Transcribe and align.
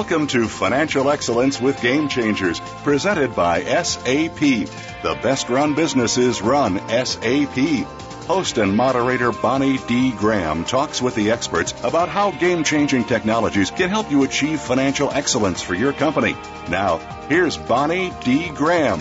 Welcome 0.00 0.28
to 0.28 0.48
Financial 0.48 1.10
Excellence 1.10 1.60
with 1.60 1.82
Game 1.82 2.08
Changers, 2.08 2.58
presented 2.84 3.36
by 3.36 3.62
SAP. 3.64 4.40
The 4.40 5.18
best 5.22 5.50
run 5.50 5.74
businesses 5.74 6.40
run 6.40 6.78
SAP. 6.88 7.86
Host 8.26 8.56
and 8.56 8.74
moderator 8.74 9.30
Bonnie 9.30 9.76
D. 9.76 10.12
Graham 10.12 10.64
talks 10.64 11.02
with 11.02 11.14
the 11.16 11.32
experts 11.32 11.74
about 11.84 12.08
how 12.08 12.30
game 12.30 12.64
changing 12.64 13.04
technologies 13.04 13.70
can 13.70 13.90
help 13.90 14.10
you 14.10 14.22
achieve 14.22 14.58
financial 14.58 15.10
excellence 15.10 15.60
for 15.60 15.74
your 15.74 15.92
company. 15.92 16.34
Now, 16.70 16.96
here's 17.28 17.58
Bonnie 17.58 18.10
D. 18.24 18.48
Graham. 18.48 19.00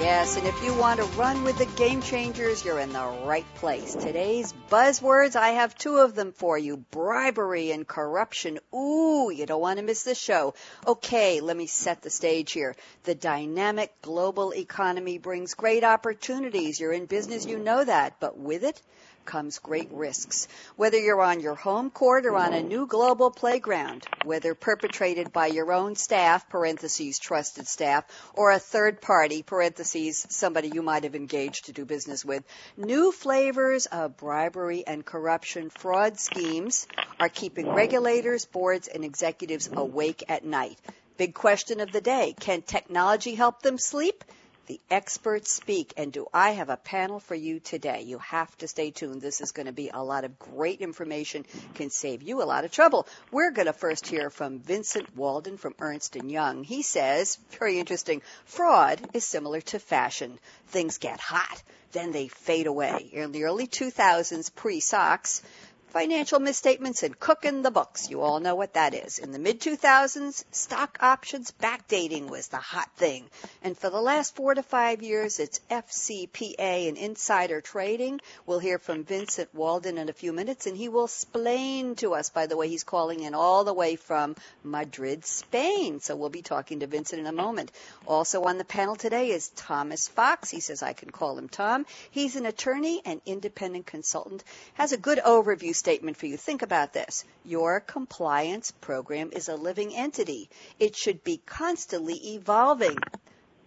Yes, 0.00 0.38
and 0.38 0.46
if 0.46 0.64
you 0.64 0.72
want 0.72 0.98
to 0.98 1.04
run 1.18 1.44
with 1.44 1.58
the 1.58 1.66
game 1.66 2.00
changers, 2.00 2.64
you're 2.64 2.78
in 2.78 2.90
the 2.90 3.04
right 3.26 3.44
place. 3.56 3.94
Today's 3.94 4.54
buzzwords, 4.70 5.36
I 5.36 5.50
have 5.50 5.76
two 5.76 5.98
of 5.98 6.14
them 6.14 6.32
for 6.32 6.56
you. 6.56 6.78
Bribery 6.78 7.70
and 7.70 7.86
corruption. 7.86 8.60
Ooh, 8.74 9.30
you 9.30 9.44
don't 9.44 9.60
want 9.60 9.78
to 9.78 9.84
miss 9.84 10.02
this 10.02 10.18
show. 10.18 10.54
Okay, 10.86 11.42
let 11.42 11.54
me 11.54 11.66
set 11.66 12.00
the 12.00 12.08
stage 12.08 12.52
here. 12.52 12.76
The 13.04 13.14
dynamic 13.14 13.92
global 14.00 14.54
economy 14.54 15.18
brings 15.18 15.52
great 15.52 15.84
opportunities. 15.84 16.80
You're 16.80 16.94
in 16.94 17.04
business, 17.04 17.44
you 17.44 17.58
know 17.58 17.84
that, 17.84 18.14
but 18.20 18.38
with 18.38 18.64
it, 18.64 18.80
comes 19.24 19.58
great 19.58 19.90
risks. 19.92 20.48
Whether 20.76 20.98
you're 20.98 21.20
on 21.20 21.40
your 21.40 21.54
home 21.54 21.90
court 21.90 22.26
or 22.26 22.36
on 22.36 22.52
a 22.52 22.62
new 22.62 22.86
global 22.86 23.30
playground, 23.30 24.06
whether 24.24 24.54
perpetrated 24.54 25.32
by 25.32 25.46
your 25.46 25.72
own 25.72 25.96
staff, 25.96 26.48
parentheses, 26.48 27.18
trusted 27.18 27.66
staff, 27.66 28.04
or 28.34 28.50
a 28.50 28.58
third 28.58 29.00
party, 29.00 29.42
parentheses, 29.42 30.26
somebody 30.28 30.68
you 30.68 30.82
might 30.82 31.04
have 31.04 31.14
engaged 31.14 31.66
to 31.66 31.72
do 31.72 31.84
business 31.84 32.24
with, 32.24 32.44
new 32.76 33.12
flavors 33.12 33.86
of 33.86 34.16
bribery 34.16 34.84
and 34.86 35.04
corruption 35.04 35.70
fraud 35.70 36.18
schemes 36.18 36.86
are 37.18 37.28
keeping 37.28 37.68
regulators, 37.68 38.44
boards, 38.44 38.88
and 38.88 39.04
executives 39.04 39.68
awake 39.72 40.24
at 40.28 40.44
night. 40.44 40.78
Big 41.16 41.34
question 41.34 41.80
of 41.80 41.92
the 41.92 42.00
day. 42.00 42.34
Can 42.40 42.62
technology 42.62 43.34
help 43.34 43.60
them 43.60 43.76
sleep? 43.76 44.24
The 44.70 44.80
experts 44.88 45.50
speak. 45.52 45.94
And 45.96 46.12
do 46.12 46.28
I 46.32 46.50
have 46.50 46.68
a 46.68 46.76
panel 46.76 47.18
for 47.18 47.34
you 47.34 47.58
today? 47.58 48.02
You 48.02 48.18
have 48.18 48.56
to 48.58 48.68
stay 48.68 48.92
tuned. 48.92 49.20
This 49.20 49.40
is 49.40 49.50
going 49.50 49.66
to 49.66 49.72
be 49.72 49.90
a 49.92 50.00
lot 50.00 50.22
of 50.22 50.38
great 50.38 50.80
information, 50.80 51.44
can 51.74 51.90
save 51.90 52.22
you 52.22 52.40
a 52.40 52.44
lot 52.44 52.64
of 52.64 52.70
trouble. 52.70 53.08
We're 53.32 53.50
going 53.50 53.66
to 53.66 53.72
first 53.72 54.06
hear 54.06 54.30
from 54.30 54.60
Vincent 54.60 55.16
Walden 55.16 55.56
from 55.56 55.74
Ernst 55.80 56.14
& 56.14 56.24
Young. 56.24 56.62
He 56.62 56.82
says, 56.82 57.36
very 57.58 57.80
interesting, 57.80 58.22
fraud 58.44 59.00
is 59.12 59.24
similar 59.24 59.60
to 59.60 59.80
fashion. 59.80 60.38
Things 60.68 60.98
get 60.98 61.18
hot, 61.18 61.60
then 61.90 62.12
they 62.12 62.28
fade 62.28 62.68
away. 62.68 63.10
In 63.12 63.32
the 63.32 63.46
early 63.46 63.66
2000s, 63.66 64.54
pre-SOX, 64.54 65.42
financial 65.90 66.38
misstatements 66.38 67.02
and 67.02 67.18
cooking 67.18 67.62
the 67.62 67.70
books. 67.70 68.08
You 68.08 68.22
all 68.22 68.38
know 68.38 68.54
what 68.54 68.74
that 68.74 68.94
is. 68.94 69.18
In 69.18 69.32
the 69.32 69.38
mid 69.38 69.60
2000s, 69.60 70.44
stock 70.52 70.98
options 71.00 71.52
backdating 71.60 72.28
was 72.28 72.48
the 72.48 72.58
hot 72.58 72.90
thing. 72.96 73.28
And 73.62 73.76
for 73.76 73.90
the 73.90 74.00
last 74.00 74.36
four 74.36 74.54
to 74.54 74.62
five 74.62 75.02
years, 75.02 75.40
it's 75.40 75.60
FCPA 75.70 76.88
and 76.88 76.96
insider 76.96 77.60
trading. 77.60 78.20
We'll 78.46 78.60
hear 78.60 78.78
from 78.78 79.04
Vincent 79.04 79.52
Walden 79.52 79.98
in 79.98 80.08
a 80.08 80.12
few 80.12 80.32
minutes, 80.32 80.66
and 80.66 80.76
he 80.76 80.88
will 80.88 81.04
explain 81.04 81.96
to 81.96 82.14
us, 82.14 82.30
by 82.30 82.46
the 82.46 82.56
way, 82.56 82.68
he's 82.68 82.84
calling 82.84 83.20
in 83.20 83.34
all 83.34 83.64
the 83.64 83.74
way 83.74 83.96
from 83.96 84.36
Madrid, 84.62 85.24
Spain. 85.24 86.00
So 86.00 86.14
we'll 86.14 86.28
be 86.28 86.42
talking 86.42 86.80
to 86.80 86.86
Vincent 86.86 87.20
in 87.20 87.26
a 87.26 87.32
moment. 87.32 87.72
Also 88.06 88.44
on 88.44 88.58
the 88.58 88.64
panel 88.64 88.94
today 88.94 89.30
is 89.30 89.48
Thomas 89.56 90.06
Fox. 90.08 90.50
He 90.50 90.60
says 90.60 90.82
I 90.82 90.92
can 90.92 91.10
call 91.10 91.36
him 91.36 91.48
Tom. 91.48 91.84
He's 92.10 92.36
an 92.36 92.46
attorney 92.46 93.02
and 93.04 93.20
independent 93.26 93.86
consultant, 93.86 94.44
has 94.74 94.92
a 94.92 94.96
good 94.96 95.18
overview 95.18 95.74
statement 95.80 96.16
for 96.16 96.26
you. 96.26 96.36
Think 96.36 96.62
about 96.62 96.92
this. 96.92 97.24
Your 97.44 97.80
compliance 97.80 98.70
program 98.70 99.30
is 99.32 99.48
a 99.48 99.56
living 99.56 99.96
entity. 99.96 100.48
It 100.78 100.94
should 100.94 101.24
be 101.24 101.40
constantly 101.44 102.34
evolving. 102.34 102.98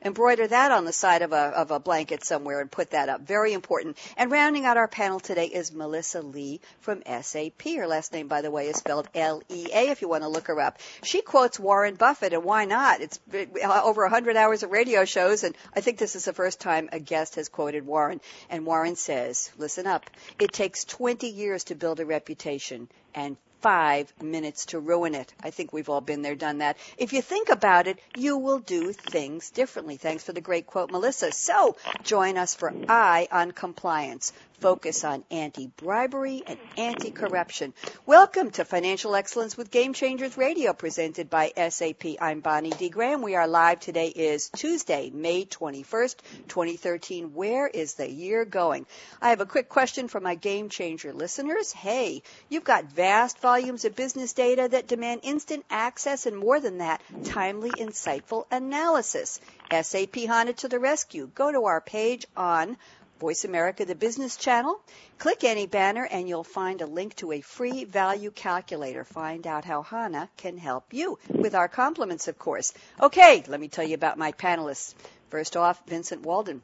Embroider 0.03 0.47
that 0.47 0.71
on 0.71 0.85
the 0.85 0.93
side 0.93 1.21
of 1.21 1.31
a, 1.31 1.35
of 1.35 1.71
a 1.71 1.79
blanket 1.79 2.23
somewhere 2.23 2.59
and 2.59 2.69
put 2.69 2.91
that 2.91 3.09
up. 3.09 3.21
Very 3.21 3.53
important. 3.53 3.97
And 4.17 4.31
rounding 4.31 4.65
out 4.65 4.77
our 4.77 4.87
panel 4.87 5.19
today 5.19 5.47
is 5.47 5.71
Melissa 5.71 6.21
Lea 6.21 6.59
from 6.81 7.03
SAP. 7.05 7.63
Her 7.63 7.87
last 7.87 8.13
name, 8.13 8.27
by 8.27 8.41
the 8.41 8.51
way, 8.51 8.67
is 8.67 8.77
spelled 8.77 9.07
L-E-A 9.15 9.89
if 9.89 10.01
you 10.01 10.09
want 10.09 10.23
to 10.23 10.29
look 10.29 10.47
her 10.47 10.59
up. 10.59 10.79
She 11.03 11.21
quotes 11.21 11.59
Warren 11.59 11.95
Buffett, 11.95 12.33
and 12.33 12.43
why 12.43 12.65
not? 12.65 13.01
It's 13.01 13.19
uh, 13.33 13.81
over 13.83 14.03
100 14.03 14.35
hours 14.35 14.63
of 14.63 14.71
radio 14.71 15.05
shows, 15.05 15.43
and 15.43 15.55
I 15.75 15.81
think 15.81 15.97
this 15.97 16.15
is 16.15 16.25
the 16.25 16.33
first 16.33 16.59
time 16.59 16.89
a 16.91 16.99
guest 16.99 17.35
has 17.35 17.49
quoted 17.49 17.85
Warren. 17.85 18.21
And 18.49 18.65
Warren 18.65 18.95
says, 18.95 19.51
listen 19.57 19.87
up, 19.87 20.09
it 20.39 20.51
takes 20.51 20.85
20 20.85 21.27
years 21.27 21.65
to 21.65 21.75
build 21.75 21.99
a 21.99 22.05
reputation 22.05 22.89
and 23.15 23.37
five 23.63 24.13
minutes 24.21 24.65
to 24.65 24.79
ruin 24.79 25.15
it. 25.15 25.33
I 25.41 25.49
think 25.49 25.71
we've 25.71 25.87
all 25.87 26.01
been 26.01 26.21
there, 26.21 26.35
done 26.35 26.57
that. 26.57 26.77
If 26.97 27.13
you 27.13 27.21
think 27.21 27.47
about 27.47 27.87
it, 27.87 27.97
you 28.13 28.37
will 28.37 28.59
do 28.59 28.91
things 28.91 29.51
differently. 29.51 29.95
Thanks 29.95 30.25
for 30.25 30.33
the 30.33 30.41
great 30.41 30.67
quote, 30.67 30.91
Melissa. 30.91 31.31
So 31.31 31.77
join 32.03 32.37
us 32.37 32.53
for 32.55 32.73
Eye 32.89 33.29
on 33.31 33.51
Compliance 33.51 34.33
focus 34.63 35.03
on 35.03 35.25
anti-bribery 35.29 36.41
and 36.47 36.57
anti-corruption. 36.77 37.73
Welcome 38.05 38.49
to 38.51 38.63
Financial 38.63 39.13
Excellence 39.13 39.57
with 39.57 39.69
Game 39.69 39.91
Changers 39.91 40.37
Radio 40.37 40.71
presented 40.71 41.29
by 41.29 41.51
SAP. 41.67 42.15
I'm 42.21 42.39
Bonnie 42.39 42.69
D. 42.69 42.87
Graham. 42.87 43.21
We 43.21 43.35
are 43.35 43.45
live. 43.45 43.81
Today 43.81 44.07
is 44.07 44.49
Tuesday, 44.55 45.09
May 45.13 45.43
21st, 45.43 46.15
2013. 46.47 47.33
Where 47.33 47.67
is 47.67 47.95
the 47.95 48.09
year 48.09 48.45
going? 48.45 48.85
I 49.21 49.31
have 49.31 49.41
a 49.41 49.45
quick 49.45 49.67
question 49.67 50.07
for 50.07 50.21
my 50.21 50.35
Game 50.35 50.69
Changer 50.69 51.11
listeners. 51.11 51.73
Hey, 51.73 52.23
you've 52.47 52.63
got 52.63 52.85
vast 52.85 53.39
volumes 53.53 53.85
of 53.85 53.95
business 53.95 54.33
data 54.33 54.67
that 54.67 54.87
demand 54.87 55.19
instant 55.21 55.63
access 55.69 56.25
and 56.25 56.35
more 56.35 56.59
than 56.59 56.79
that, 56.79 56.99
timely, 57.23 57.69
insightful 57.69 58.47
analysis. 58.49 59.39
SAP 59.69 60.15
HANA 60.15 60.53
to 60.53 60.67
the 60.67 60.79
rescue. 60.79 61.29
Go 61.35 61.51
to 61.51 61.65
our 61.65 61.79
page 61.79 62.25
on 62.35 62.75
Voice 63.19 63.45
America, 63.45 63.85
the 63.85 63.93
business 63.93 64.37
channel. 64.37 64.81
Click 65.19 65.43
any 65.43 65.67
banner 65.67 66.03
and 66.03 66.27
you'll 66.27 66.43
find 66.43 66.81
a 66.81 66.87
link 66.87 67.15
to 67.17 67.31
a 67.31 67.41
free 67.41 67.83
value 67.83 68.31
calculator. 68.31 69.03
Find 69.03 69.45
out 69.45 69.65
how 69.65 69.83
HANA 69.83 70.29
can 70.35 70.57
help 70.57 70.91
you 70.91 71.19
with 71.29 71.53
our 71.53 71.67
compliments, 71.67 72.27
of 72.27 72.39
course. 72.39 72.73
Okay, 72.99 73.43
let 73.47 73.59
me 73.59 73.67
tell 73.67 73.85
you 73.85 73.93
about 73.93 74.17
my 74.17 74.31
panelists. 74.31 74.95
First 75.29 75.55
off, 75.55 75.79
Vincent 75.85 76.23
Walden. 76.23 76.63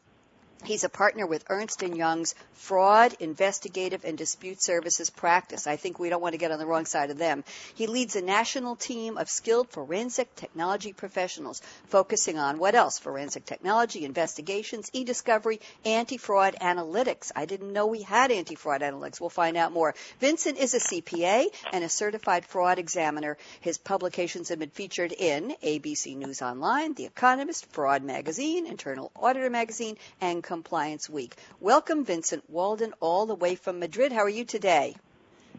He's 0.66 0.84
a 0.84 0.90
partner 0.90 1.26
with 1.26 1.46
Ernst 1.50 1.82
& 1.82 1.84
Young's 1.84 2.36
Fraud, 2.54 3.16
Investigative, 3.22 4.04
and 4.04 4.18
Dispute 4.18 4.62
Services 4.62 5.10
practice. 5.10 5.68
I 5.68 5.78
think 5.78 5.98
we 5.98 6.10
don't 6.10 6.22
want 6.22 6.34
to 6.34 6.38
get 6.38 6.52
on 6.52 6.60
the 6.60 6.66
wrong 6.66 6.86
side 6.86 7.12
of 7.12 7.18
them. 7.18 7.46
He 7.76 7.88
leads 7.88 8.18
a 8.18 8.22
national 8.22 8.76
team 8.76 9.18
of 9.18 9.30
skilled 9.30 9.70
forensic 9.70 10.36
technology 10.36 10.92
professionals 10.92 11.62
focusing 11.88 12.38
on 12.38 12.60
what 12.60 12.76
else? 12.76 13.00
Forensic 13.00 13.46
technology, 13.46 14.04
investigations, 14.04 14.90
e-discovery, 14.92 15.62
anti-fraud 15.86 16.58
analytics. 16.62 17.32
I 17.36 17.46
didn't 17.46 17.72
know 17.72 17.88
we 17.88 18.02
had 18.02 18.30
anti-fraud 18.30 18.82
analytics. 18.82 19.22
We'll 19.22 19.30
find 19.30 19.56
out 19.56 19.72
more. 19.72 19.96
Vincent 20.20 20.58
is 20.58 20.74
a 20.74 20.80
CPA 20.80 21.46
and 21.72 21.86
a 21.86 21.90
certified 21.90 22.46
fraud 22.46 22.80
examiner. 22.80 23.38
His 23.62 23.78
publications 23.78 24.50
have 24.50 24.60
been 24.60 24.70
featured 24.70 25.14
in 25.14 25.56
ABC 25.64 26.18
News 26.18 26.42
Online, 26.42 26.94
The 26.94 27.06
Economist, 27.06 27.66
Fraud 27.72 28.04
Magazine, 28.04 28.68
Internal 28.68 29.12
Auditor 29.16 29.50
Magazine, 29.50 29.98
and 30.20 30.44
Compliance 30.50 31.08
Week. 31.08 31.36
Welcome, 31.60 32.04
Vincent 32.06 32.44
Walden, 32.50 32.96
all 33.00 33.28
the 33.28 33.36
way 33.36 33.54
from 33.54 33.78
Madrid. 33.78 34.12
How 34.12 34.22
are 34.22 34.30
you 34.30 34.46
today? 34.46 34.96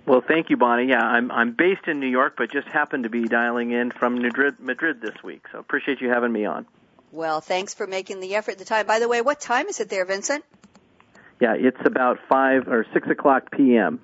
Well, 0.05 0.21
thank 0.21 0.51
you, 0.51 0.57
Bonnie. 0.57 0.89
Yeah, 0.89 0.99
I'm 0.99 1.31
I'm 1.31 1.53
based 1.53 1.87
in 1.87 2.01
New 2.01 2.09
York, 2.09 2.35
but 2.37 2.51
just 2.51 2.67
happened 2.67 3.05
to 3.05 3.09
be 3.09 3.23
dialing 3.23 3.71
in 3.71 3.93
from 3.93 4.21
Madrid, 4.21 4.59
Madrid 4.59 5.01
this 5.01 5.15
week. 5.23 5.45
So 5.53 5.61
appreciate 5.61 6.01
you 6.01 6.09
having 6.09 6.33
me 6.33 6.45
on. 6.45 6.67
Well, 7.13 7.41
thanks 7.41 7.73
for 7.73 7.87
making 7.87 8.19
the 8.19 8.35
effort, 8.35 8.59
the 8.59 8.65
time. 8.65 8.85
By 8.85 8.99
the 8.99 9.07
way, 9.07 9.21
what 9.21 9.41
time 9.41 9.69
is 9.69 9.79
it 9.79 9.89
there, 9.89 10.05
Vincent? 10.05 10.45
Yeah, 11.41 11.55
it's 11.57 11.81
about 11.85 12.19
five 12.29 12.67
or 12.67 12.85
six 12.93 13.09
o'clock 13.09 13.53
p.m. 13.53 14.01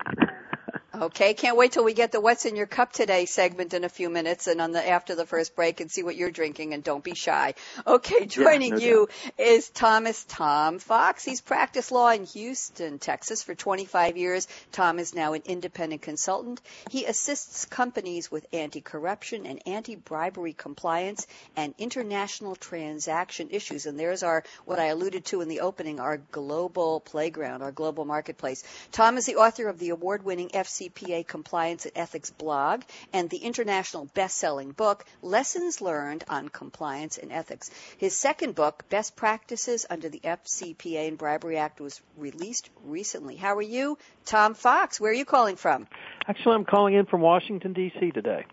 Okay, 0.93 1.35
can't 1.35 1.55
wait 1.55 1.73
till 1.73 1.83
we 1.83 1.93
get 1.93 2.11
the 2.11 2.19
"What's 2.19 2.45
in 2.45 2.55
Your 2.55 2.65
Cup 2.65 2.91
Today" 2.91 3.25
segment 3.25 3.75
in 3.75 3.83
a 3.83 3.89
few 3.89 4.09
minutes, 4.09 4.47
and 4.47 4.59
on 4.59 4.71
the 4.71 4.89
after 4.89 5.13
the 5.13 5.27
first 5.27 5.55
break, 5.55 5.79
and 5.79 5.91
see 5.91 6.01
what 6.01 6.15
you're 6.15 6.31
drinking. 6.31 6.73
And 6.73 6.83
don't 6.83 7.03
be 7.03 7.13
shy. 7.13 7.53
Okay, 7.85 8.25
joining 8.25 8.73
yeah, 8.73 8.77
no 8.77 8.85
you 8.85 9.09
is 9.37 9.69
Thomas 9.69 10.25
Tom 10.27 10.79
Fox. 10.79 11.23
He's 11.23 11.39
practiced 11.39 11.91
law 11.91 12.09
in 12.09 12.25
Houston, 12.25 12.97
Texas, 12.97 13.43
for 13.43 13.53
25 13.53 14.17
years. 14.17 14.47
Tom 14.71 14.97
is 14.97 15.13
now 15.13 15.33
an 15.33 15.43
independent 15.45 16.01
consultant. 16.01 16.61
He 16.89 17.05
assists 17.05 17.65
companies 17.65 18.31
with 18.31 18.47
anti-corruption 18.51 19.45
and 19.45 19.61
anti-bribery 19.67 20.53
compliance 20.53 21.27
and 21.55 21.75
international 21.77 22.55
transaction 22.55 23.49
issues. 23.51 23.85
And 23.85 23.99
there's 23.99 24.23
our 24.23 24.43
what 24.65 24.79
I 24.79 24.85
alluded 24.85 25.25
to 25.25 25.41
in 25.41 25.47
the 25.47 25.59
opening, 25.59 25.99
our 25.99 26.17
global 26.17 27.01
playground, 27.01 27.61
our 27.61 27.71
global 27.71 28.03
marketplace. 28.03 28.63
Tom 28.91 29.17
is 29.17 29.27
the 29.27 29.35
author 29.35 29.67
of 29.67 29.77
the 29.77 29.89
award-winning 29.89 30.55
FC 30.57 30.87
FCPA 30.87 31.27
Compliance 31.27 31.85
and 31.85 31.97
Ethics 31.97 32.29
blog 32.31 32.81
and 33.13 33.29
the 33.29 33.37
international 33.37 34.05
best-selling 34.13 34.71
book, 34.71 35.05
Lessons 35.21 35.81
Learned 35.81 36.23
on 36.29 36.49
Compliance 36.49 37.17
and 37.17 37.31
Ethics. 37.31 37.69
His 37.97 38.15
second 38.17 38.55
book, 38.55 38.83
Best 38.89 39.15
Practices 39.15 39.85
Under 39.89 40.09
the 40.09 40.19
FCPA 40.19 41.07
and 41.07 41.17
Bribery 41.17 41.57
Act, 41.57 41.79
was 41.81 42.01
released 42.17 42.69
recently. 42.85 43.35
How 43.35 43.55
are 43.55 43.61
you? 43.61 43.97
Tom 44.25 44.53
Fox, 44.53 44.99
where 44.99 45.11
are 45.11 45.15
you 45.15 45.25
calling 45.25 45.55
from? 45.55 45.87
Actually, 46.27 46.55
I'm 46.55 46.65
calling 46.65 46.93
in 46.93 47.05
from 47.05 47.21
Washington, 47.21 47.73
D.C. 47.73 48.11
today. 48.11 48.45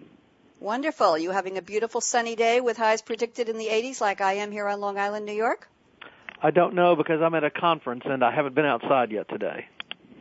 Wonderful. 0.60 1.08
Are 1.08 1.18
you 1.18 1.30
having 1.30 1.58
a 1.58 1.62
beautiful 1.62 2.00
sunny 2.00 2.36
day 2.36 2.60
with 2.60 2.76
highs 2.76 3.02
predicted 3.02 3.48
in 3.48 3.58
the 3.58 3.66
80s 3.66 4.00
like 4.00 4.20
I 4.20 4.34
am 4.34 4.50
here 4.50 4.66
on 4.66 4.80
Long 4.80 4.98
Island, 4.98 5.26
New 5.26 5.32
York? 5.32 5.68
I 6.42 6.50
don't 6.50 6.74
know 6.74 6.96
because 6.96 7.20
I'm 7.22 7.34
at 7.34 7.44
a 7.44 7.50
conference 7.50 8.02
and 8.06 8.22
I 8.22 8.34
haven't 8.34 8.54
been 8.54 8.66
outside 8.66 9.12
yet 9.12 9.28
today. 9.28 9.66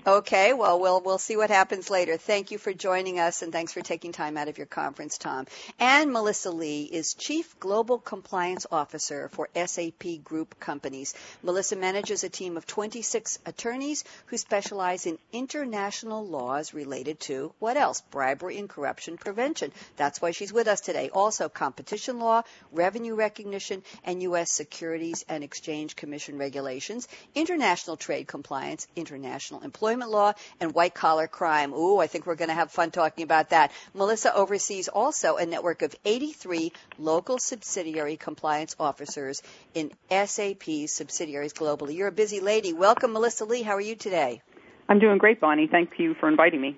Okay, 0.06 0.52
well, 0.52 0.82
we'll 0.82 1.00
we'll 1.00 1.18
see 1.18 1.38
what 1.38 1.50
happens 1.50 1.90
later. 1.90 2.18
Thank 2.18 2.52
you 2.52 2.58
for 2.58 2.74
joining 2.74 3.20
us, 3.22 3.42
and 3.42 3.54
thanks 3.54 3.72
for 3.72 3.80
taking 3.80 4.12
time 4.12 4.36
out 4.36 4.50
of 4.50 4.58
your 4.58 4.68
conference, 4.68 5.18
Tom. 5.18 5.48
And 5.80 6.12
Melissa 6.12 6.52
Lea 6.52 6.84
is 6.84 7.14
Chief 7.14 7.58
Global 7.58 8.00
Compliance 8.00 8.66
Officer 8.70 9.30
for 9.30 9.48
SAP 9.56 10.22
Group 10.22 10.60
Companies. 10.60 11.14
Melissa 11.42 11.78
manages 11.78 12.26
a 12.26 12.30
team 12.30 12.58
of 12.58 12.68
26 12.68 13.40
attorneys 13.46 14.04
who 14.26 14.38
specialize 14.38 15.06
in 15.06 15.18
international 15.32 16.28
laws 16.28 16.74
related 16.74 17.22
to 17.22 17.54
what 17.60 17.78
else? 17.78 18.02
Bribery 18.12 18.58
and 18.58 18.68
corruption 18.68 19.16
prevention. 19.16 19.72
That's 19.96 20.22
why 20.22 20.32
she's 20.32 20.52
with 20.52 20.68
us 20.68 20.82
today. 20.82 21.12
Also, 21.14 21.48
competition 21.48 22.20
law, 22.20 22.42
revenue 22.74 23.16
recognition, 23.16 23.84
and 24.04 24.22
U.S. 24.24 24.52
Securities 24.52 25.24
and 25.30 25.46
Exchange 25.46 25.96
Commission 25.96 26.38
regulations, 26.38 27.08
international 27.36 27.96
trade 27.96 28.28
compliance, 28.28 28.86
international 28.98 29.62
employment 29.62 29.93
employment 29.94 30.12
law 30.12 30.34
and 30.60 30.74
white 30.74 30.94
collar 30.94 31.28
crime. 31.28 31.74
Ooh, 31.74 32.00
I 32.00 32.08
think 32.08 32.26
we're 32.26 32.36
going 32.36 32.50
to 32.50 32.56
have 32.56 32.72
fun 32.72 32.92
talking 32.92 33.24
about 33.24 33.52
that. 33.52 33.72
Melissa 33.94 34.34
oversees 34.36 34.88
also 34.88 35.38
a 35.38 35.46
network 35.46 35.82
of 35.82 35.96
83 36.04 36.72
local 36.98 37.38
subsidiary 37.38 38.18
compliance 38.18 38.76
officers 38.80 39.42
in 39.74 39.92
SAP 40.10 40.64
subsidiaries 40.88 41.54
globally. 41.54 41.96
You're 41.96 42.08
a 42.08 42.12
busy 42.12 42.40
lady. 42.40 42.74
Welcome, 42.74 43.14
Melissa 43.14 43.46
Lea. 43.46 43.62
How 43.62 43.76
are 43.76 43.82
you 43.82 43.96
today? 43.96 44.42
I'm 44.90 45.00
doing 45.00 45.18
great, 45.18 45.40
Bonnie. 45.40 45.68
Thank 45.68 45.92
you 45.98 46.16
for 46.20 46.28
inviting 46.28 46.60
me. 46.60 46.76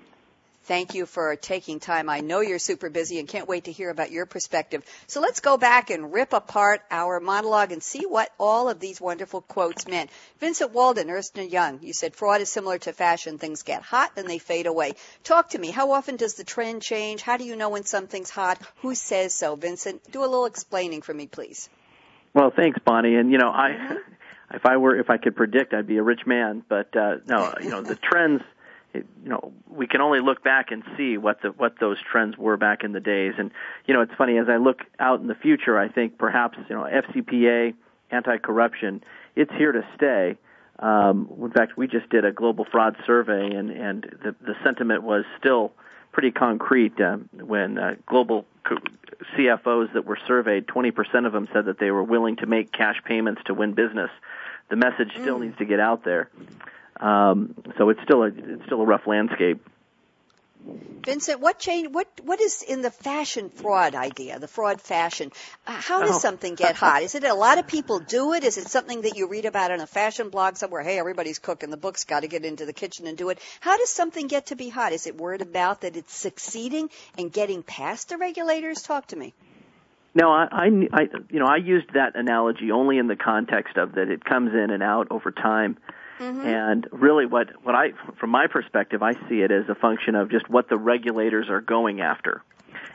Thank 0.65 0.95
you 0.95 1.05
for 1.05 1.35
taking 1.35 1.79
time. 1.79 2.09
I 2.09 2.21
know 2.21 2.41
you're 2.41 2.57
super 2.57 2.89
busy 2.89 3.19
and 3.19 3.27
can't 3.27 3.47
wait 3.47 3.65
to 3.65 3.71
hear 3.71 3.91
about 3.91 4.09
your 4.09 4.25
perspective. 4.25 4.83
So 5.05 5.21
let's 5.21 5.39
go 5.39 5.57
back 5.57 5.91
and 5.91 6.11
rip 6.11 6.33
apart 6.33 6.81
our 6.89 7.19
monologue 7.19 7.71
and 7.71 7.83
see 7.83 8.07
what 8.07 8.31
all 8.39 8.67
of 8.67 8.79
these 8.79 8.99
wonderful 8.99 9.41
quotes 9.41 9.87
meant. 9.87 10.09
Vincent 10.39 10.71
Walden, 10.71 11.11
Ernst 11.11 11.37
& 11.37 11.37
Young, 11.37 11.81
you 11.83 11.93
said 11.93 12.15
fraud 12.15 12.41
is 12.41 12.49
similar 12.49 12.79
to 12.79 12.93
fashion. 12.93 13.37
Things 13.37 13.61
get 13.61 13.83
hot 13.83 14.13
and 14.17 14.27
they 14.27 14.39
fade 14.39 14.65
away. 14.65 14.93
Talk 15.23 15.49
to 15.49 15.59
me. 15.59 15.69
How 15.69 15.91
often 15.91 16.15
does 16.15 16.33
the 16.33 16.43
trend 16.43 16.81
change? 16.81 17.21
How 17.21 17.37
do 17.37 17.43
you 17.43 17.55
know 17.55 17.69
when 17.69 17.83
something's 17.83 18.31
hot? 18.31 18.59
Who 18.77 18.95
says 18.95 19.35
so? 19.35 19.55
Vincent, 19.55 20.11
do 20.11 20.21
a 20.21 20.25
little 20.25 20.45
explaining 20.45 21.03
for 21.03 21.13
me, 21.13 21.27
please. 21.27 21.69
Well, 22.33 22.51
thanks, 22.55 22.79
Bonnie. 22.83 23.17
And, 23.17 23.31
you 23.31 23.37
know, 23.37 23.49
I, 23.49 23.97
if 24.55 24.65
I 24.65 24.77
were, 24.77 24.99
if 24.99 25.11
I 25.11 25.17
could 25.17 25.35
predict, 25.35 25.75
I'd 25.75 25.85
be 25.85 25.97
a 25.97 26.03
rich 26.03 26.21
man. 26.25 26.63
But, 26.67 26.97
uh, 26.97 27.17
no, 27.27 27.53
you 27.61 27.69
know, 27.69 27.83
the 27.83 27.95
trends, 27.95 28.41
it, 28.95 29.05
you 29.23 29.29
know, 29.29 29.53
we 29.69 29.87
can 29.87 30.01
only 30.01 30.19
look 30.19 30.43
back 30.43 30.71
and 30.71 30.83
see 30.97 31.17
what 31.17 31.41
the 31.41 31.49
what 31.49 31.79
those 31.79 31.97
trends 32.11 32.37
were 32.37 32.57
back 32.57 32.83
in 32.83 32.91
the 32.91 32.99
days. 32.99 33.33
And 33.37 33.51
you 33.85 33.93
know, 33.93 34.01
it's 34.01 34.13
funny 34.17 34.37
as 34.37 34.47
I 34.49 34.57
look 34.57 34.81
out 34.99 35.19
in 35.21 35.27
the 35.27 35.35
future, 35.35 35.77
I 35.77 35.89
think 35.89 36.17
perhaps 36.17 36.57
you 36.69 36.75
know 36.75 36.83
FCPA, 36.83 37.73
anti-corruption, 38.11 39.03
it's 39.35 39.51
here 39.53 39.71
to 39.71 39.85
stay. 39.95 40.37
Um, 40.79 41.29
in 41.41 41.51
fact, 41.51 41.77
we 41.77 41.87
just 41.87 42.09
did 42.09 42.25
a 42.25 42.31
global 42.31 42.65
fraud 42.65 42.95
survey, 43.05 43.55
and 43.55 43.69
and 43.69 44.03
the 44.23 44.35
the 44.41 44.55
sentiment 44.63 45.03
was 45.03 45.25
still 45.37 45.71
pretty 46.11 46.31
concrete 46.31 46.99
uh, 47.01 47.17
when 47.33 47.77
uh, 47.77 47.95
global 48.05 48.45
CFOs 49.35 49.93
that 49.93 50.05
were 50.05 50.17
surveyed, 50.27 50.65
20% 50.65 51.25
of 51.25 51.33
them 51.33 51.47
said 51.51 51.65
that 51.65 51.77
they 51.77 51.91
were 51.91 52.03
willing 52.03 52.37
to 52.37 52.45
make 52.45 52.71
cash 52.71 53.01
payments 53.03 53.41
to 53.45 53.53
win 53.53 53.73
business. 53.73 54.09
The 54.69 54.75
message 54.75 55.11
still 55.11 55.37
mm. 55.37 55.41
needs 55.41 55.57
to 55.57 55.65
get 55.65 55.79
out 55.79 56.03
there. 56.03 56.29
Um, 56.99 57.55
so 57.77 57.89
it's 57.89 58.01
still 58.03 58.23
a 58.23 58.27
it's 58.27 58.65
still 58.65 58.81
a 58.81 58.85
rough 58.85 59.05
landscape. 59.07 59.65
Vincent, 61.05 61.39
what 61.39 61.59
change? 61.59 61.89
What 61.91 62.07
what 62.23 62.41
is 62.41 62.63
in 62.63 62.81
the 62.81 62.89
fashion 62.89 63.49
fraud 63.49 63.93
idea? 63.93 64.39
The 64.39 64.47
fraud 64.47 64.81
fashion. 64.81 65.31
Uh, 65.67 65.73
how 65.73 66.01
does 66.01 66.15
oh. 66.15 66.19
something 66.19 66.55
get 66.55 66.75
hot? 66.75 67.03
Is 67.03 67.13
it 67.13 67.23
a 67.23 67.35
lot 67.35 67.59
of 67.59 67.67
people 67.67 67.99
do 67.99 68.33
it? 68.33 68.43
Is 68.43 68.57
it 68.57 68.67
something 68.67 69.01
that 69.01 69.15
you 69.15 69.27
read 69.27 69.45
about 69.45 69.69
in 69.69 69.81
a 69.81 69.85
fashion 69.85 70.29
blog 70.29 70.57
somewhere? 70.57 70.81
Hey, 70.81 70.97
everybody's 70.97 71.37
cooking. 71.37 71.69
The 71.69 71.77
book's 71.77 72.05
got 72.05 72.21
to 72.21 72.27
get 72.27 72.43
into 72.43 72.65
the 72.65 72.73
kitchen 72.73 73.05
and 73.05 73.15
do 73.15 73.29
it. 73.29 73.39
How 73.59 73.77
does 73.77 73.91
something 73.91 74.25
get 74.27 74.47
to 74.47 74.55
be 74.55 74.69
hot? 74.69 74.93
Is 74.93 75.05
it 75.05 75.15
word 75.15 75.41
of 75.41 75.53
mouth 75.53 75.81
that 75.81 75.95
it's 75.95 76.15
succeeding 76.15 76.89
and 77.17 77.31
getting 77.31 77.61
past 77.61 78.09
the 78.09 78.17
regulators? 78.17 78.81
Talk 78.81 79.07
to 79.07 79.15
me. 79.15 79.33
No, 80.15 80.31
I, 80.31 80.47
I, 80.49 80.65
I, 80.93 81.07
you 81.29 81.39
know, 81.39 81.45
I 81.45 81.57
used 81.57 81.93
that 81.93 82.15
analogy 82.15 82.71
only 82.71 82.97
in 82.97 83.07
the 83.07 83.17
context 83.17 83.77
of 83.77 83.93
that 83.95 84.09
it 84.09 84.23
comes 84.23 84.53
in 84.53 84.71
and 84.71 84.81
out 84.81 85.07
over 85.11 85.29
time. 85.29 85.77
Mm-hmm. 86.19 86.41
And 86.41 86.87
really, 86.91 87.25
what 87.25 87.49
what 87.63 87.75
I, 87.75 87.91
from 88.19 88.29
my 88.29 88.47
perspective, 88.47 89.03
I 89.03 89.13
see 89.27 89.41
it 89.41 89.51
as 89.51 89.67
a 89.67 89.75
function 89.75 90.15
of 90.15 90.31
just 90.31 90.49
what 90.49 90.69
the 90.69 90.77
regulators 90.77 91.49
are 91.49 91.61
going 91.61 91.99
after. 91.99 92.41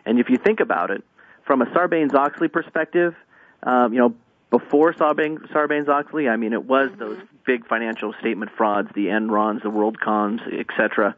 And 0.07 0.19
if 0.19 0.31
you 0.31 0.39
think 0.39 0.61
about 0.61 0.91
it, 0.91 1.05
from 1.45 1.61
a 1.61 1.67
Sarbanes-Oxley 1.67 2.49
perspective, 2.49 3.15
um, 3.63 3.93
you 3.93 3.99
know, 3.99 4.15
before 4.51 4.95
Sarbanes-Oxley, 4.95 6.29
I 6.29 6.37
mean, 6.37 6.53
it 6.53 6.65
was 6.65 6.91
mm-hmm. 6.91 7.01
those 7.01 7.19
big 7.45 7.67
financial 7.67 8.15
statement 8.21 8.51
frauds, 8.57 8.89
the 8.95 9.07
Enrons, 9.07 9.63
the 9.63 9.71
WorldComs, 9.71 10.41
etc. 10.59 11.15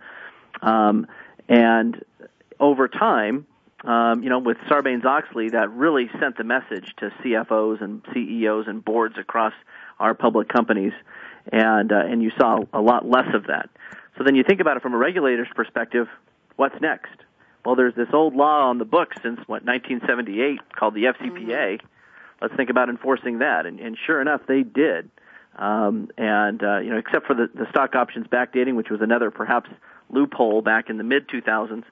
Um, 0.61 1.07
and 1.49 2.05
over 2.59 2.89
time, 2.89 3.47
um, 3.85 4.23
you 4.23 4.29
know, 4.29 4.39
with 4.39 4.57
Sarbanes-Oxley, 4.69 5.51
that 5.51 5.71
really 5.71 6.09
sent 6.21 6.37
the 6.37 6.45
message 6.45 6.95
to 6.99 7.11
CFOs 7.23 7.83
and 7.83 8.03
CEOs 8.13 8.67
and 8.69 8.85
boards 8.85 9.17
across 9.19 9.53
our 9.99 10.15
public 10.15 10.49
companies 10.49 10.93
and 11.51 11.93
uh, 11.93 11.97
and 11.97 12.23
you 12.23 12.31
saw 12.39 12.59
a 12.73 12.81
lot 12.81 13.09
less 13.09 13.35
of 13.35 13.47
that. 13.47 13.71
So 14.19 14.25
then 14.25 14.35
you 14.35 14.45
think 14.45 14.61
about 14.61 14.77
it 14.77 14.83
from 14.83 14.95
a 14.95 14.99
regulator's 14.99 15.49
perspective, 15.55 16.07
what's 16.57 16.79
next? 16.81 17.17
Well, 17.65 17.77
there's 17.77 17.95
this 17.95 18.09
old 18.13 18.35
law 18.35 18.69
on 18.69 18.79
the 18.79 18.85
books 18.85 19.17
since 19.23 19.39
what 19.47 19.65
1978 19.65 20.61
called 20.75 20.95
the 20.95 21.05
FCPA. 21.05 21.79
Mm-hmm. 21.79 21.87
Let's 22.41 22.55
think 22.57 22.71
about 22.71 22.89
enforcing 22.89 23.39
that, 23.39 23.67
and, 23.67 23.79
and 23.79 23.97
sure 24.05 24.21
enough, 24.21 24.43
they 24.49 24.63
did. 24.63 25.11
Um, 25.57 26.11
and 26.19 26.63
uh, 26.63 26.79
you 26.79 26.91
know, 26.91 26.99
except 26.99 27.27
for 27.27 27.35
the, 27.35 27.49
the 27.55 27.69
stock 27.71 27.95
options 27.95 28.27
backdating, 28.27 28.75
which 28.75 28.91
was 28.91 29.01
another 29.01 29.31
perhaps 29.31 29.71
loophole 30.11 30.61
back 30.61 30.91
in 30.91 30.99
the 30.99 31.05
mid 31.05 31.29
2000s, 31.29 31.85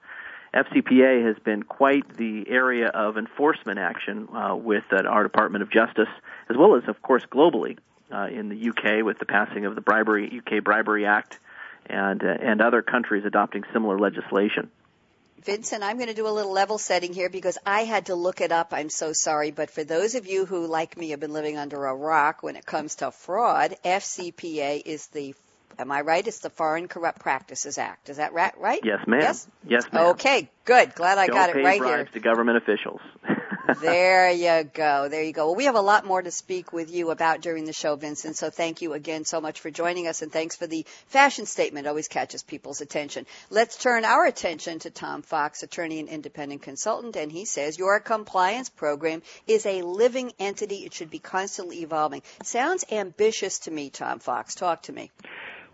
FCPA 0.54 1.24
has 1.24 1.36
been 1.44 1.62
quite 1.62 2.16
the 2.16 2.44
area 2.48 2.88
of 2.88 3.16
enforcement 3.16 3.78
action 3.78 4.28
uh, 4.34 4.56
with 4.56 4.84
uh, 4.92 5.02
our 5.06 5.22
Department 5.22 5.62
of 5.62 5.70
Justice, 5.70 6.08
as 6.48 6.56
well 6.56 6.74
as, 6.74 6.82
of 6.88 7.00
course, 7.02 7.24
globally 7.30 7.78
uh, 8.12 8.26
in 8.26 8.48
the 8.48 8.68
UK 8.68 9.04
with 9.04 9.18
the 9.18 9.26
passing 9.26 9.66
of 9.66 9.74
the 9.74 9.80
bribery 9.80 10.40
UK 10.40 10.62
Bribery 10.62 11.06
Act, 11.06 11.38
and 11.86 12.22
uh, 12.22 12.26
and 12.40 12.60
other 12.60 12.82
countries 12.82 13.24
adopting 13.24 13.64
similar 13.72 13.98
legislation. 13.98 14.70
Vincent, 15.44 15.82
I'm 15.82 15.96
going 15.96 16.08
to 16.08 16.14
do 16.14 16.26
a 16.26 16.28
little 16.28 16.52
level 16.52 16.76
setting 16.76 17.14
here 17.14 17.30
because 17.30 17.56
I 17.64 17.84
had 17.84 18.06
to 18.06 18.14
look 18.14 18.42
it 18.42 18.52
up. 18.52 18.68
I'm 18.72 18.90
so 18.90 19.12
sorry. 19.14 19.50
But 19.50 19.70
for 19.70 19.84
those 19.84 20.14
of 20.14 20.26
you 20.26 20.44
who, 20.44 20.66
like 20.66 20.98
me, 20.98 21.10
have 21.10 21.20
been 21.20 21.32
living 21.32 21.56
under 21.56 21.86
a 21.86 21.94
rock 21.94 22.42
when 22.42 22.56
it 22.56 22.66
comes 22.66 22.96
to 22.96 23.10
fraud, 23.10 23.74
FCPA 23.82 24.82
is 24.84 25.06
the 25.08 25.34
Am 25.78 25.90
I 25.90 26.02
right? 26.02 26.26
It's 26.26 26.40
the 26.40 26.50
Foreign 26.50 26.88
Corrupt 26.88 27.20
Practices 27.20 27.78
Act. 27.78 28.10
Is 28.10 28.18
that 28.18 28.34
right? 28.34 28.52
Right? 28.58 28.80
Yes, 28.84 29.06
ma'am. 29.06 29.20
Yes, 29.22 29.48
yes 29.66 29.84
ma'am. 29.90 30.08
Okay, 30.08 30.50
good. 30.66 30.94
Glad 30.94 31.16
I 31.16 31.26
Don't 31.26 31.36
got 31.36 31.48
it 31.48 31.64
right 31.64 31.82
here. 31.82 32.04
to 32.04 32.20
government 32.20 32.58
officials. 32.58 33.00
there 33.80 34.30
you 34.30 34.64
go. 34.64 35.08
There 35.08 35.22
you 35.22 35.32
go. 35.32 35.46
Well, 35.46 35.56
we 35.56 35.64
have 35.64 35.74
a 35.74 35.80
lot 35.80 36.04
more 36.04 36.22
to 36.22 36.30
speak 36.30 36.72
with 36.72 36.90
you 36.90 37.10
about 37.10 37.40
during 37.40 37.64
the 37.64 37.72
show, 37.72 37.96
Vincent. 37.96 38.36
So 38.36 38.50
thank 38.50 38.82
you 38.82 38.92
again 38.92 39.24
so 39.24 39.40
much 39.40 39.60
for 39.60 39.70
joining 39.70 40.06
us, 40.06 40.22
and 40.22 40.32
thanks 40.32 40.56
for 40.56 40.66
the 40.66 40.86
fashion 41.06 41.46
statement. 41.46 41.86
Always 41.86 42.08
catches 42.08 42.42
people's 42.42 42.80
attention. 42.80 43.26
Let's 43.50 43.76
turn 43.76 44.04
our 44.04 44.26
attention 44.26 44.78
to 44.80 44.90
Tom 44.90 45.22
Fox, 45.22 45.62
attorney 45.62 46.00
and 46.00 46.08
independent 46.08 46.62
consultant, 46.62 47.16
and 47.16 47.30
he 47.30 47.44
says 47.44 47.78
your 47.78 48.00
compliance 48.00 48.68
program 48.68 49.22
is 49.46 49.66
a 49.66 49.82
living 49.82 50.32
entity. 50.38 50.84
It 50.84 50.94
should 50.94 51.10
be 51.10 51.18
constantly 51.18 51.82
evolving. 51.82 52.22
Sounds 52.42 52.84
ambitious 52.90 53.60
to 53.60 53.70
me, 53.70 53.90
Tom 53.90 54.18
Fox. 54.18 54.54
Talk 54.54 54.82
to 54.82 54.92
me. 54.92 55.10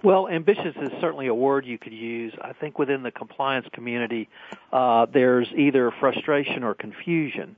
Well, 0.02 0.28
ambitious 0.28 0.76
is 0.80 0.90
certainly 1.00 1.26
a 1.26 1.34
word 1.34 1.64
you 1.64 1.78
could 1.78 1.92
use. 1.92 2.32
I 2.40 2.52
think 2.52 2.78
within 2.78 3.02
the 3.02 3.10
compliance 3.10 3.66
community, 3.72 4.28
uh, 4.72 5.06
there's 5.06 5.48
either 5.56 5.90
frustration 5.98 6.64
or 6.64 6.74
confusion. 6.74 7.56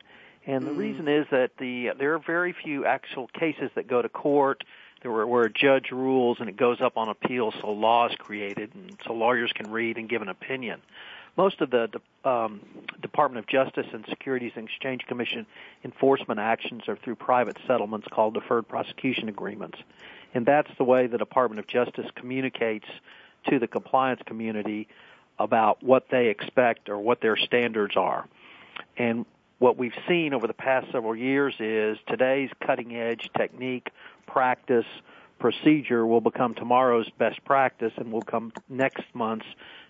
And 0.48 0.66
the 0.66 0.70
mm. 0.70 0.78
reason 0.78 1.06
is 1.08 1.26
that 1.30 1.52
the 1.58 1.90
there 1.96 2.14
are 2.14 2.18
very 2.18 2.52
few 2.52 2.86
actual 2.86 3.28
cases 3.28 3.70
that 3.76 3.86
go 3.86 4.02
to 4.02 4.08
court 4.08 4.64
there 5.02 5.12
were, 5.12 5.26
where 5.26 5.44
a 5.44 5.52
judge 5.52 5.92
rules 5.92 6.38
and 6.40 6.48
it 6.48 6.56
goes 6.56 6.80
up 6.80 6.96
on 6.96 7.08
appeal, 7.08 7.52
so 7.52 7.70
law 7.70 8.08
is 8.08 8.16
created, 8.16 8.74
and 8.74 8.98
so 9.06 9.12
lawyers 9.12 9.52
can 9.52 9.70
read 9.70 9.96
and 9.96 10.08
give 10.08 10.22
an 10.22 10.28
opinion. 10.28 10.80
Most 11.36 11.60
of 11.60 11.70
the 11.70 11.88
um, 12.24 12.60
Department 13.00 13.44
of 13.44 13.48
Justice 13.48 13.86
and 13.92 14.04
Securities 14.08 14.52
and 14.56 14.66
Exchange 14.66 15.06
Commission 15.06 15.46
enforcement 15.84 16.40
actions 16.40 16.88
are 16.88 16.96
through 16.96 17.14
private 17.14 17.56
settlements 17.64 18.08
called 18.10 18.34
deferred 18.34 18.66
prosecution 18.66 19.28
agreements, 19.28 19.78
and 20.34 20.44
that's 20.44 20.70
the 20.78 20.84
way 20.84 21.06
the 21.06 21.18
Department 21.18 21.60
of 21.60 21.68
Justice 21.68 22.10
communicates 22.16 22.88
to 23.48 23.60
the 23.60 23.68
compliance 23.68 24.20
community 24.26 24.88
about 25.38 25.80
what 25.80 26.08
they 26.10 26.26
expect 26.26 26.88
or 26.88 26.98
what 26.98 27.20
their 27.20 27.36
standards 27.36 27.96
are. 27.96 28.26
And 28.96 29.24
what 29.58 29.76
we've 29.76 29.94
seen 30.06 30.34
over 30.34 30.46
the 30.46 30.54
past 30.54 30.90
several 30.92 31.16
years 31.16 31.54
is 31.58 31.98
today's 32.06 32.50
cutting 32.64 32.96
edge 32.96 33.28
technique 33.36 33.90
practice 34.26 34.86
procedure 35.38 36.06
will 36.06 36.20
become 36.20 36.54
tomorrow's 36.54 37.08
best 37.18 37.44
practice 37.44 37.92
and 37.96 38.12
will 38.12 38.22
come 38.22 38.52
next 38.68 39.04
month's 39.14 39.46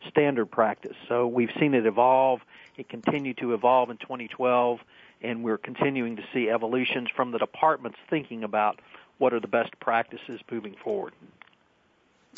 standard 0.09 0.47
practice. 0.47 0.97
So 1.09 1.27
we've 1.27 1.51
seen 1.59 1.75
it 1.75 1.87
evolve. 1.87 2.41
It 2.77 2.89
continued 2.89 3.39
to 3.39 3.55
evolve 3.55 3.91
in 3.91 3.97
2012, 3.97 4.81
and 5.23 5.43
we're 5.43 5.59
continuing 5.59 6.17
to 6.17 6.23
see 6.33 6.51
evolutions 6.51 7.09
from 7.15 7.33
the 7.33 7.39
departments 7.39 7.99
thinking 8.09 8.45
about 8.45 8.81
what 9.19 9.33
are 9.33 9.41
the 9.41 9.49
best 9.49 9.79
practices 9.81 10.41
moving 10.51 10.77
forward. 10.83 11.13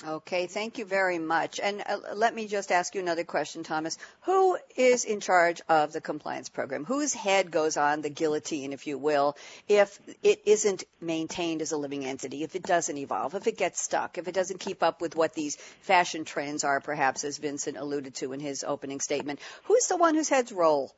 Okay, 0.07 0.47
thank 0.47 0.79
you 0.79 0.87
very 0.87 1.19
much. 1.19 1.61
And 1.61 1.83
uh, 1.87 1.99
let 2.15 2.35
me 2.35 2.47
just 2.47 2.73
ask 2.73 2.95
you 2.95 3.03
another 3.03 3.25
question, 3.25 3.63
Thomas. 3.63 3.99
Who 4.23 4.57
is 4.75 5.05
in 5.05 5.21
charge 5.21 5.61
of 5.69 5.93
the 5.93 6.01
compliance 6.01 6.49
program? 6.49 6.87
Whose 6.87 7.13
head 7.13 7.51
goes 7.51 7.77
on 7.77 8.01
the 8.01 8.09
guillotine, 8.09 8.73
if 8.73 8.87
you 8.87 8.97
will, 8.97 9.37
if 9.69 9.99
it 10.23 10.41
isn't 10.47 10.85
maintained 11.03 11.61
as 11.61 11.73
a 11.73 11.77
living 11.77 12.07
entity, 12.07 12.45
if 12.45 12.57
it 12.57 12.63
doesn't 12.63 12.97
evolve, 12.97 13.35
if 13.35 13.47
it 13.47 13.59
gets 13.59 13.81
stuck, 13.81 14.17
if 14.17 14.27
it 14.27 14.35
doesn't 14.35 14.61
keep 14.61 14.83
up 14.83 15.03
with 15.03 15.17
what 15.17 15.35
these 15.35 15.57
fashion 15.83 16.25
trends 16.25 16.65
are, 16.65 16.81
perhaps, 16.81 17.25
as 17.25 17.37
Vincent 17.37 17.77
alluded 17.77 18.15
to 18.17 18.33
in 18.33 18.41
his 18.41 18.65
opening 18.65 19.01
statement? 19.01 19.39
Who's 19.65 19.87
the 19.87 19.99
one 19.99 20.15
whose 20.15 20.31
heads 20.31 20.51
roll? 20.51 20.95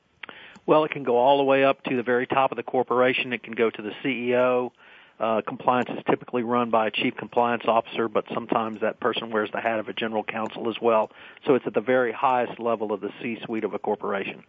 Well, 0.65 0.85
it 0.85 0.93
can 0.93 1.03
go 1.03 1.17
all 1.17 1.39
the 1.39 1.45
way 1.45 1.65
up 1.65 1.83
to 1.85 1.97
the 1.97 2.05
very 2.05 2.29
top 2.29 2.53
of 2.53 2.57
the 2.57 2.63
corporation. 2.63 3.33
It 3.33 3.43
can 3.43 3.55
go 3.55 3.69
to 3.69 3.83
the 3.83 3.93
CEO 4.05 4.71
uh, 5.23 5.41
compliance 5.47 5.89
is 5.89 6.03
typically 6.11 6.43
run 6.43 6.71
by 6.71 6.89
a 6.89 6.91
chief 6.91 7.17
compliance 7.17 7.63
officer, 7.67 8.09
but 8.09 8.25
sometimes 8.35 8.81
that 8.81 8.99
person 8.99 9.31
wears 9.31 9.51
the 9.53 9.61
hat 9.61 9.79
of 9.79 9.89
a 9.89 9.93
general 9.93 10.25
counsel 10.25 10.69
as 10.69 10.75
well. 10.83 11.13
So 11.47 11.55
it's 11.55 11.67
at 11.67 11.75
the 11.75 11.81
very 11.81 12.13
highest 12.13 12.59
level 12.59 12.93
of 12.93 13.01
the 13.01 13.11
C-suite 13.23 13.63
of 13.63 13.73
a 13.73 13.79
corporation. 13.79 14.43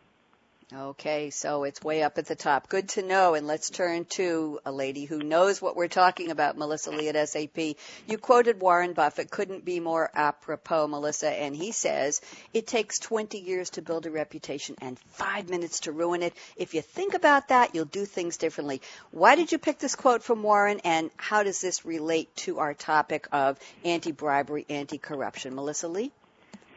Okay, 0.75 1.29
so 1.29 1.65
it's 1.65 1.83
way 1.83 2.01
up 2.01 2.17
at 2.17 2.25
the 2.25 2.35
top. 2.35 2.67
Good 2.67 2.89
to 2.89 3.03
know. 3.03 3.35
And 3.35 3.45
let's 3.45 3.69
turn 3.69 4.05
to 4.05 4.59
a 4.65 4.71
lady 4.71 5.05
who 5.05 5.19
knows 5.19 5.61
what 5.61 5.75
we're 5.75 5.87
talking 5.87 6.31
about, 6.31 6.57
Melissa 6.57 6.89
Lea 6.89 7.09
at 7.09 7.29
SAP. 7.29 7.75
You 8.07 8.17
quoted 8.17 8.59
Warren 8.59 8.93
Buffett, 8.93 9.29
couldn't 9.29 9.65
be 9.65 9.79
more 9.79 10.09
apropos, 10.15 10.87
Melissa, 10.87 11.29
and 11.29 11.55
he 11.55 11.73
says, 11.73 12.21
it 12.55 12.65
takes 12.65 12.97
20 12.97 13.37
years 13.37 13.69
to 13.71 13.83
build 13.83 14.07
a 14.07 14.11
reputation 14.11 14.75
and 14.81 14.97
five 14.97 15.47
minutes 15.47 15.81
to 15.81 15.91
ruin 15.91 16.23
it. 16.23 16.33
If 16.55 16.73
you 16.73 16.81
think 16.81 17.13
about 17.13 17.49
that, 17.49 17.75
you'll 17.75 17.85
do 17.85 18.05
things 18.05 18.37
differently. 18.37 18.81
Why 19.11 19.35
did 19.35 19.51
you 19.51 19.59
pick 19.59 19.77
this 19.77 19.95
quote 19.95 20.23
from 20.23 20.41
Warren, 20.41 20.81
and 20.83 21.11
how 21.17 21.43
does 21.43 21.61
this 21.61 21.85
relate 21.85 22.35
to 22.37 22.57
our 22.57 22.73
topic 22.73 23.27
of 23.31 23.59
anti-bribery, 23.85 24.65
anti-corruption? 24.69 25.53
Melissa 25.53 25.87
Lea? 25.87 26.11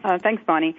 Uh, 0.05 0.19
thanks, 0.19 0.43
Bonnie 0.47 0.77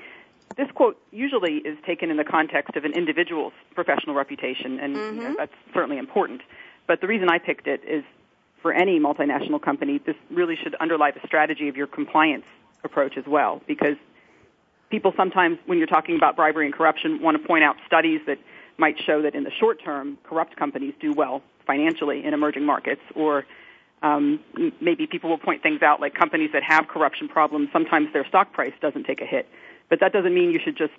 this 0.55 0.69
quote 0.71 0.97
usually 1.11 1.57
is 1.57 1.77
taken 1.85 2.09
in 2.09 2.17
the 2.17 2.23
context 2.23 2.75
of 2.75 2.85
an 2.85 2.93
individual's 2.93 3.53
professional 3.75 4.15
reputation, 4.15 4.79
and 4.79 4.95
mm-hmm. 4.95 5.15
you 5.15 5.21
know, 5.21 5.29
mm-hmm. 5.29 5.37
that's 5.37 5.53
certainly 5.73 5.97
important. 5.97 6.41
But 6.87 7.01
the 7.01 7.07
reason 7.07 7.29
I 7.29 7.37
picked 7.39 7.67
it 7.67 7.81
is 7.83 8.03
for 8.61 8.71
any 8.71 8.99
multinational 8.99 9.61
company, 9.61 9.99
this 10.05 10.15
really 10.31 10.55
should 10.55 10.75
underlie 10.75 11.11
the 11.11 11.19
strategy 11.25 11.67
of 11.67 11.75
your 11.75 11.87
compliance 11.87 12.45
approach 12.83 13.17
as 13.17 13.25
well, 13.27 13.61
because 13.67 13.97
people 14.89 15.13
sometimes, 15.17 15.59
when 15.65 15.77
you're 15.77 15.87
talking 15.87 16.15
about 16.15 16.35
bribery 16.35 16.65
and 16.65 16.73
corruption, 16.73 17.21
want 17.21 17.39
to 17.39 17.47
point 17.47 17.63
out 17.63 17.75
studies 17.85 18.21
that 18.25 18.39
might 18.77 18.95
show 19.05 19.21
that 19.23 19.35
in 19.35 19.43
the 19.43 19.51
short 19.51 19.83
term, 19.83 20.17
corrupt 20.23 20.55
companies 20.55 20.93
do 20.99 21.13
well 21.13 21.41
financially 21.65 22.23
in 22.23 22.33
emerging 22.33 22.65
markets, 22.65 23.01
or 23.15 23.45
um, 24.01 24.39
maybe 24.79 25.07
people 25.07 25.29
will 25.29 25.37
point 25.37 25.63
things 25.63 25.81
out 25.81 25.99
like 25.99 26.13
companies 26.13 26.51
that 26.53 26.63
have 26.63 26.87
corruption 26.87 27.27
problems, 27.27 27.69
sometimes 27.73 28.13
their 28.13 28.25
stock 28.27 28.53
price 28.53 28.73
doesn't 28.81 29.03
take 29.03 29.21
a 29.21 29.25
hit. 29.25 29.47
But 29.89 29.99
that 30.01 30.13
doesn't 30.13 30.33
mean 30.33 30.51
you 30.51 30.59
should 30.63 30.77
just 30.77 30.93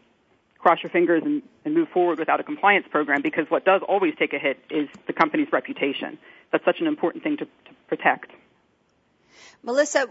cross 0.58 0.78
your 0.82 0.90
fingers 0.90 1.22
and, 1.24 1.42
and 1.64 1.74
move 1.74 1.88
forward 1.88 2.18
without 2.18 2.40
a 2.40 2.42
compliance 2.42 2.86
program 2.90 3.22
because 3.22 3.46
what 3.48 3.64
does 3.64 3.80
always 3.88 4.14
take 4.18 4.32
a 4.32 4.38
hit 4.38 4.58
is 4.70 4.88
the 5.06 5.12
company's 5.12 5.52
reputation. 5.52 6.18
That's 6.50 6.64
such 6.64 6.80
an 6.80 6.86
important 6.86 7.22
thing 7.22 7.36
to, 7.38 7.44
to 7.44 7.74
protect. 7.88 8.30
Melissa, 9.62 10.06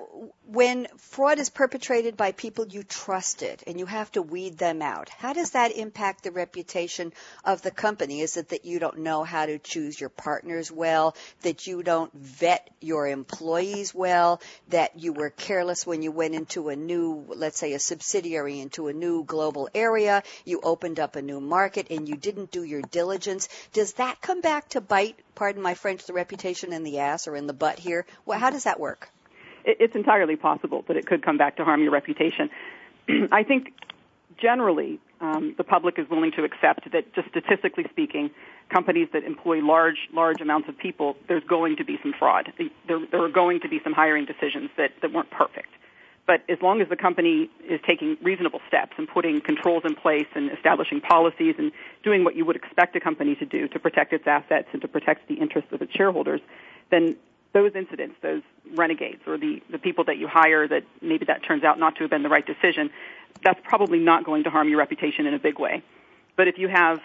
when 0.45 0.87
fraud 0.97 1.39
is 1.39 1.49
perpetrated 1.49 2.17
by 2.17 2.31
people 2.31 2.67
you 2.67 2.83
trusted 2.83 3.63
and 3.65 3.79
you 3.79 3.85
have 3.85 4.11
to 4.11 4.21
weed 4.21 4.57
them 4.57 4.81
out, 4.81 5.09
how 5.09 5.33
does 5.33 5.51
that 5.51 5.71
impact 5.71 6.23
the 6.23 6.31
reputation 6.31 7.13
of 7.45 7.61
the 7.61 7.71
company? 7.71 8.21
Is 8.21 8.37
it 8.37 8.49
that 8.49 8.65
you 8.65 8.77
don't 8.79 8.99
know 8.99 9.23
how 9.23 9.45
to 9.45 9.57
choose 9.57 9.99
your 9.99 10.09
partners 10.09 10.71
well, 10.71 11.15
that 11.43 11.65
you 11.65 11.81
don't 11.81 12.13
vet 12.13 12.69
your 12.81 13.07
employees 13.07 13.95
well, 13.95 14.41
that 14.67 14.99
you 14.99 15.13
were 15.13 15.29
careless 15.29 15.87
when 15.87 16.01
you 16.01 16.11
went 16.11 16.35
into 16.35 16.69
a 16.69 16.75
new, 16.75 17.25
let's 17.29 17.57
say 17.57 17.73
a 17.73 17.79
subsidiary 17.79 18.59
into 18.59 18.87
a 18.89 18.93
new 18.93 19.23
global 19.23 19.69
area, 19.73 20.23
you 20.45 20.59
opened 20.61 20.99
up 20.99 21.15
a 21.15 21.21
new 21.21 21.39
market 21.39 21.87
and 21.89 22.07
you 22.07 22.15
didn't 22.15 22.51
do 22.51 22.63
your 22.63 22.81
diligence? 22.81 23.47
Does 23.73 23.93
that 23.93 24.21
come 24.21 24.41
back 24.41 24.69
to 24.69 24.81
bite, 24.81 25.17
pardon 25.35 25.61
my 25.61 25.73
French, 25.73 26.05
the 26.05 26.13
reputation 26.13 26.73
in 26.73 26.83
the 26.83 26.99
ass 26.99 27.27
or 27.27 27.35
in 27.35 27.47
the 27.47 27.53
butt 27.53 27.79
here? 27.79 28.05
Well, 28.25 28.39
how 28.39 28.49
does 28.49 28.65
that 28.65 28.79
work? 28.79 29.06
It's 29.67 29.95
entirely 29.95 30.35
possible 30.35 30.83
that 30.87 30.97
it 30.97 31.05
could 31.05 31.21
come 31.21 31.37
back 31.37 31.57
to 31.57 31.65
harm 31.65 31.81
your 31.81 31.91
reputation. 31.91 32.49
I 33.31 33.43
think 33.43 33.73
generally 34.37 34.99
um, 35.19 35.55
the 35.57 35.63
public 35.63 35.99
is 35.99 36.09
willing 36.09 36.31
to 36.33 36.43
accept 36.43 36.91
that 36.91 37.13
just 37.13 37.27
statistically 37.29 37.85
speaking, 37.89 38.29
companies 38.69 39.09
that 39.13 39.23
employ 39.23 39.59
large, 39.59 39.97
large 40.13 40.41
amounts 40.41 40.69
of 40.69 40.77
people, 40.77 41.15
there's 41.27 41.43
going 41.43 41.75
to 41.77 41.85
be 41.85 41.99
some 42.01 42.13
fraud. 42.17 42.51
There, 42.87 42.99
there 43.11 43.23
are 43.23 43.29
going 43.29 43.59
to 43.61 43.69
be 43.69 43.79
some 43.83 43.93
hiring 43.93 44.25
decisions 44.25 44.69
that, 44.77 44.91
that 45.01 45.13
weren't 45.13 45.31
perfect. 45.31 45.69
But 46.25 46.43
as 46.49 46.61
long 46.61 46.81
as 46.81 46.89
the 46.89 46.97
company 46.97 47.49
is 47.67 47.79
taking 47.87 48.17
reasonable 48.21 48.59
steps 48.67 48.91
and 48.97 49.07
putting 49.07 49.39
controls 49.39 49.83
in 49.85 49.95
place 49.95 50.27
and 50.35 50.51
establishing 50.51 50.99
policies 50.99 51.55
and 51.57 51.71
doing 52.03 52.25
what 52.25 52.35
you 52.35 52.43
would 52.43 52.57
expect 52.57 52.95
a 52.97 52.99
company 52.99 53.35
to 53.35 53.45
do 53.45 53.69
to 53.69 53.79
protect 53.79 54.11
its 54.11 54.27
assets 54.27 54.67
and 54.73 54.81
to 54.81 54.89
protect 54.89 55.29
the 55.29 55.35
interests 55.35 55.71
of 55.71 55.81
its 55.81 55.93
shareholders, 55.93 56.41
then 56.91 57.15
those 57.53 57.71
incidents, 57.75 58.15
those 58.21 58.41
renegades, 58.75 59.21
or 59.25 59.37
the, 59.37 59.61
the 59.71 59.77
people 59.77 60.03
that 60.05 60.17
you 60.17 60.27
hire 60.27 60.67
that 60.67 60.83
maybe 61.01 61.25
that 61.25 61.43
turns 61.43 61.63
out 61.63 61.79
not 61.79 61.95
to 61.95 62.03
have 62.03 62.09
been 62.09 62.23
the 62.23 62.29
right 62.29 62.45
decision, 62.45 62.89
that's 63.43 63.59
probably 63.63 63.99
not 63.99 64.25
going 64.25 64.43
to 64.43 64.49
harm 64.49 64.69
your 64.69 64.79
reputation 64.79 65.25
in 65.25 65.33
a 65.33 65.39
big 65.39 65.59
way. 65.59 65.83
But 66.35 66.47
if 66.47 66.57
you 66.57 66.67
have 66.67 66.99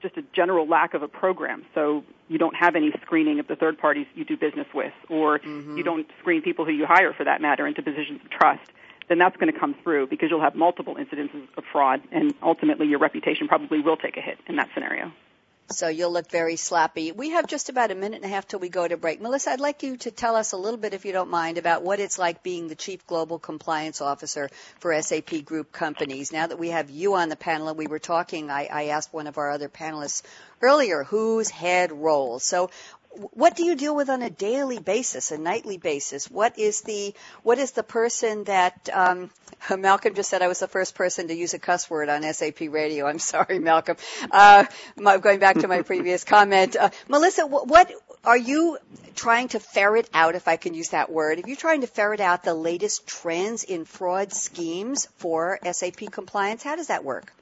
just 0.00 0.16
a 0.16 0.22
general 0.34 0.66
lack 0.66 0.94
of 0.94 1.02
a 1.02 1.08
program, 1.08 1.64
so 1.74 2.04
you 2.28 2.38
don't 2.38 2.56
have 2.56 2.74
any 2.74 2.92
screening 3.02 3.38
of 3.38 3.46
the 3.46 3.56
third 3.56 3.78
parties 3.78 4.06
you 4.14 4.24
do 4.24 4.36
business 4.36 4.66
with, 4.74 4.92
or 5.08 5.38
mm-hmm. 5.38 5.76
you 5.76 5.84
don't 5.84 6.06
screen 6.20 6.42
people 6.42 6.64
who 6.64 6.72
you 6.72 6.86
hire 6.86 7.12
for 7.12 7.24
that 7.24 7.40
matter 7.40 7.66
into 7.66 7.82
positions 7.82 8.20
of 8.24 8.30
trust, 8.30 8.70
then 9.08 9.18
that's 9.18 9.36
going 9.36 9.52
to 9.52 9.58
come 9.58 9.74
through 9.82 10.06
because 10.08 10.30
you'll 10.30 10.40
have 10.40 10.54
multiple 10.54 10.96
incidences 10.96 11.46
of 11.56 11.64
fraud, 11.70 12.00
and 12.10 12.34
ultimately 12.42 12.86
your 12.86 12.98
reputation 12.98 13.48
probably 13.48 13.80
will 13.80 13.96
take 13.96 14.16
a 14.16 14.20
hit 14.20 14.38
in 14.48 14.56
that 14.56 14.68
scenario. 14.74 15.12
So 15.72 15.88
you'll 15.88 16.12
look 16.12 16.30
very 16.30 16.56
sloppy. 16.56 17.12
We 17.12 17.30
have 17.30 17.46
just 17.46 17.68
about 17.68 17.90
a 17.90 17.94
minute 17.94 18.22
and 18.22 18.24
a 18.24 18.34
half 18.34 18.46
till 18.46 18.60
we 18.60 18.68
go 18.68 18.86
to 18.86 18.96
break. 18.96 19.20
Melissa, 19.20 19.50
I'd 19.50 19.60
like 19.60 19.82
you 19.82 19.96
to 19.98 20.10
tell 20.10 20.36
us 20.36 20.52
a 20.52 20.56
little 20.56 20.78
bit, 20.78 20.94
if 20.94 21.04
you 21.04 21.12
don't 21.12 21.30
mind, 21.30 21.58
about 21.58 21.82
what 21.82 22.00
it's 22.00 22.18
like 22.18 22.42
being 22.42 22.68
the 22.68 22.74
Chief 22.74 23.06
Global 23.06 23.38
Compliance 23.38 24.00
Officer 24.00 24.50
for 24.78 25.00
SAP 25.00 25.44
Group 25.44 25.72
companies. 25.72 26.32
Now 26.32 26.46
that 26.46 26.58
we 26.58 26.68
have 26.68 26.90
you 26.90 27.14
on 27.14 27.28
the 27.28 27.36
panel 27.36 27.68
and 27.68 27.78
we 27.78 27.86
were 27.86 27.98
talking, 27.98 28.50
I, 28.50 28.68
I 28.70 28.84
asked 28.86 29.12
one 29.12 29.26
of 29.26 29.38
our 29.38 29.50
other 29.50 29.68
panelists 29.68 30.22
earlier, 30.60 31.04
whose 31.04 31.50
head 31.50 31.90
role. 31.90 32.38
So 32.38 32.70
what 33.32 33.56
do 33.56 33.64
you 33.64 33.74
deal 33.74 33.94
with 33.94 34.08
on 34.08 34.22
a 34.22 34.30
daily 34.30 34.78
basis, 34.78 35.30
a 35.32 35.38
nightly 35.38 35.76
basis? 35.76 36.30
What 36.30 36.58
is 36.58 36.80
the 36.82 37.14
what 37.42 37.58
is 37.58 37.72
the 37.72 37.82
person 37.82 38.44
that 38.44 38.88
um, 38.92 39.30
Malcolm 39.78 40.14
just 40.14 40.30
said 40.30 40.42
I 40.42 40.48
was 40.48 40.60
the 40.60 40.68
first 40.68 40.94
person 40.94 41.28
to 41.28 41.34
use 41.34 41.54
a 41.54 41.58
cuss 41.58 41.90
word 41.90 42.08
on 42.08 42.22
SAP 42.22 42.60
radio. 42.60 43.06
I'm 43.06 43.18
sorry, 43.34 43.58
Malcolm. 43.58 43.96
Uh, 44.30 44.64
going 44.98 45.38
back 45.38 45.58
to 45.58 45.68
my 45.68 45.82
previous 45.82 46.24
comment, 46.32 46.76
uh, 46.76 46.90
Melissa, 47.08 47.46
what, 47.46 47.68
what 47.68 47.92
are 48.24 48.38
you 48.38 48.78
trying 49.14 49.48
to 49.48 49.60
ferret 49.60 50.08
out, 50.14 50.34
if 50.34 50.48
I 50.48 50.56
can 50.56 50.74
use 50.74 50.90
that 50.90 51.10
word? 51.10 51.44
Are 51.44 51.48
you 51.48 51.56
trying 51.56 51.82
to 51.82 51.86
ferret 51.86 52.20
out 52.20 52.44
the 52.44 52.54
latest 52.54 53.06
trends 53.06 53.64
in 53.64 53.84
fraud 53.84 54.32
schemes 54.32 55.06
for 55.16 55.58
SAP 55.70 56.10
compliance? 56.10 56.62
How 56.62 56.76
does 56.76 56.86
that 56.86 57.04
work? 57.04 57.32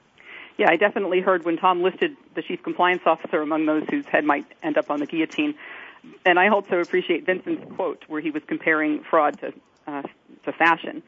Yeah, 0.60 0.68
I 0.68 0.76
definitely 0.76 1.22
heard 1.22 1.46
when 1.46 1.56
Tom 1.56 1.82
listed 1.82 2.18
the 2.34 2.42
chief 2.42 2.62
compliance 2.62 3.00
officer 3.06 3.40
among 3.40 3.64
those 3.64 3.82
whose 3.88 4.04
head 4.04 4.26
might 4.26 4.44
end 4.62 4.76
up 4.76 4.90
on 4.90 5.00
the 5.00 5.06
guillotine. 5.06 5.54
And 6.26 6.38
I 6.38 6.48
also 6.48 6.80
appreciate 6.80 7.24
Vincent's 7.24 7.64
quote 7.76 8.04
where 8.08 8.20
he 8.20 8.30
was 8.30 8.42
comparing 8.46 9.02
fraud 9.02 9.40
to 9.40 9.54
uh, 9.86 10.02
to 10.44 10.52
fashion. 10.52 11.02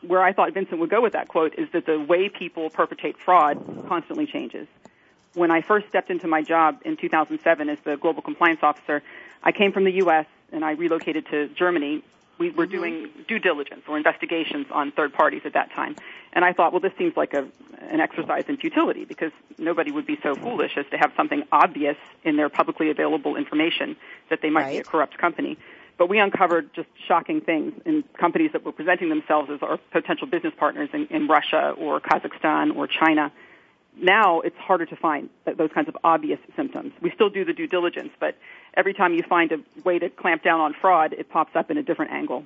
Where 0.00 0.22
I 0.22 0.32
thought 0.32 0.54
Vincent 0.54 0.80
would 0.80 0.88
go 0.88 1.02
with 1.02 1.12
that 1.12 1.28
quote 1.28 1.52
is 1.58 1.68
that 1.74 1.84
the 1.84 2.00
way 2.00 2.30
people 2.30 2.70
perpetrate 2.70 3.18
fraud 3.18 3.84
constantly 3.88 4.24
changes. 4.24 4.66
When 5.34 5.50
I 5.50 5.60
first 5.60 5.88
stepped 5.88 6.08
into 6.08 6.26
my 6.26 6.40
job 6.40 6.78
in 6.82 6.96
2007 6.96 7.68
as 7.68 7.76
the 7.84 7.98
global 7.98 8.22
compliance 8.22 8.60
officer, 8.62 9.02
I 9.42 9.52
came 9.52 9.72
from 9.72 9.84
the 9.84 9.92
U.S. 10.04 10.24
and 10.50 10.64
I 10.64 10.70
relocated 10.70 11.26
to 11.26 11.48
Germany 11.48 12.02
we 12.38 12.50
were 12.50 12.66
mm-hmm. 12.66 12.72
doing 12.72 13.10
due 13.28 13.38
diligence 13.38 13.82
or 13.88 13.96
investigations 13.96 14.66
on 14.70 14.92
third 14.92 15.12
parties 15.12 15.42
at 15.44 15.54
that 15.54 15.72
time. 15.72 15.96
And 16.32 16.44
I 16.44 16.52
thought, 16.52 16.72
well, 16.72 16.80
this 16.80 16.92
seems 16.96 17.16
like 17.16 17.34
a, 17.34 17.46
an 17.90 18.00
exercise 18.00 18.44
in 18.48 18.56
futility 18.56 19.04
because 19.04 19.32
nobody 19.58 19.90
would 19.90 20.06
be 20.06 20.18
so 20.22 20.34
foolish 20.34 20.76
as 20.76 20.86
to 20.90 20.98
have 20.98 21.12
something 21.16 21.42
obvious 21.52 21.96
in 22.24 22.36
their 22.36 22.48
publicly 22.48 22.90
available 22.90 23.36
information 23.36 23.96
that 24.30 24.40
they 24.42 24.50
might 24.50 24.62
right. 24.62 24.72
be 24.72 24.78
a 24.78 24.84
corrupt 24.84 25.18
company. 25.18 25.58
But 25.98 26.08
we 26.08 26.18
uncovered 26.18 26.72
just 26.74 26.88
shocking 27.06 27.42
things 27.42 27.74
in 27.84 28.02
companies 28.18 28.52
that 28.52 28.64
were 28.64 28.72
presenting 28.72 29.08
themselves 29.08 29.50
as 29.50 29.62
our 29.62 29.76
potential 29.92 30.26
business 30.26 30.54
partners 30.56 30.88
in, 30.92 31.06
in 31.08 31.28
Russia 31.28 31.74
or 31.78 32.00
Kazakhstan 32.00 32.74
or 32.74 32.86
China 32.86 33.30
now 34.00 34.40
it's 34.40 34.56
harder 34.56 34.86
to 34.86 34.96
find 34.96 35.28
those 35.44 35.70
kinds 35.74 35.88
of 35.88 35.96
obvious 36.02 36.38
symptoms. 36.56 36.92
We 37.00 37.10
still 37.10 37.30
do 37.30 37.44
the 37.44 37.52
due 37.52 37.66
diligence, 37.66 38.10
but 38.18 38.36
every 38.74 38.94
time 38.94 39.14
you 39.14 39.22
find 39.28 39.52
a 39.52 39.58
way 39.84 39.98
to 39.98 40.08
clamp 40.08 40.42
down 40.42 40.60
on 40.60 40.74
fraud, 40.80 41.12
it 41.12 41.30
pops 41.30 41.54
up 41.56 41.70
in 41.70 41.78
a 41.78 41.82
different 41.82 42.12
angle. 42.12 42.44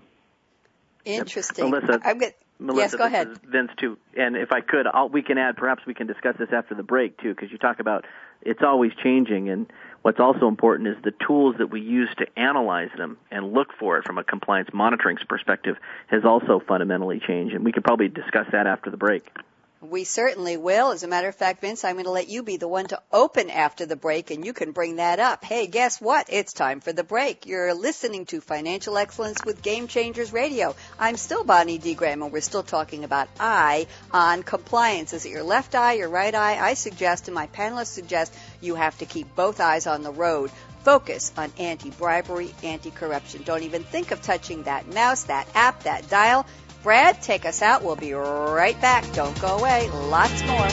Interesting. 1.04 1.70
Melissa, 1.70 2.00
I'm 2.04 2.18
good. 2.18 2.34
Melissa, 2.58 2.80
yes, 2.80 2.94
go 2.96 3.04
ahead. 3.04 3.38
Vince 3.44 3.70
too, 3.78 3.98
and 4.16 4.34
if 4.34 4.50
I 4.50 4.60
could, 4.60 4.86
I'll, 4.86 5.08
we 5.08 5.22
can 5.22 5.36
add. 5.36 5.56
Perhaps 5.56 5.84
we 5.86 5.94
can 5.94 6.06
discuss 6.06 6.36
this 6.38 6.48
after 6.52 6.74
the 6.74 6.82
break 6.82 7.20
too, 7.20 7.34
because 7.34 7.52
you 7.52 7.58
talk 7.58 7.80
about 7.80 8.06
it's 8.42 8.62
always 8.62 8.92
changing, 9.04 9.50
and 9.50 9.66
what's 10.02 10.18
also 10.20 10.48
important 10.48 10.88
is 10.88 10.96
the 11.04 11.12
tools 11.26 11.56
that 11.58 11.70
we 11.70 11.80
use 11.80 12.08
to 12.18 12.26
analyze 12.38 12.88
them 12.96 13.18
and 13.30 13.52
look 13.52 13.68
for 13.78 13.98
it 13.98 14.06
from 14.06 14.18
a 14.18 14.24
compliance 14.24 14.70
monitoring 14.72 15.18
perspective 15.28 15.76
has 16.06 16.24
also 16.24 16.60
fundamentally 16.66 17.20
changed, 17.20 17.54
and 17.54 17.64
we 17.64 17.72
could 17.72 17.84
probably 17.84 18.08
discuss 18.08 18.46
that 18.52 18.66
after 18.66 18.90
the 18.90 18.96
break. 18.96 19.30
We 19.90 20.02
certainly 20.04 20.56
will. 20.56 20.90
As 20.90 21.04
a 21.04 21.08
matter 21.08 21.28
of 21.28 21.36
fact, 21.36 21.60
Vince, 21.60 21.84
I'm 21.84 21.94
going 21.94 22.06
to 22.06 22.10
let 22.10 22.28
you 22.28 22.42
be 22.42 22.56
the 22.56 22.66
one 22.66 22.86
to 22.88 23.00
open 23.12 23.50
after 23.50 23.86
the 23.86 23.94
break 23.94 24.30
and 24.30 24.44
you 24.44 24.52
can 24.52 24.72
bring 24.72 24.96
that 24.96 25.20
up. 25.20 25.44
Hey, 25.44 25.68
guess 25.68 26.00
what? 26.00 26.26
It's 26.28 26.52
time 26.52 26.80
for 26.80 26.92
the 26.92 27.04
break. 27.04 27.46
You're 27.46 27.72
listening 27.72 28.26
to 28.26 28.40
Financial 28.40 28.98
Excellence 28.98 29.44
with 29.44 29.62
Game 29.62 29.86
Changers 29.86 30.32
Radio. 30.32 30.74
I'm 30.98 31.16
still 31.16 31.44
Bonnie 31.44 31.78
D. 31.78 31.94
Graham 31.94 32.22
and 32.22 32.32
we're 32.32 32.40
still 32.40 32.64
talking 32.64 33.04
about 33.04 33.28
eye 33.38 33.86
on 34.12 34.42
compliance. 34.42 35.12
Is 35.12 35.24
it 35.24 35.30
your 35.30 35.44
left 35.44 35.74
eye, 35.74 35.94
your 35.94 36.08
right 36.08 36.34
eye? 36.34 36.58
I 36.58 36.74
suggest 36.74 37.28
and 37.28 37.34
my 37.34 37.46
panelists 37.46 37.86
suggest 37.86 38.34
you 38.60 38.74
have 38.74 38.98
to 38.98 39.06
keep 39.06 39.36
both 39.36 39.60
eyes 39.60 39.86
on 39.86 40.02
the 40.02 40.12
road 40.12 40.50
focus 40.86 41.32
on 41.36 41.52
anti-bribery, 41.58 42.54
anti-corruption. 42.62 43.42
Don't 43.42 43.64
even 43.64 43.82
think 43.82 44.12
of 44.12 44.22
touching 44.22 44.62
that 44.62 44.86
mouse, 44.86 45.24
that 45.24 45.48
app, 45.52 45.82
that 45.82 46.08
dial. 46.08 46.46
Brad, 46.86 47.20
take 47.20 47.44
us 47.44 47.62
out. 47.62 47.82
We'll 47.82 47.96
be 47.96 48.12
right 48.12 48.80
back. 48.80 49.12
Don't 49.12 49.36
go 49.40 49.58
away. 49.58 49.90
Lots 49.90 50.40
more. 50.44 50.68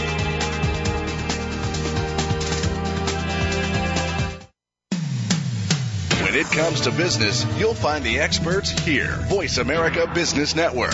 When 6.22 6.36
it 6.36 6.46
comes 6.52 6.82
to 6.82 6.92
business, 6.92 7.48
you'll 7.58 7.74
find 7.74 8.06
the 8.06 8.20
experts 8.20 8.70
here. 8.70 9.16
Voice 9.24 9.58
America 9.58 10.08
Business 10.14 10.56
Network. 10.56 10.94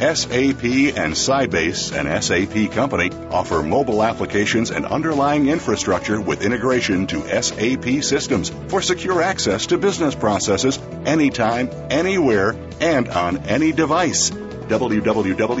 SAP 0.00 0.64
and 0.96 1.12
Sybase, 1.14 1.92
an 1.92 2.22
SAP 2.22 2.72
company, 2.74 3.10
offer 3.30 3.62
mobile 3.62 4.02
applications 4.02 4.70
and 4.70 4.86
underlying 4.86 5.48
infrastructure 5.48 6.18
with 6.18 6.42
integration 6.42 7.06
to 7.08 7.20
SAP 7.42 8.02
systems 8.02 8.50
for 8.68 8.80
secure 8.80 9.20
access 9.20 9.66
to 9.66 9.76
business 9.76 10.14
processes 10.14 10.78
anytime, 11.04 11.68
anywhere, 11.90 12.56
and 12.80 13.08
on 13.08 13.38
any 13.44 13.72
device. 13.72 14.30
www.sap.com. 14.30 15.60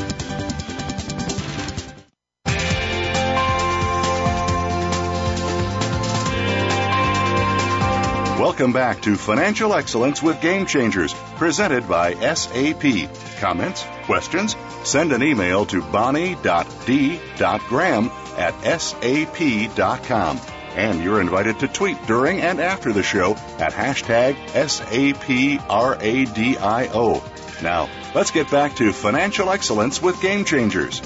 Welcome 8.61 8.73
back 8.73 9.01
to 9.01 9.15
Financial 9.15 9.73
Excellence 9.73 10.21
with 10.21 10.39
Game 10.39 10.67
Changers, 10.67 11.15
presented 11.37 11.89
by 11.89 12.13
SAP. 12.13 13.09
Comments? 13.39 13.83
Questions? 14.03 14.55
Send 14.83 15.11
an 15.13 15.23
email 15.23 15.65
to 15.65 15.81
bonnie.d.graham 15.81 16.51
at 18.37 18.79
sap.com. 18.79 20.39
And 20.75 21.03
you're 21.03 21.21
invited 21.21 21.57
to 21.61 21.67
tweet 21.67 22.05
during 22.05 22.41
and 22.41 22.59
after 22.59 22.93
the 22.93 23.01
show 23.01 23.31
at 23.57 23.73
hashtag 23.73 24.35
SAPRADIO. 24.49 24.83
Now, 27.63 27.89
let's 28.13 28.29
get 28.29 28.51
back 28.51 28.75
to 28.75 28.93
financial 28.93 29.49
excellence 29.49 29.99
with 29.99 30.21
Game 30.21 30.45
Changers 30.45 31.01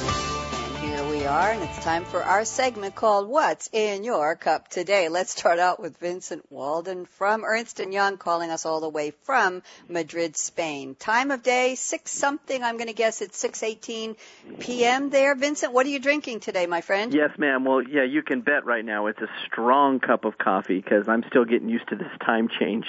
are, 1.25 1.51
and 1.51 1.63
it's 1.63 1.83
time 1.83 2.05
for 2.05 2.21
our 2.21 2.45
segment 2.45 2.93
called 2.93 3.27
What's 3.27 3.67
in 3.73 4.03
Your 4.03 4.35
Cup 4.35 4.67
Today. 4.67 5.09
Let's 5.09 5.31
start 5.31 5.57
out 5.57 5.79
with 5.79 5.97
Vincent 5.97 6.45
Walden 6.51 7.05
from 7.05 7.43
Ernst 7.43 7.79
& 7.79 7.91
Young 7.91 8.17
calling 8.17 8.51
us 8.51 8.65
all 8.65 8.79
the 8.79 8.89
way 8.89 9.11
from 9.23 9.63
Madrid, 9.89 10.37
Spain. 10.37 10.93
Time 10.93 11.31
of 11.31 11.41
day, 11.41 11.73
6 11.73 12.11
something. 12.11 12.61
I'm 12.61 12.77
going 12.77 12.89
to 12.89 12.93
guess 12.93 13.21
it's 13.21 13.43
6:18 13.43 14.17
p.m. 14.59 15.09
there. 15.09 15.33
Vincent, 15.33 15.73
what 15.73 15.87
are 15.87 15.89
you 15.89 15.99
drinking 15.99 16.41
today, 16.41 16.67
my 16.67 16.81
friend? 16.81 17.11
Yes, 17.11 17.31
ma'am. 17.39 17.65
Well, 17.65 17.81
yeah, 17.81 18.03
you 18.03 18.21
can 18.21 18.41
bet 18.41 18.65
right 18.65 18.85
now 18.85 19.07
it's 19.07 19.21
a 19.21 19.29
strong 19.47 19.99
cup 19.99 20.25
of 20.25 20.37
coffee 20.37 20.79
because 20.79 21.07
I'm 21.07 21.23
still 21.27 21.45
getting 21.45 21.69
used 21.69 21.87
to 21.89 21.95
this 21.95 22.11
time 22.23 22.49
change 22.49 22.85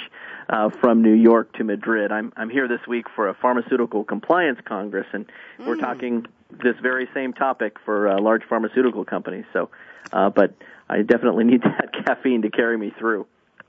uh, 0.50 0.68
from 0.68 1.00
New 1.00 1.14
York 1.14 1.54
to 1.54 1.64
Madrid. 1.64 2.12
I'm 2.12 2.32
I'm 2.36 2.50
here 2.50 2.68
this 2.68 2.86
week 2.86 3.06
for 3.14 3.28
a 3.28 3.34
pharmaceutical 3.34 4.04
compliance 4.04 4.58
congress, 4.64 5.06
and 5.12 5.26
mm. 5.58 5.66
we're 5.66 5.76
talking 5.76 6.26
this 6.50 6.76
very 6.82 7.08
same 7.14 7.32
topic 7.32 7.76
for 7.84 8.08
uh, 8.08 8.20
large 8.20 8.42
pharmaceutical 8.48 9.04
companies. 9.04 9.44
So, 9.52 9.70
uh, 10.12 10.30
but 10.30 10.54
I 10.88 11.02
definitely 11.02 11.44
need 11.44 11.62
that 11.64 11.92
caffeine 12.04 12.42
to 12.42 12.50
carry 12.50 12.76
me 12.76 12.92
through. 12.98 13.26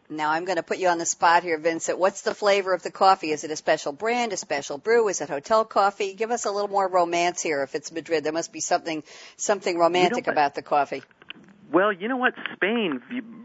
Now 0.10 0.32
I'm 0.32 0.46
going 0.46 0.56
to 0.56 0.64
put 0.64 0.78
you 0.78 0.88
on 0.88 1.00
the 1.00 1.06
spot 1.06 1.44
here, 1.44 1.58
Vincent. 1.58 2.00
What's 2.00 2.22
the 2.22 2.34
flavor 2.34 2.74
of 2.74 2.82
the 2.82 2.92
coffee? 2.92 3.32
Is 3.32 3.44
it 3.44 3.52
a 3.52 3.58
special 3.58 3.92
brand, 3.92 4.32
a 4.32 4.38
special 4.38 4.78
brew? 4.78 5.10
Is 5.10 5.20
it 5.20 5.28
hotel 5.28 5.66
coffee? 5.66 6.14
Give 6.14 6.32
us 6.32 6.46
a 6.46 6.52
little 6.52 6.70
more 6.70 6.88
romance 6.88 7.42
here. 7.42 7.62
If 7.62 7.76
it's 7.76 7.92
Madrid, 7.92 8.24
there 8.24 8.32
must 8.32 8.54
be 8.54 8.62
something 8.62 9.04
something 9.36 9.78
romantic 9.78 10.28
you 10.28 10.32
know 10.32 10.34
about 10.34 10.56
the 10.56 10.62
coffee. 10.62 11.04
Well, 11.74 11.92
you 11.92 12.08
know 12.08 12.16
what? 12.16 12.36
Spain 12.54 13.02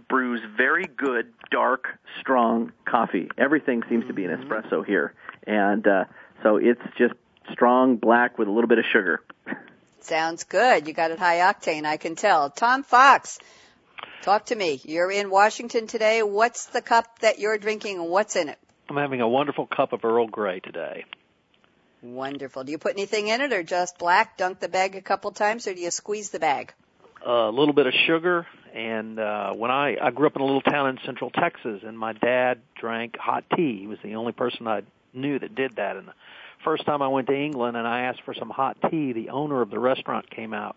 brews 0.09 0.41
very 0.57 0.85
good, 0.97 1.33
dark, 1.51 1.87
strong 2.21 2.71
coffee. 2.85 3.29
Everything 3.37 3.83
seems 3.89 4.07
to 4.07 4.13
be 4.13 4.25
an 4.25 4.31
mm-hmm. 4.31 4.53
espresso 4.53 4.87
here, 4.87 5.15
and 5.45 5.85
uh, 5.89 6.05
so 6.45 6.59
it's 6.59 6.83
just 6.97 7.15
strong 7.53 7.97
black 7.97 8.39
with 8.39 8.49
a 8.49 8.51
little 8.51 8.69
bit 8.69 8.79
of 8.79 8.85
sugar. 8.93 9.23
Sounds 10.01 10.45
good. 10.45 10.89
You 10.89 10.95
got 10.95 11.11
it 11.11 11.19
high 11.19 11.39
octane, 11.39 11.85
I 11.85 11.97
can 11.97 12.17
tell. 12.17 12.51
Tom 12.51 12.83
Fox, 12.83 13.39
talk 14.23 14.47
to 14.47 14.57
me. 14.57 14.81
You're 14.85 15.11
in 15.11 15.31
Washington 15.31 15.87
today. 15.87 16.23
What's 16.23 16.67
the 16.67 16.83
cup 16.83 17.21
that 17.21 17.39
you're 17.39 17.59
drinking 17.59 17.99
and 17.99 18.09
what's 18.09 18.35
in 18.37 18.49
it? 18.49 18.59
I'm 18.89 18.97
having 18.97 19.21
a 19.21 19.29
wonderful 19.29 19.67
cup 19.67 19.93
of 19.93 20.05
Earl 20.05 20.27
Grey 20.27 20.61
today. 20.61 21.05
Wonderful. 22.03 22.65
Do 22.65 22.73
you 22.73 22.79
put 22.79 22.93
anything 22.93 23.29
in 23.29 23.41
it 23.41 23.53
or 23.53 23.63
just 23.63 23.97
black? 23.97 24.37
Dunk 24.37 24.59
the 24.59 24.69
bag 24.69 24.97
a 24.97 25.01
couple 25.01 25.31
times 25.31 25.69
or 25.69 25.75
do 25.75 25.81
you 25.81 25.91
squeeze 25.93 26.31
the 26.31 26.41
bag? 26.41 26.75
A 27.25 27.49
little 27.51 27.73
bit 27.73 27.87
of 27.87 27.95
sugar 28.07 28.47
and 28.75 29.21
uh 29.21 29.53
when 29.53 29.71
I 29.71 29.97
I 30.03 30.11
grew 30.11 30.27
up 30.27 30.35
in 30.35 30.43
a 30.43 30.45
little 30.45 30.63
town 30.63 30.89
in 30.89 30.99
central 31.05 31.31
Texas 31.31 31.83
and 31.87 31.97
my 31.97 32.13
dad 32.13 32.59
drank 32.75 33.17
hot 33.17 33.45
tea. 33.55 33.79
He 33.83 33.87
was 33.87 33.99
the 34.03 34.17
only 34.17 34.33
person 34.33 34.67
I 34.67 34.83
knew 35.15 35.39
that 35.39 35.55
did 35.55 35.77
that 35.77 35.97
and 35.97 36.09
first 36.65 36.85
time 36.85 37.03
I 37.03 37.09
went 37.09 37.27
to 37.29 37.35
England 37.35 37.77
and 37.77 37.87
I 37.87 38.03
asked 38.03 38.23
for 38.23 38.35
some 38.35 38.51
hot 38.51 38.77
tea, 38.91 39.13
the 39.13 39.31
owner 39.31 39.61
of 39.63 39.71
the 39.71 39.79
restaurant 39.79 40.31
came 40.31 40.55
out 40.55 40.77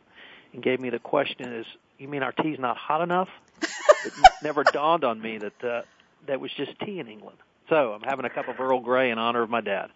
and 0.54 0.62
gave 0.62 0.80
me 0.80 0.90
the 0.90 1.00
question 1.00 1.54
is, 1.54 1.66
you 1.98 2.08
mean 2.08 2.24
our 2.24 2.32
tea's 2.32 2.60
not 2.60 2.78
hot 2.78 3.02
enough? 3.02 3.30
it 3.62 4.14
never 4.44 4.64
dawned 4.64 5.04
on 5.04 5.22
me 5.22 5.38
that 5.38 5.64
uh, 5.64 5.82
that 6.28 6.40
was 6.40 6.52
just 6.52 6.78
tea 6.80 7.00
in 7.00 7.08
England. 7.08 7.38
So 7.70 7.94
I'm 7.94 8.02
having 8.02 8.26
a 8.26 8.30
cup 8.30 8.48
of 8.48 8.60
Earl 8.60 8.80
Grey 8.80 9.12
in 9.12 9.18
honor 9.18 9.42
of 9.42 9.50
my 9.50 9.62
dad. 9.62 9.90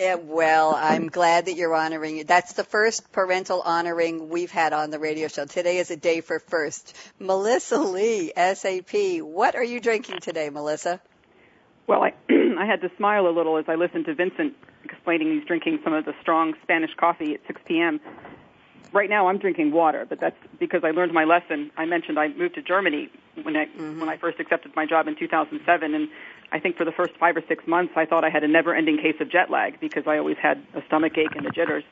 Yeah, 0.00 0.16
well, 0.16 0.74
I'm 0.74 1.08
glad 1.08 1.46
that 1.46 1.54
you're 1.54 1.74
honoring 1.74 2.16
it. 2.16 2.26
That's 2.26 2.54
the 2.54 2.64
first 2.64 3.12
parental 3.12 3.60
honoring 3.60 4.30
we've 4.30 4.50
had 4.50 4.72
on 4.72 4.90
the 4.90 4.98
radio 4.98 5.28
show. 5.28 5.44
Today 5.44 5.78
is 5.78 5.90
a 5.90 5.96
day 5.96 6.22
for 6.22 6.38
first. 6.38 6.96
Melissa 7.20 7.78
Lea, 7.78 8.32
SAP. 8.34 9.20
What 9.20 9.54
are 9.54 9.62
you 9.62 9.80
drinking 9.80 10.20
today, 10.20 10.50
Melissa? 10.50 11.00
Well, 11.86 12.02
I, 12.02 12.14
I 12.58 12.66
had 12.66 12.80
to 12.80 12.90
smile 12.96 13.28
a 13.28 13.30
little 13.30 13.58
as 13.58 13.66
I 13.68 13.74
listened 13.74 14.06
to 14.06 14.14
Vincent 14.14 14.54
explaining 15.02 15.32
he's 15.36 15.44
drinking 15.44 15.80
some 15.82 15.92
of 15.92 16.04
the 16.04 16.14
strong 16.20 16.54
Spanish 16.62 16.94
coffee 16.96 17.34
at 17.34 17.40
6 17.48 17.60
p.m. 17.64 18.00
Right 18.92 19.10
now, 19.10 19.26
I'm 19.26 19.38
drinking 19.38 19.72
water, 19.72 20.06
but 20.08 20.20
that's 20.20 20.36
because 20.60 20.84
I 20.84 20.92
learned 20.92 21.12
my 21.12 21.24
lesson. 21.24 21.72
I 21.76 21.86
mentioned 21.86 22.20
I 22.20 22.28
moved 22.28 22.54
to 22.54 22.62
Germany 22.62 23.10
when 23.42 23.56
I 23.56 23.64
mm-hmm. 23.64 23.98
when 23.98 24.08
I 24.08 24.16
first 24.16 24.38
accepted 24.38 24.76
my 24.76 24.86
job 24.86 25.08
in 25.08 25.16
2007, 25.16 25.94
and 25.94 26.08
I 26.52 26.60
think 26.60 26.76
for 26.76 26.84
the 26.84 26.92
first 26.92 27.16
five 27.18 27.36
or 27.36 27.42
six 27.48 27.66
months, 27.66 27.94
I 27.96 28.04
thought 28.04 28.22
I 28.22 28.30
had 28.30 28.44
a 28.44 28.48
never-ending 28.48 28.98
case 28.98 29.16
of 29.18 29.28
jet 29.28 29.50
lag 29.50 29.80
because 29.80 30.06
I 30.06 30.18
always 30.18 30.36
had 30.36 30.64
a 30.74 30.84
stomach 30.86 31.18
ache 31.18 31.34
and 31.34 31.44
the 31.44 31.50
jitters. 31.50 31.84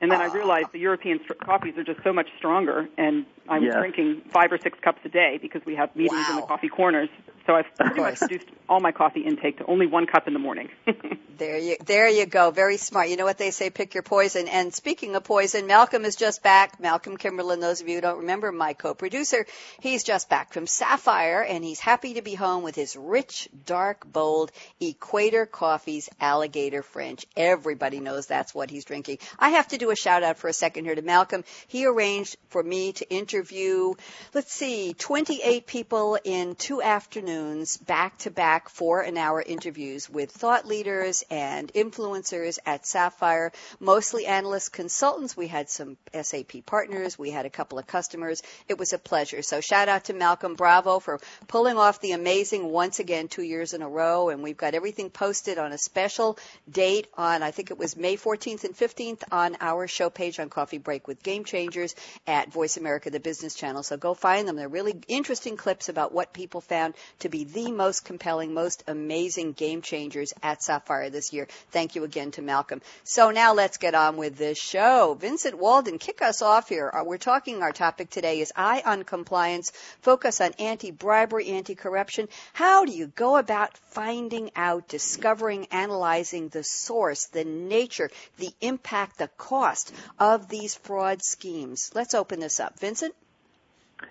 And 0.00 0.10
then 0.10 0.20
I 0.20 0.32
realized 0.32 0.68
the 0.72 0.78
European 0.78 1.20
st- 1.20 1.38
coffees 1.40 1.76
are 1.76 1.84
just 1.84 2.02
so 2.02 2.12
much 2.12 2.30
stronger, 2.38 2.88
and 2.96 3.26
I 3.48 3.58
was 3.60 3.74
drinking 3.74 4.22
five 4.32 4.50
or 4.50 4.58
six 4.58 4.76
cups 4.80 5.00
a 5.04 5.10
day 5.10 5.38
because 5.40 5.62
we 5.66 5.76
have 5.76 5.94
meetings 5.94 6.26
wow. 6.26 6.30
in 6.30 6.36
the 6.40 6.46
coffee 6.46 6.70
corners. 6.70 7.10
So 7.50 7.56
I've 7.56 7.74
pretty 7.74 8.00
much 8.00 8.20
reduced 8.20 8.46
all 8.68 8.78
my 8.78 8.92
coffee 8.92 9.22
intake 9.22 9.58
to 9.58 9.66
only 9.66 9.88
one 9.88 10.06
cup 10.06 10.28
in 10.28 10.34
the 10.34 10.38
morning. 10.38 10.68
there 11.38 11.58
you 11.58 11.76
there 11.84 12.08
you 12.08 12.24
go. 12.24 12.52
Very 12.52 12.76
smart. 12.76 13.08
You 13.08 13.16
know 13.16 13.24
what 13.24 13.38
they 13.38 13.50
say, 13.50 13.70
pick 13.70 13.92
your 13.92 14.04
poison. 14.04 14.46
And 14.46 14.72
speaking 14.72 15.16
of 15.16 15.24
poison, 15.24 15.66
Malcolm 15.66 16.04
is 16.04 16.14
just 16.14 16.44
back. 16.44 16.78
Malcolm 16.78 17.16
Kimberlin, 17.16 17.58
those 17.58 17.80
of 17.80 17.88
you 17.88 17.96
who 17.96 18.02
don't 18.02 18.18
remember, 18.18 18.52
my 18.52 18.74
co-producer, 18.74 19.46
he's 19.80 20.04
just 20.04 20.28
back 20.28 20.52
from 20.52 20.68
Sapphire 20.68 21.42
and 21.42 21.64
he's 21.64 21.80
happy 21.80 22.14
to 22.14 22.22
be 22.22 22.36
home 22.36 22.62
with 22.62 22.76
his 22.76 22.94
rich, 22.94 23.48
dark, 23.66 24.06
bold 24.06 24.52
Equator 24.78 25.44
Coffee's 25.44 26.08
Alligator 26.20 26.84
French. 26.84 27.26
Everybody 27.36 27.98
knows 27.98 28.28
that's 28.28 28.54
what 28.54 28.70
he's 28.70 28.84
drinking. 28.84 29.18
I 29.40 29.48
have 29.48 29.66
to 29.68 29.78
do 29.78 29.90
a 29.90 29.96
shout 29.96 30.22
out 30.22 30.38
for 30.38 30.46
a 30.46 30.52
second 30.52 30.84
here 30.84 30.94
to 30.94 31.02
Malcolm. 31.02 31.42
He 31.66 31.84
arranged 31.84 32.36
for 32.50 32.62
me 32.62 32.92
to 32.92 33.10
interview, 33.10 33.94
let's 34.34 34.52
see, 34.52 34.94
28 34.94 35.66
people 35.66 36.16
in 36.22 36.54
two 36.54 36.80
afternoons 36.80 37.39
afternoons 37.40 37.76
back 37.78 38.18
to 38.18 38.30
back 38.30 38.68
four 38.68 39.00
an 39.00 39.16
hour 39.16 39.42
interviews 39.42 40.10
with 40.10 40.30
thought 40.30 40.66
leaders 40.66 41.24
and 41.30 41.72
influencers 41.72 42.58
at 42.66 42.84
Sapphire, 42.84 43.50
mostly 43.78 44.26
analyst 44.26 44.72
consultants. 44.72 45.36
We 45.36 45.46
had 45.46 45.70
some 45.70 45.96
SAP 46.12 46.66
partners. 46.66 47.18
We 47.18 47.30
had 47.30 47.46
a 47.46 47.50
couple 47.50 47.78
of 47.78 47.86
customers. 47.86 48.42
It 48.68 48.78
was 48.78 48.92
a 48.92 48.98
pleasure. 48.98 49.40
So 49.40 49.60
shout 49.60 49.88
out 49.88 50.04
to 50.04 50.12
Malcolm 50.12 50.54
Bravo 50.54 50.98
for 50.98 51.18
pulling 51.48 51.78
off 51.78 52.00
the 52.00 52.12
amazing 52.12 52.70
once 52.70 52.98
again 52.98 53.28
two 53.28 53.42
years 53.42 53.72
in 53.72 53.80
a 53.80 53.88
row. 53.88 54.28
And 54.28 54.42
we've 54.42 54.56
got 54.56 54.74
everything 54.74 55.08
posted 55.08 55.56
on 55.56 55.72
a 55.72 55.78
special 55.78 56.38
date 56.70 57.06
on, 57.16 57.42
I 57.42 57.52
think 57.52 57.70
it 57.70 57.78
was 57.78 57.96
May 57.96 58.16
14th 58.16 58.64
and 58.64 58.76
15th 58.76 59.22
on 59.32 59.56
our 59.60 59.86
show 59.86 60.10
page 60.10 60.38
on 60.38 60.50
Coffee 60.50 60.78
Break 60.78 61.08
with 61.08 61.22
Game 61.22 61.44
Changers 61.44 61.94
at 62.26 62.52
Voice 62.52 62.76
America, 62.76 63.08
the 63.08 63.20
business 63.20 63.54
channel. 63.54 63.82
So 63.82 63.96
go 63.96 64.12
find 64.12 64.46
them. 64.46 64.56
They're 64.56 64.68
really 64.68 65.00
interesting 65.08 65.56
clips 65.56 65.88
about 65.88 66.12
what 66.12 66.34
people 66.34 66.60
found 66.60 66.94
to 67.20 67.29
be 67.30 67.44
the 67.44 67.70
most 67.70 68.04
compelling, 68.04 68.52
most 68.52 68.84
amazing 68.86 69.52
game 69.52 69.82
changers 69.82 70.32
at 70.42 70.62
Sapphire 70.62 71.10
this 71.10 71.32
year. 71.32 71.48
Thank 71.70 71.94
you 71.94 72.04
again 72.04 72.32
to 72.32 72.42
Malcolm. 72.42 72.82
So 73.04 73.30
now 73.30 73.54
let's 73.54 73.78
get 73.78 73.94
on 73.94 74.16
with 74.16 74.36
this 74.36 74.58
show. 74.58 75.16
Vincent 75.18 75.56
Walden, 75.56 75.98
kick 75.98 76.20
us 76.22 76.42
off 76.42 76.68
here. 76.68 76.90
Uh, 76.92 77.04
we're 77.04 77.18
talking, 77.18 77.62
our 77.62 77.72
topic 77.72 78.10
today 78.10 78.40
is 78.40 78.52
Eye 78.56 78.82
on 78.84 79.04
Compliance, 79.04 79.72
focus 80.02 80.40
on 80.40 80.52
anti-bribery, 80.58 81.48
anti-corruption. 81.48 82.28
How 82.52 82.84
do 82.84 82.92
you 82.92 83.06
go 83.06 83.36
about 83.36 83.76
finding 83.76 84.50
out, 84.56 84.88
discovering, 84.88 85.66
analyzing 85.70 86.48
the 86.48 86.64
source, 86.64 87.26
the 87.26 87.44
nature, 87.44 88.10
the 88.38 88.50
impact, 88.60 89.18
the 89.18 89.28
cost 89.38 89.92
of 90.18 90.48
these 90.48 90.74
fraud 90.74 91.22
schemes? 91.22 91.90
Let's 91.94 92.14
open 92.14 92.40
this 92.40 92.60
up. 92.60 92.78
Vincent? 92.78 93.14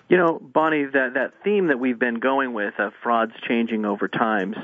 You 0.07 0.17
know, 0.17 0.39
Bonnie, 0.41 0.85
that 0.85 1.13
that 1.13 1.33
theme 1.43 1.67
that 1.67 1.79
we've 1.79 1.99
been 1.99 2.19
going 2.19 2.53
with 2.53 2.79
of 2.79 2.93
frauds 3.03 3.33
changing 3.47 3.85
over 3.85 4.07
times, 4.07 4.55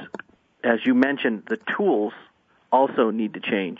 as 0.64 0.86
you 0.86 0.94
mentioned, 0.94 1.44
the 1.48 1.60
tools 1.78 2.14
also 2.72 3.12
need 3.12 3.36
to 3.36 3.40
change. 3.40 3.80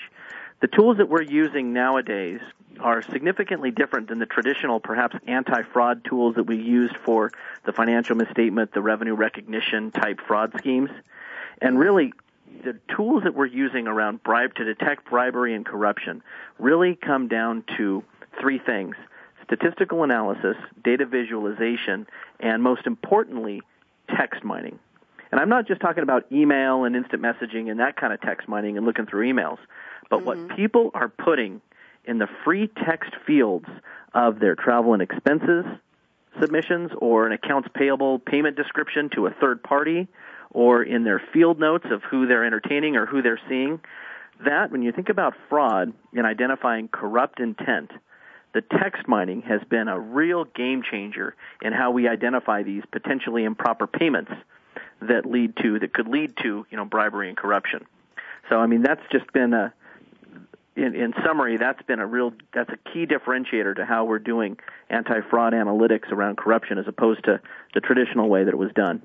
The 0.62 0.68
tools 0.68 0.98
that 0.98 1.10
we're 1.10 1.22
using 1.22 1.74
nowadays 1.74 2.40
are 2.80 3.02
significantly 3.02 3.72
different 3.72 4.10
than 4.10 4.20
the 4.20 4.26
traditional, 4.26 4.80
perhaps 4.80 5.16
anti-fraud 5.28 6.04
tools 6.06 6.36
that 6.36 6.44
we 6.44 6.58
used 6.58 6.96
for 6.98 7.32
the 7.66 7.74
financial 7.74 8.16
misstatement, 8.16 8.74
the 8.74 8.82
revenue 8.82 9.16
recognition 9.16 9.92
type 9.92 10.20
fraud 10.28 10.54
schemes. 10.58 10.90
And 11.62 11.80
really, 11.80 12.14
the 12.64 12.78
tools 12.96 13.24
that 13.24 13.34
we're 13.34 13.46
using 13.46 13.88
around 13.88 14.24
bribe 14.24 14.56
to 14.56 14.64
detect 14.64 15.10
bribery 15.10 15.54
and 15.54 15.66
corruption 15.66 16.22
really 16.60 16.96
come 16.96 17.28
down 17.28 17.64
to 17.78 18.04
three 18.40 18.60
things 18.60 18.96
statistical 19.46 20.04
analysis, 20.04 20.56
data 20.84 21.06
visualization, 21.06 22.08
and 22.40 22.62
most 22.62 22.86
importantly, 22.86 23.62
text 24.16 24.44
mining. 24.44 24.80
And 25.32 25.40
I'm 25.40 25.50
not 25.50 25.68
just 25.68 25.82
talking 25.82 26.04
about 26.04 26.26
email 26.32 26.84
and 26.84 26.96
instant 26.96 27.22
messaging 27.22 27.70
and 27.70 27.80
that 27.80 27.98
kind 27.98 28.14
of 28.14 28.22
text 28.22 28.48
mining 28.48 28.78
and 28.78 28.86
looking 28.86 29.06
through 29.06 29.32
emails, 29.32 29.58
but 30.10 30.22
mm-hmm. 30.22 30.48
what 30.48 30.56
people 30.56 30.92
are 30.94 31.10
putting 31.10 31.62
in 32.06 32.20
the 32.20 32.28
free 32.44 32.70
text 32.86 33.12
fields 33.26 33.68
of 34.14 34.40
their 34.40 34.56
travel 34.56 34.94
and 34.94 35.02
expenses 35.02 35.66
submissions 36.40 36.92
or 36.98 37.26
an 37.26 37.32
accounts 37.32 37.68
payable 37.74 38.20
payment 38.20 38.56
description 38.56 39.10
to 39.10 39.26
a 39.26 39.32
third 39.32 39.64
party 39.64 40.08
or 40.52 40.84
in 40.84 41.04
their 41.04 41.22
field 41.34 41.60
notes 41.60 41.86
of 41.92 42.02
who 42.04 42.28
they're 42.28 42.46
entertaining 42.46 42.96
or 42.96 43.06
who 43.06 43.22
they're 43.22 43.40
seeing. 43.50 43.80
That, 44.44 44.72
when 44.72 44.82
you 44.82 44.92
think 44.92 45.10
about 45.10 45.34
fraud 45.50 45.94
and 46.14 46.26
identifying 46.26 46.90
corrupt 46.90 47.40
intent, 47.40 47.92
the 48.56 48.62
text 48.62 49.06
mining 49.06 49.42
has 49.42 49.60
been 49.70 49.90
a 49.90 50.00
real 50.00 50.46
game 50.46 50.82
changer 50.90 51.36
in 51.62 51.74
how 51.74 51.92
we 51.92 52.08
identify 52.08 52.64
these 52.64 52.84
potentially 52.90 53.44
improper 53.44 53.86
payments 53.86 54.32
that 55.02 55.26
lead 55.26 55.54
to 55.62 55.78
that 55.80 55.94
could 55.94 56.08
lead 56.08 56.34
to 56.42 56.66
you 56.72 56.78
know 56.78 56.86
bribery 56.86 57.28
and 57.28 57.38
corruption. 57.38 57.86
So 58.50 58.58
I 58.58 58.66
mean 58.66 58.82
that's 58.82 59.02
just 59.12 59.32
been 59.34 59.54
a 59.54 59.74
in, 60.78 60.96
in 60.96 61.14
summary 61.26 61.58
that's 61.58 61.82
been 61.84 62.00
a 62.00 62.08
real 62.08 62.32
that's 62.54 62.70
a 62.70 62.78
key 62.94 63.06
differentiator 63.06 63.76
to 63.76 63.86
how 63.86 64.06
we're 64.06 64.20
doing 64.20 64.58
anti-fraud 64.90 65.52
analytics 65.52 66.10
around 66.14 66.38
corruption 66.38 66.78
as 66.78 66.88
opposed 66.88 67.26
to 67.26 67.42
the 67.74 67.82
traditional 67.82 68.30
way 68.30 68.46
that 68.46 68.54
it 68.54 68.58
was 68.58 68.72
done. 68.74 69.02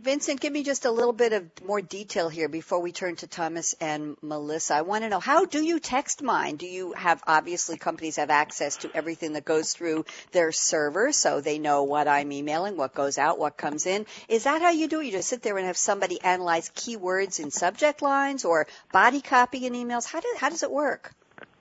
Vincent, 0.00 0.40
give 0.40 0.52
me 0.52 0.62
just 0.62 0.84
a 0.84 0.92
little 0.92 1.12
bit 1.12 1.32
of 1.32 1.50
more 1.66 1.80
detail 1.80 2.28
here 2.28 2.48
before 2.48 2.80
we 2.80 2.92
turn 2.92 3.16
to 3.16 3.26
Thomas 3.26 3.74
and 3.80 4.16
Melissa. 4.22 4.76
I 4.76 4.82
want 4.82 5.02
to 5.02 5.08
know 5.08 5.18
how 5.18 5.44
do 5.44 5.60
you 5.60 5.80
text 5.80 6.22
mine? 6.22 6.54
Do 6.54 6.66
you 6.66 6.92
have 6.92 7.20
obviously 7.26 7.78
companies 7.78 8.14
have 8.14 8.30
access 8.30 8.76
to 8.78 8.90
everything 8.94 9.32
that 9.32 9.44
goes 9.44 9.72
through 9.72 10.04
their 10.30 10.52
server 10.52 11.10
so 11.10 11.40
they 11.40 11.58
know 11.58 11.82
what 11.82 12.06
I'm 12.06 12.30
emailing, 12.30 12.76
what 12.76 12.94
goes 12.94 13.18
out, 13.18 13.40
what 13.40 13.56
comes 13.56 13.86
in. 13.86 14.06
Is 14.28 14.44
that 14.44 14.62
how 14.62 14.70
you 14.70 14.86
do 14.86 15.00
it? 15.00 15.06
You 15.06 15.12
just 15.12 15.28
sit 15.28 15.42
there 15.42 15.58
and 15.58 15.66
have 15.66 15.76
somebody 15.76 16.22
analyze 16.22 16.70
keywords 16.70 17.40
in 17.40 17.50
subject 17.50 18.00
lines 18.00 18.44
or 18.44 18.68
body 18.92 19.20
copy 19.20 19.66
in 19.66 19.72
emails? 19.72 20.06
How 20.06 20.20
do, 20.20 20.28
how 20.38 20.48
does 20.48 20.62
it 20.62 20.70
work? 20.70 21.12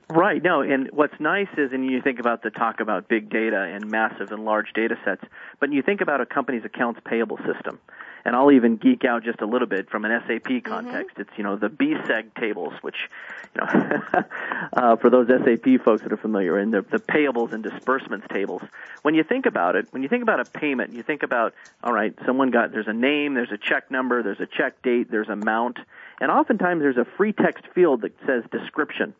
Right. 0.09 0.43
No, 0.43 0.61
and 0.61 0.91
what's 0.93 1.19
nice 1.19 1.49
is, 1.57 1.71
and 1.73 1.83
you 1.83 2.03
think 2.03 2.19
about 2.19 2.43
the 2.43 2.51
talk 2.51 2.81
about 2.81 3.09
big 3.09 3.31
data 3.31 3.59
and 3.59 3.89
massive 3.89 4.31
and 4.31 4.45
large 4.45 4.73
data 4.75 4.95
sets, 5.03 5.23
but 5.59 5.73
you 5.73 5.81
think 5.81 6.01
about 6.01 6.21
a 6.21 6.25
company's 6.27 6.65
accounts 6.65 6.99
payable 7.03 7.37
system 7.37 7.79
and 8.27 8.35
I'll 8.35 8.51
even 8.51 8.75
geek 8.75 9.05
out 9.05 9.23
just 9.23 9.39
a 9.39 9.45
little 9.45 9.69
bit 9.69 9.89
from 9.89 10.03
an 10.03 10.11
SAP 10.27 10.43
mm-hmm. 10.43 10.69
context. 10.69 11.13
Mm-hmm. 11.13 11.21
It's 11.21 11.29
you 11.37 11.45
know 11.45 11.55
the 11.55 11.69
BSEG 11.69 12.35
tables, 12.35 12.73
which 12.81 13.09
you 13.55 13.61
know 13.61 14.01
uh, 14.73 14.95
for 14.97 15.09
those 15.09 15.29
SAP 15.29 15.81
folks 15.85 16.03
that 16.03 16.11
are 16.11 16.17
familiar, 16.17 16.59
in 16.59 16.71
the, 16.71 16.81
the 16.81 16.99
payables 16.99 17.53
and 17.53 17.63
disbursements 17.63 18.27
tables. 18.29 18.61
When 19.03 19.15
you 19.15 19.23
think 19.23 19.45
about 19.45 19.77
it, 19.77 19.87
when 19.91 20.03
you 20.03 20.09
think 20.09 20.23
about 20.23 20.41
a 20.41 20.45
payment, 20.45 20.91
you 20.91 21.03
think 21.03 21.23
about 21.23 21.53
all 21.81 21.93
right, 21.93 22.13
someone 22.25 22.51
got 22.51 22.73
there's 22.73 22.89
a 22.89 22.93
name, 22.93 23.33
there's 23.33 23.53
a 23.53 23.57
check 23.57 23.89
number, 23.89 24.21
there's 24.21 24.41
a 24.41 24.45
check 24.45 24.81
date, 24.81 25.09
there's 25.09 25.29
amount, 25.29 25.79
and 26.19 26.29
oftentimes 26.29 26.81
there's 26.81 26.97
a 26.97 27.07
free 27.15 27.31
text 27.31 27.63
field 27.73 28.01
that 28.01 28.11
says 28.25 28.43
description. 28.51 29.15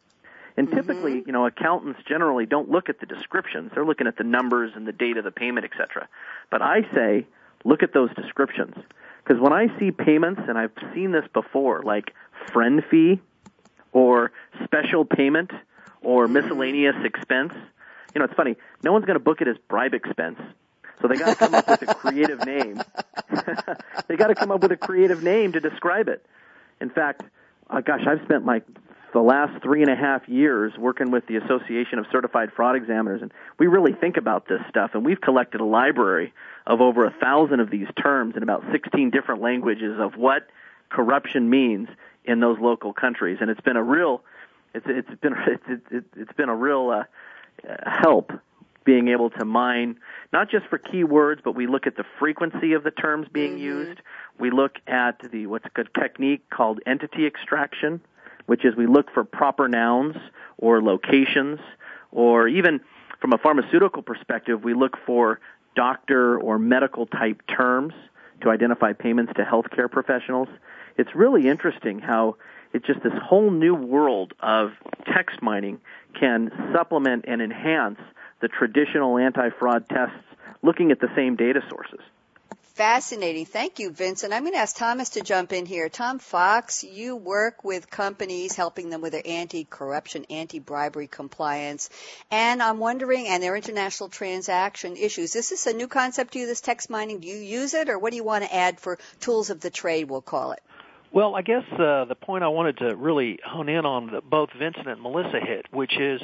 And 0.58 0.70
typically, 0.70 1.20
mm-hmm. 1.20 1.30
you 1.30 1.34
know, 1.34 1.46
accountants 1.46 2.02
generally 2.06 2.46
don't 2.46 2.70
look 2.70 2.90
at 2.90 3.00
the 3.00 3.06
descriptions. 3.06 3.72
They're 3.74 3.86
looking 3.86 4.08
at 4.08 4.18
the 4.18 4.24
numbers 4.24 4.72
and 4.76 4.86
the 4.86 4.92
date 4.92 5.16
of 5.16 5.24
the 5.24 5.32
payment, 5.32 5.66
et 5.66 5.78
cetera. 5.78 6.10
But 6.50 6.62
I 6.64 6.82
say 6.94 7.28
look 7.68 7.84
at 7.84 7.94
those 7.94 8.10
descriptions. 8.16 8.76
Because 9.24 9.42
when 9.42 9.52
I 9.52 9.68
see 9.78 9.92
payments, 9.92 10.42
and 10.48 10.58
I've 10.58 10.72
seen 10.94 11.12
this 11.12 11.26
before, 11.34 11.84
like 11.84 12.14
friend 12.54 12.82
fee 12.90 13.20
or 13.92 14.32
special 14.64 15.04
payment 15.04 15.52
or 16.02 16.28
miscellaneous 16.28 16.96
expense, 17.04 17.54
you 18.16 18.20
know, 18.20 18.26
it's 18.26 18.34
funny. 18.36 18.56
No 18.84 18.94
one's 18.94 19.06
going 19.06 19.20
to 19.20 19.24
book 19.24 19.42
it 19.42 19.50
as 19.50 19.58
bribe 19.68 19.94
expense. 19.94 20.40
So 21.02 21.10
they 21.10 21.16
got 21.16 21.30
to 21.30 21.36
come 21.36 21.54
up 21.54 21.68
with 21.68 21.82
a 21.82 21.94
creative 21.94 22.46
name. 22.46 22.82
they 24.08 24.16
got 24.16 24.28
to 24.28 24.36
come 24.36 24.50
up 24.50 24.62
with 24.62 24.72
a 24.72 24.78
creative 24.78 25.22
name 25.22 25.52
to 25.52 25.60
describe 25.60 26.08
it. 26.08 26.26
In 26.80 26.90
fact, 26.90 27.24
uh, 27.70 27.82
gosh, 27.82 28.02
I've 28.08 28.24
spent 28.24 28.46
like 28.46 28.64
the 29.18 29.24
last 29.24 29.64
three 29.64 29.82
and 29.82 29.92
a 29.92 29.96
half 29.96 30.30
years 30.30 30.74
working 30.78 31.10
with 31.10 31.26
the 31.26 31.38
Association 31.38 31.98
of 31.98 32.06
Certified 32.12 32.52
Fraud 32.56 32.76
Examiners, 32.76 33.24
and 33.24 33.32
we 33.58 33.66
really 33.66 33.94
think 33.94 34.16
about 34.16 34.48
this 34.48 34.62
stuff. 34.70 34.92
And 34.94 35.04
we've 35.04 35.20
collected 35.20 35.60
a 35.60 35.66
library 35.66 36.34
of 36.68 36.82
over 36.82 37.04
a 37.04 37.10
thousand 37.10 37.60
of 37.60 37.72
these 37.72 37.88
terms 38.00 38.36
in 38.38 38.44
about 38.44 38.64
16 38.72 39.10
different 39.10 39.42
languages 39.42 39.98
of 40.00 40.16
what 40.18 40.48
corruption 40.90 41.50
means 41.50 41.90
in 42.26 42.42
those 42.42 42.60
local 42.60 42.94
countries, 42.94 43.40
and 43.42 43.50
it's 43.50 43.62
been 43.62 43.76
a 43.76 43.82
real 43.82 44.22
it's 44.76 44.86
it's 44.88 45.20
been 45.20 45.34
it's 45.48 45.82
it's, 45.90 46.08
it's 46.16 46.34
been 46.34 46.50
a 46.50 46.56
real 46.56 46.92
uh, 46.92 47.74
help 47.88 48.32
being 48.84 49.08
able 49.08 49.32
to 49.32 49.46
mine 49.46 49.98
not 50.32 50.52
just 50.52 50.68
for 50.68 50.78
keywords, 50.78 51.40
but 51.44 51.56
we 51.56 51.66
look 51.66 51.88
at 51.88 51.96
the 51.96 52.06
frequency 52.20 52.74
of 52.74 52.84
the 52.84 52.92
terms 52.92 53.28
being 53.32 53.54
mm-hmm. 53.54 53.88
used. 53.88 54.00
We 54.38 54.52
look 54.52 54.76
at 54.86 55.20
the 55.32 55.48
what's 55.48 55.66
a 55.66 55.70
good 55.70 55.90
technique 56.00 56.50
called 56.52 56.82
entity 56.86 57.26
extraction, 57.26 58.02
which 58.48 58.66
is 58.66 58.76
we 58.76 58.88
look 58.88 59.14
for 59.14 59.24
proper 59.24 59.68
nouns 59.68 60.16
or 60.58 60.82
locations, 60.82 61.60
or 62.12 62.48
even 62.48 62.82
from 63.22 63.34
a 63.34 63.38
pharmaceutical 63.38 64.02
perspective, 64.02 64.64
we 64.64 64.74
look 64.74 64.98
for 65.06 65.40
doctor 65.76 66.40
or 66.40 66.58
medical 66.58 67.06
type 67.06 67.42
terms 67.48 67.94
to 68.42 68.50
identify 68.50 68.94
payments 68.94 69.32
to 69.36 69.44
healthcare 69.44 69.90
professionals. 69.90 70.48
It's 70.98 71.14
really 71.16 71.48
interesting 71.48 72.00
how 72.00 72.38
it's 72.74 72.86
just 72.86 73.04
this 73.04 73.14
whole 73.24 73.52
new 73.52 73.76
world 73.76 74.34
of 74.40 74.72
text 75.06 75.42
mining 75.42 75.80
can 76.20 76.52
supplement 76.74 77.26
and 77.28 77.42
enhance 77.42 78.00
the 78.42 78.48
traditional 78.48 79.18
anti-fraud 79.18 79.88
tests 79.90 80.16
looking 80.62 80.92
at 80.92 81.00
the 81.00 81.10
same 81.16 81.36
data 81.36 81.62
sources. 81.70 82.00
Fascinating. 82.78 83.48
Thank 83.48 83.80
you, 83.80 83.90
Vincent. 83.90 84.32
I'm 84.32 84.44
going 84.44 84.54
to 84.54 84.60
ask 84.60 84.76
Thomas 84.76 85.10
to 85.10 85.22
jump 85.22 85.52
in 85.52 85.66
here. 85.66 85.90
Tom 85.90 86.20
Fox, 86.20 86.84
you 86.84 87.16
work 87.16 87.64
with 87.64 87.90
companies 87.90 88.56
helping 88.56 88.92
them 88.92 89.02
with 89.02 89.14
their 89.14 89.24
anti-corruption, 89.26 90.26
anti-bribery 90.30 91.08
compliance, 91.08 91.90
and 92.30 92.62
I'm 92.62 92.78
wondering, 92.78 93.28
and 93.28 93.42
their 93.42 93.56
international 93.56 94.10
transaction 94.10 94.96
issues. 94.96 95.36
Is 95.36 95.50
this 95.50 95.66
a 95.66 95.74
new 95.74 95.88
concept 95.88 96.34
to 96.34 96.40
you, 96.40 96.46
this 96.46 96.62
text 96.62 96.88
mining? 96.92 97.20
Do 97.20 97.28
you 97.28 97.38
use 97.38 97.74
it, 97.74 97.90
or 97.90 97.98
what 97.98 98.12
do 98.12 98.16
you 98.16 98.24
want 98.24 98.44
to 98.44 98.56
add 98.56 98.80
for 98.80 99.00
tools 99.22 99.50
of 99.50 99.60
the 99.60 99.72
trade, 99.72 100.08
we'll 100.08 100.22
call 100.22 100.52
it? 100.52 100.62
Well, 101.12 101.36
I 101.36 101.42
guess 101.42 101.64
uh, 101.72 102.06
the 102.06 102.18
point 102.22 102.44
I 102.44 102.50
wanted 102.50 102.78
to 102.78 102.96
really 102.96 103.40
hone 103.44 103.70
in 103.70 103.88
on 103.88 104.12
that 104.12 104.30
both 104.30 104.50
Vincent 104.54 104.88
and 104.88 105.02
Melissa 105.02 105.40
hit, 105.40 105.66
which 105.72 105.98
is 105.98 106.22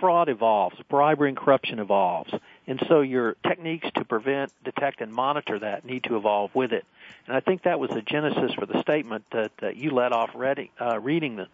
fraud 0.00 0.30
evolves, 0.30 0.76
bribery 0.88 1.28
and 1.28 1.36
corruption 1.36 1.78
evolves, 1.78 2.32
and 2.68 2.80
so 2.86 3.00
your 3.00 3.34
techniques 3.46 3.88
to 3.94 4.04
prevent, 4.04 4.52
detect, 4.62 5.00
and 5.00 5.10
monitor 5.10 5.58
that 5.58 5.86
need 5.86 6.04
to 6.04 6.16
evolve 6.16 6.54
with 6.54 6.72
it. 6.72 6.84
And 7.26 7.34
I 7.34 7.40
think 7.40 7.62
that 7.62 7.80
was 7.80 7.88
the 7.90 8.02
genesis 8.02 8.52
for 8.52 8.66
the 8.66 8.80
statement 8.82 9.24
that, 9.32 9.52
that 9.62 9.76
you 9.76 9.90
led 9.90 10.12
off 10.12 10.30
reading, 10.34 10.68
uh, 10.78 11.00
reading 11.00 11.36
that 11.36 11.48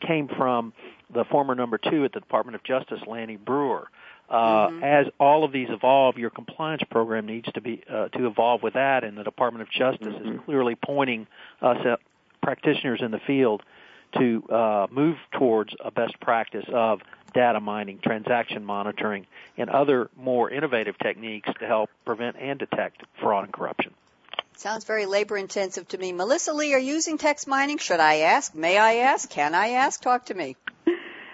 came 0.00 0.28
from 0.28 0.72
the 1.12 1.24
former 1.24 1.56
number 1.56 1.76
two 1.76 2.04
at 2.04 2.12
the 2.12 2.20
Department 2.20 2.54
of 2.54 2.62
Justice, 2.62 3.00
Lanny 3.06 3.36
Breuer. 3.36 3.90
Uh, 4.28 4.68
mm-hmm. 4.68 4.84
As 4.84 5.06
all 5.18 5.42
of 5.42 5.50
these 5.50 5.68
evolve, 5.70 6.16
your 6.16 6.30
compliance 6.30 6.82
program 6.88 7.26
needs 7.26 7.50
to 7.52 7.60
be 7.60 7.82
uh, 7.90 8.06
to 8.10 8.28
evolve 8.28 8.62
with 8.62 8.74
that, 8.74 9.02
and 9.02 9.18
the 9.18 9.24
Department 9.24 9.62
of 9.62 9.70
Justice 9.70 10.14
mm-hmm. 10.14 10.34
is 10.34 10.40
clearly 10.44 10.76
pointing 10.76 11.26
us, 11.60 11.84
uh, 11.84 11.96
practitioners 12.40 13.02
in 13.02 13.10
the 13.10 13.18
field, 13.18 13.64
to 14.16 14.44
uh, 14.48 14.86
move 14.90 15.16
towards 15.32 15.74
a 15.80 15.90
best 15.90 16.18
practice 16.20 16.64
of 16.72 17.00
data 17.32 17.60
mining, 17.60 17.98
transaction 18.02 18.64
monitoring, 18.64 19.26
and 19.56 19.70
other 19.70 20.10
more 20.16 20.50
innovative 20.50 20.98
techniques 20.98 21.48
to 21.58 21.66
help 21.66 21.90
prevent 22.04 22.36
and 22.36 22.58
detect 22.58 23.02
fraud 23.20 23.44
and 23.44 23.52
corruption. 23.52 23.92
Sounds 24.56 24.84
very 24.84 25.06
labor 25.06 25.38
intensive 25.38 25.88
to 25.88 25.98
me. 25.98 26.12
Melissa 26.12 26.52
Lea, 26.52 26.74
are 26.74 26.78
you 26.78 26.94
using 26.94 27.16
text 27.16 27.48
mining? 27.48 27.78
Should 27.78 28.00
I 28.00 28.16
ask? 28.18 28.54
May 28.54 28.76
I 28.76 28.96
ask? 28.96 29.30
Can 29.30 29.54
I 29.54 29.68
ask? 29.70 30.02
Talk 30.02 30.26
to 30.26 30.34
me. 30.34 30.56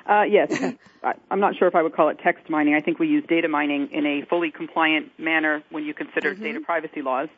Uh, 0.09 0.23
yes. 0.23 0.63
I'm 1.31 1.41
not 1.41 1.57
sure 1.57 1.69
if 1.69 1.75
I 1.75 1.83
would 1.83 1.93
call 1.93 2.09
it 2.09 2.19
text 2.23 2.49
mining. 2.49 2.75
I 2.75 2.81
think 2.81 2.99
we 2.99 3.09
use 3.09 3.25
data 3.29 3.49
mining 3.49 3.91
in 3.93 4.07
a 4.07 4.23
fully 4.23 4.51
compliant 4.51 5.19
manner 5.19 5.63
when 5.71 5.85
you 5.85 5.95
consider 5.95 6.35
mm-hmm. 6.35 6.43
data 6.43 6.61
privacy 6.61 7.03
laws. 7.03 7.29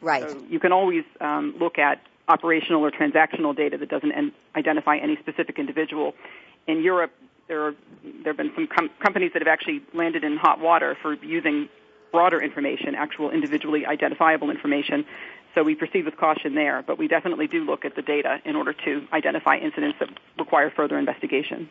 Right. 0.00 0.28
So 0.28 0.42
you 0.48 0.60
can 0.60 0.72
always 0.72 1.04
um, 1.20 1.54
look 1.58 1.78
at 1.78 2.00
operational 2.28 2.82
or 2.84 2.90
transactional 2.90 3.54
data 3.54 3.78
that 3.78 3.88
doesn't 3.88 4.12
en- 4.12 4.32
identify 4.54 4.96
any 4.96 5.16
specific 5.16 5.58
individual. 5.58 6.14
In 6.66 6.82
Europe, 6.82 7.12
there 7.48 7.66
are 7.66 7.74
there 8.02 8.32
have 8.32 8.36
been 8.36 8.52
some 8.54 8.66
com- 8.66 8.90
companies 9.02 9.32
that 9.32 9.42
have 9.42 9.48
actually 9.48 9.82
landed 9.94 10.24
in 10.24 10.36
hot 10.36 10.60
water 10.60 10.96
for 11.02 11.14
using 11.14 11.68
broader 12.12 12.40
information, 12.40 12.94
actual 12.94 13.30
individually 13.30 13.84
identifiable 13.86 14.50
information. 14.50 15.04
So 15.54 15.62
we 15.62 15.74
proceed 15.74 16.04
with 16.04 16.16
caution 16.16 16.54
there, 16.54 16.82
but 16.86 16.98
we 16.98 17.08
definitely 17.08 17.46
do 17.46 17.64
look 17.64 17.84
at 17.84 17.96
the 17.96 18.02
data 18.02 18.38
in 18.44 18.56
order 18.56 18.72
to 18.84 19.06
identify 19.12 19.56
incidents 19.56 19.98
that 20.00 20.08
require 20.38 20.70
further 20.70 20.98
investigation. 20.98 21.68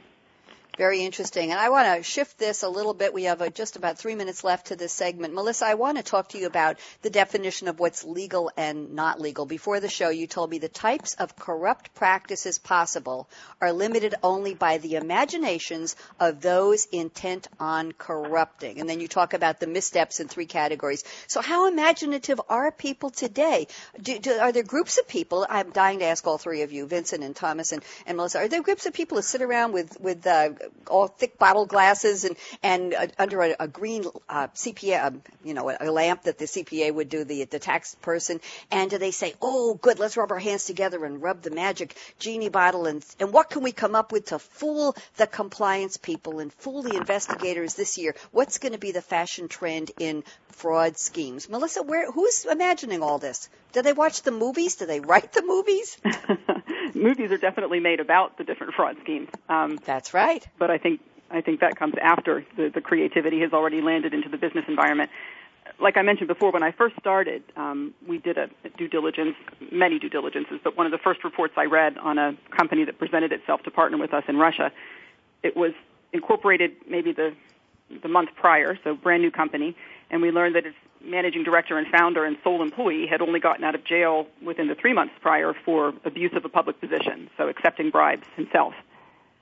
Very 0.77 1.03
interesting. 1.03 1.51
And 1.51 1.59
I 1.59 1.69
want 1.69 1.97
to 1.97 2.03
shift 2.03 2.37
this 2.37 2.63
a 2.63 2.67
little 2.67 2.93
bit. 2.93 3.13
We 3.13 3.23
have 3.23 3.41
uh, 3.41 3.49
just 3.49 3.77
about 3.77 3.97
three 3.97 4.15
minutes 4.15 4.43
left 4.43 4.67
to 4.67 4.75
this 4.75 4.91
segment. 4.91 5.33
Melissa, 5.33 5.67
I 5.67 5.75
want 5.75 5.97
to 5.97 6.03
talk 6.03 6.29
to 6.29 6.37
you 6.37 6.47
about 6.47 6.77
the 7.01 7.09
definition 7.09 7.69
of 7.69 7.79
what's 7.79 8.03
legal 8.03 8.51
and 8.57 8.93
not 8.93 9.21
legal. 9.21 9.45
Before 9.45 9.79
the 9.79 9.87
show, 9.87 10.09
you 10.09 10.27
told 10.27 10.49
me 10.49 10.57
the 10.57 10.67
types 10.67 11.13
of 11.13 11.37
corrupt 11.37 11.93
practices 11.93 12.59
possible 12.59 13.29
are 13.61 13.71
limited 13.71 14.15
only 14.21 14.53
by 14.53 14.77
the 14.77 14.95
imaginations 14.95 15.95
of 16.19 16.41
those 16.41 16.85
intent 16.91 17.47
on 17.57 17.93
corrupting. 17.93 18.81
And 18.81 18.89
then 18.89 18.99
you 18.99 19.07
talk 19.07 19.33
about 19.33 19.61
the 19.61 19.67
missteps 19.67 20.19
in 20.19 20.27
three 20.27 20.45
categories. 20.45 21.05
So 21.27 21.41
how 21.41 21.69
imaginative 21.69 22.41
are 22.49 22.69
people 22.71 23.11
today? 23.11 23.67
Do, 24.01 24.19
do, 24.19 24.33
are 24.33 24.51
there 24.51 24.63
groups 24.63 24.97
of 24.97 25.07
people, 25.07 25.47
I'm 25.49 25.69
dying 25.69 25.99
to 25.99 26.05
ask 26.05 26.27
all 26.27 26.37
three 26.37 26.63
of 26.63 26.73
you, 26.73 26.85
Vincent 26.85 27.23
and 27.23 27.35
Thomas 27.35 27.71
and, 27.71 27.81
and 28.05 28.17
Melissa, 28.17 28.39
are 28.39 28.47
there 28.49 28.61
groups 28.61 28.85
of 28.85 28.93
people 28.93 29.17
who 29.17 29.21
sit 29.21 29.41
around 29.41 29.71
with, 29.71 29.97
with 30.01 30.27
uh, 30.27 30.49
all 30.87 31.07
thick 31.07 31.37
bottle 31.37 31.65
glasses 31.65 32.25
and 32.25 32.35
and 32.63 32.93
uh, 32.93 33.07
under 33.17 33.41
a, 33.41 33.55
a 33.59 33.67
green 33.67 34.05
uh, 34.29 34.47
CPA, 34.55 35.05
um, 35.05 35.21
you 35.43 35.53
know, 35.53 35.69
a, 35.69 35.77
a 35.79 35.91
lamp 35.91 36.23
that 36.23 36.37
the 36.37 36.45
CPA 36.45 36.93
would 36.93 37.09
do 37.09 37.23
the 37.23 37.45
the 37.45 37.59
tax 37.59 37.95
person. 37.95 38.39
And 38.71 38.89
do 38.89 38.97
they 38.97 39.11
say, 39.11 39.33
"Oh, 39.41 39.75
good, 39.75 39.99
let's 39.99 40.17
rub 40.17 40.31
our 40.31 40.39
hands 40.39 40.65
together 40.65 41.03
and 41.05 41.21
rub 41.21 41.41
the 41.41 41.51
magic 41.51 41.95
genie 42.19 42.49
bottle"? 42.49 42.85
And 42.85 43.05
and 43.19 43.31
what 43.31 43.49
can 43.49 43.63
we 43.63 43.71
come 43.71 43.95
up 43.95 44.11
with 44.11 44.27
to 44.27 44.39
fool 44.39 44.95
the 45.17 45.27
compliance 45.27 45.97
people 45.97 46.39
and 46.39 46.51
fool 46.53 46.81
the 46.81 46.95
investigators 46.95 47.75
this 47.75 47.97
year? 47.97 48.15
What's 48.31 48.57
going 48.57 48.73
to 48.73 48.79
be 48.79 48.91
the 48.91 49.01
fashion 49.01 49.47
trend 49.47 49.91
in 49.99 50.23
fraud 50.49 50.97
schemes? 50.97 51.49
Melissa, 51.49 51.83
where 51.83 52.11
who's 52.11 52.45
imagining 52.45 53.01
all 53.01 53.17
this? 53.19 53.49
Do 53.73 53.81
they 53.81 53.93
watch 53.93 54.21
the 54.21 54.31
movies? 54.31 54.75
Do 54.75 54.85
they 54.85 54.99
write 54.99 55.33
the 55.33 55.43
movies? 55.43 55.97
movies 56.95 57.31
are 57.31 57.37
definitely 57.37 57.79
made 57.79 57.99
about 57.99 58.37
the 58.37 58.43
different 58.43 58.73
fraud 58.73 58.97
schemes. 59.03 59.29
Um, 59.49 59.77
That's 59.85 60.13
right. 60.13 60.47
But 60.57 60.71
I 60.71 60.77
think 60.77 61.01
I 61.29 61.41
think 61.41 61.59
that 61.59 61.75
comes 61.75 61.95
after 62.01 62.45
the, 62.55 62.69
the 62.69 62.81
creativity 62.81 63.41
has 63.41 63.51
already 63.51 63.81
landed 63.81 64.13
into 64.13 64.29
the 64.29 64.37
business 64.37 64.65
environment. 64.67 65.09
Like 65.79 65.97
I 65.97 66.03
mentioned 66.03 66.27
before, 66.27 66.51
when 66.51 66.63
I 66.63 66.71
first 66.71 66.95
started, 66.99 67.43
um, 67.57 67.93
we 68.07 68.19
did 68.19 68.37
a 68.37 68.49
due 68.77 68.87
diligence, 68.87 69.35
many 69.71 69.99
due 69.99 70.09
diligences, 70.09 70.59
but 70.63 70.77
one 70.77 70.85
of 70.85 70.91
the 70.91 70.99
first 70.99 71.23
reports 71.23 71.55
I 71.57 71.65
read 71.65 71.97
on 71.97 72.17
a 72.17 72.37
company 72.55 72.85
that 72.85 72.99
presented 72.99 73.31
itself 73.31 73.63
to 73.63 73.71
partner 73.71 73.97
with 73.97 74.13
us 74.13 74.23
in 74.27 74.37
Russia, 74.37 74.71
it 75.43 75.57
was 75.57 75.73
incorporated 76.13 76.71
maybe 76.87 77.11
the 77.11 77.33
the 78.01 78.07
month 78.07 78.29
prior, 78.35 78.79
so 78.83 78.95
brand 78.95 79.21
new 79.21 79.29
company, 79.29 79.75
and 80.09 80.21
we 80.21 80.31
learned 80.31 80.55
that 80.55 80.65
its 80.65 80.77
managing 81.05 81.43
director 81.43 81.77
and 81.77 81.87
founder 81.87 82.25
and 82.25 82.37
sole 82.43 82.61
employee 82.61 83.07
had 83.07 83.21
only 83.21 83.39
gotten 83.39 83.63
out 83.63 83.75
of 83.75 83.83
jail 83.83 84.27
within 84.43 84.67
the 84.67 84.75
three 84.75 84.93
months 84.93 85.13
prior 85.21 85.53
for 85.53 85.93
abuse 86.03 86.33
of 86.33 86.45
a 86.45 86.49
public 86.49 86.79
position, 86.79 87.29
so 87.37 87.47
accepting 87.47 87.89
bribes 87.89 88.27
himself. 88.35 88.73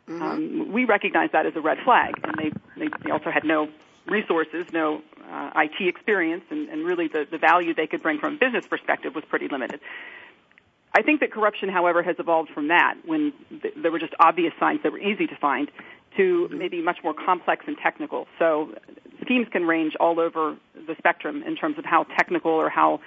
Mm-hmm. 0.08 0.22
Um, 0.22 0.72
we 0.72 0.86
recognized 0.86 1.32
that 1.32 1.46
as 1.46 1.56
a 1.56 1.62
red 1.62 1.78
flag, 1.84 2.16
and 2.24 2.36
they, 2.38 2.52
they, 2.78 2.90
they 3.04 3.12
also 3.12 3.32
had 3.32 3.46
no 3.46 3.70
resources, 4.06 4.66
no 4.74 5.02
uh, 5.32 5.52
IT 5.56 5.88
experience, 5.88 6.44
and, 6.50 6.68
and 6.70 6.86
really 6.86 7.08
the, 7.08 7.26
the 7.30 7.38
value 7.38 7.74
they 7.74 7.88
could 7.88 8.04
bring 8.04 8.20
from 8.20 8.36
a 8.36 8.38
business 8.38 8.68
perspective 8.68 9.16
was 9.16 9.24
pretty 9.26 9.48
limited. 9.48 9.80
I 10.96 11.02
think 11.02 11.22
that 11.22 11.32
corruption, 11.32 11.70
however, 11.70 12.04
has 12.04 12.18
evolved 12.20 12.52
from 12.52 12.68
that 12.68 12.96
when 13.06 13.34
th- 13.62 13.74
there 13.76 13.92
were 13.92 14.00
just 14.00 14.14
obvious 14.20 14.54
signs 14.60 14.84
that 14.84 14.92
were 14.92 15.00
easy 15.00 15.26
to 15.28 15.36
find 15.38 15.72
to 16.18 16.50
maybe 16.52 16.82
much 16.82 16.98
more 17.04 17.14
complex 17.14 17.66
and 17.68 17.78
technical. 17.78 18.28
So 18.40 18.74
schemes 19.22 19.48
can 19.52 19.66
range 19.66 19.96
all 20.00 20.20
over 20.20 20.58
the 20.76 20.96
spectrum 20.98 21.44
in 21.44 21.56
terms 21.56 21.78
of 21.78 21.86
how 21.86 22.04
technical 22.04 22.52
or 22.52 22.70
how 22.70 23.00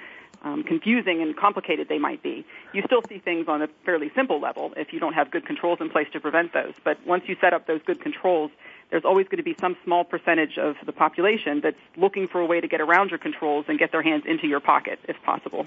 um, 0.43 0.63
confusing 0.63 1.23
and 1.23 1.37
complicated 1.37 1.89
they 1.89 1.99
might 1.99 2.23
be. 2.23 2.45
You 2.73 2.83
still 2.87 3.03
see 3.09 3.19
things 3.19 3.49
on 3.49 3.63
a 3.63 3.69
fairly 3.85 4.11
simple 4.15 4.41
level 4.41 4.73
if 4.77 4.93
you 4.93 5.01
don't 5.01 5.15
have 5.15 5.31
good 5.31 5.47
controls 5.47 5.79
in 5.81 5.91
place 5.91 6.07
to 6.13 6.21
prevent 6.21 6.53
those. 6.53 6.75
But 6.85 7.05
once 7.07 7.25
you 7.27 7.37
set 7.41 7.53
up 7.53 7.67
those 7.67 7.81
good 7.85 8.01
controls, 8.01 8.51
there's 8.91 9.05
always 9.05 9.27
going 9.27 9.39
to 9.39 9.43
be 9.43 9.57
some 9.61 9.77
small 9.85 10.05
percentage 10.05 10.59
of 10.59 10.77
the 10.85 10.93
population 10.93 11.61
that's 11.63 11.77
looking 11.97 12.29
for 12.29 12.41
a 12.41 12.47
way 12.47 12.61
to 12.61 12.69
get 12.69 12.81
around 12.81 13.11
your 13.11 13.19
controls 13.19 13.65
and 13.69 13.79
get 13.79 13.93
their 13.93 14.03
hands 14.03 14.25
into 14.27 14.47
your 14.47 14.61
pocket 14.61 15.01
if 15.09 15.17
possible. 15.25 15.67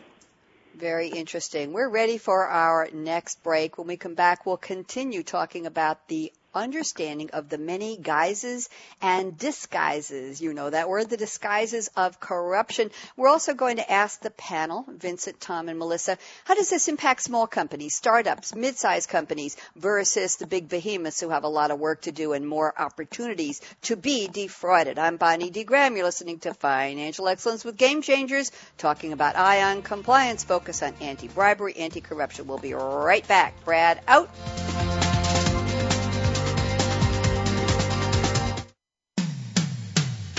Very 0.75 1.09
interesting. 1.09 1.73
We're 1.73 1.89
ready 1.89 2.17
for 2.17 2.47
our 2.47 2.87
next 2.93 3.43
break. 3.43 3.77
When 3.77 3.87
we 3.87 3.97
come 3.97 4.13
back, 4.13 4.45
we'll 4.45 4.55
continue 4.55 5.23
talking 5.23 5.65
about 5.65 6.07
the 6.07 6.31
understanding 6.53 7.29
of 7.31 7.49
the 7.49 7.57
many 7.57 7.97
guises 7.97 8.69
and 9.01 9.37
disguises. 9.37 10.41
You 10.41 10.53
know 10.53 10.69
that 10.69 10.89
word, 10.89 11.09
the 11.09 11.17
disguises 11.17 11.89
of 11.95 12.19
corruption. 12.19 12.91
We're 13.15 13.29
also 13.29 13.53
going 13.53 13.77
to 13.77 13.91
ask 13.91 14.21
the 14.21 14.31
panel, 14.31 14.85
Vincent, 14.87 15.39
Tom, 15.39 15.69
and 15.69 15.79
Melissa, 15.79 16.17
how 16.45 16.55
does 16.55 16.69
this 16.69 16.87
impact 16.87 17.21
small 17.21 17.47
companies, 17.47 17.95
startups, 17.95 18.55
mid-sized 18.55 19.09
companies 19.09 19.57
versus 19.75 20.37
the 20.37 20.47
big 20.47 20.69
behemoths 20.69 21.19
who 21.19 21.29
have 21.29 21.43
a 21.43 21.49
lot 21.49 21.71
of 21.71 21.79
work 21.79 22.01
to 22.01 22.11
do 22.11 22.33
and 22.33 22.47
more 22.47 22.73
opportunities 22.79 23.61
to 23.83 23.95
be 23.95 24.27
defrauded? 24.27 24.99
I'm 24.99 25.17
Bonnie 25.17 25.49
D. 25.49 25.63
Graham. 25.63 25.95
You're 25.95 26.05
listening 26.05 26.39
to 26.39 26.53
Financial 26.53 27.27
Excellence 27.27 27.63
with 27.65 27.77
Game 27.77 28.01
Changers, 28.01 28.51
talking 28.77 29.13
about 29.13 29.35
Eye 29.35 29.63
on 29.63 29.81
compliance, 29.81 30.43
focus 30.43 30.83
on 30.83 30.93
anti-bribery, 31.01 31.75
anti-corruption. 31.77 32.47
We'll 32.47 32.57
be 32.57 32.73
right 32.73 33.27
back. 33.27 33.53
Brad 33.65 34.01
out. 34.07 34.29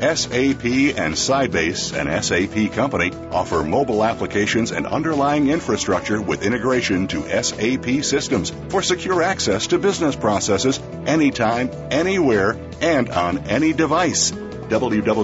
SAP 0.00 0.64
and 0.96 1.14
Sybase, 1.14 1.92
an 1.94 2.22
SAP 2.22 2.72
company, 2.74 3.12
offer 3.30 3.62
mobile 3.62 4.04
applications 4.04 4.72
and 4.72 4.86
underlying 4.86 5.48
infrastructure 5.48 6.20
with 6.20 6.42
integration 6.42 7.06
to 7.08 7.22
SAP 7.42 8.04
systems 8.04 8.52
for 8.68 8.82
secure 8.82 9.22
access 9.22 9.66
to 9.68 9.78
business 9.78 10.16
processes 10.16 10.78
anytime, 11.06 11.70
anywhere, 11.90 12.56
and 12.80 13.08
on 13.10 13.38
any 13.38 13.72
device. 13.72 14.32
www.sap.com. 14.32 15.16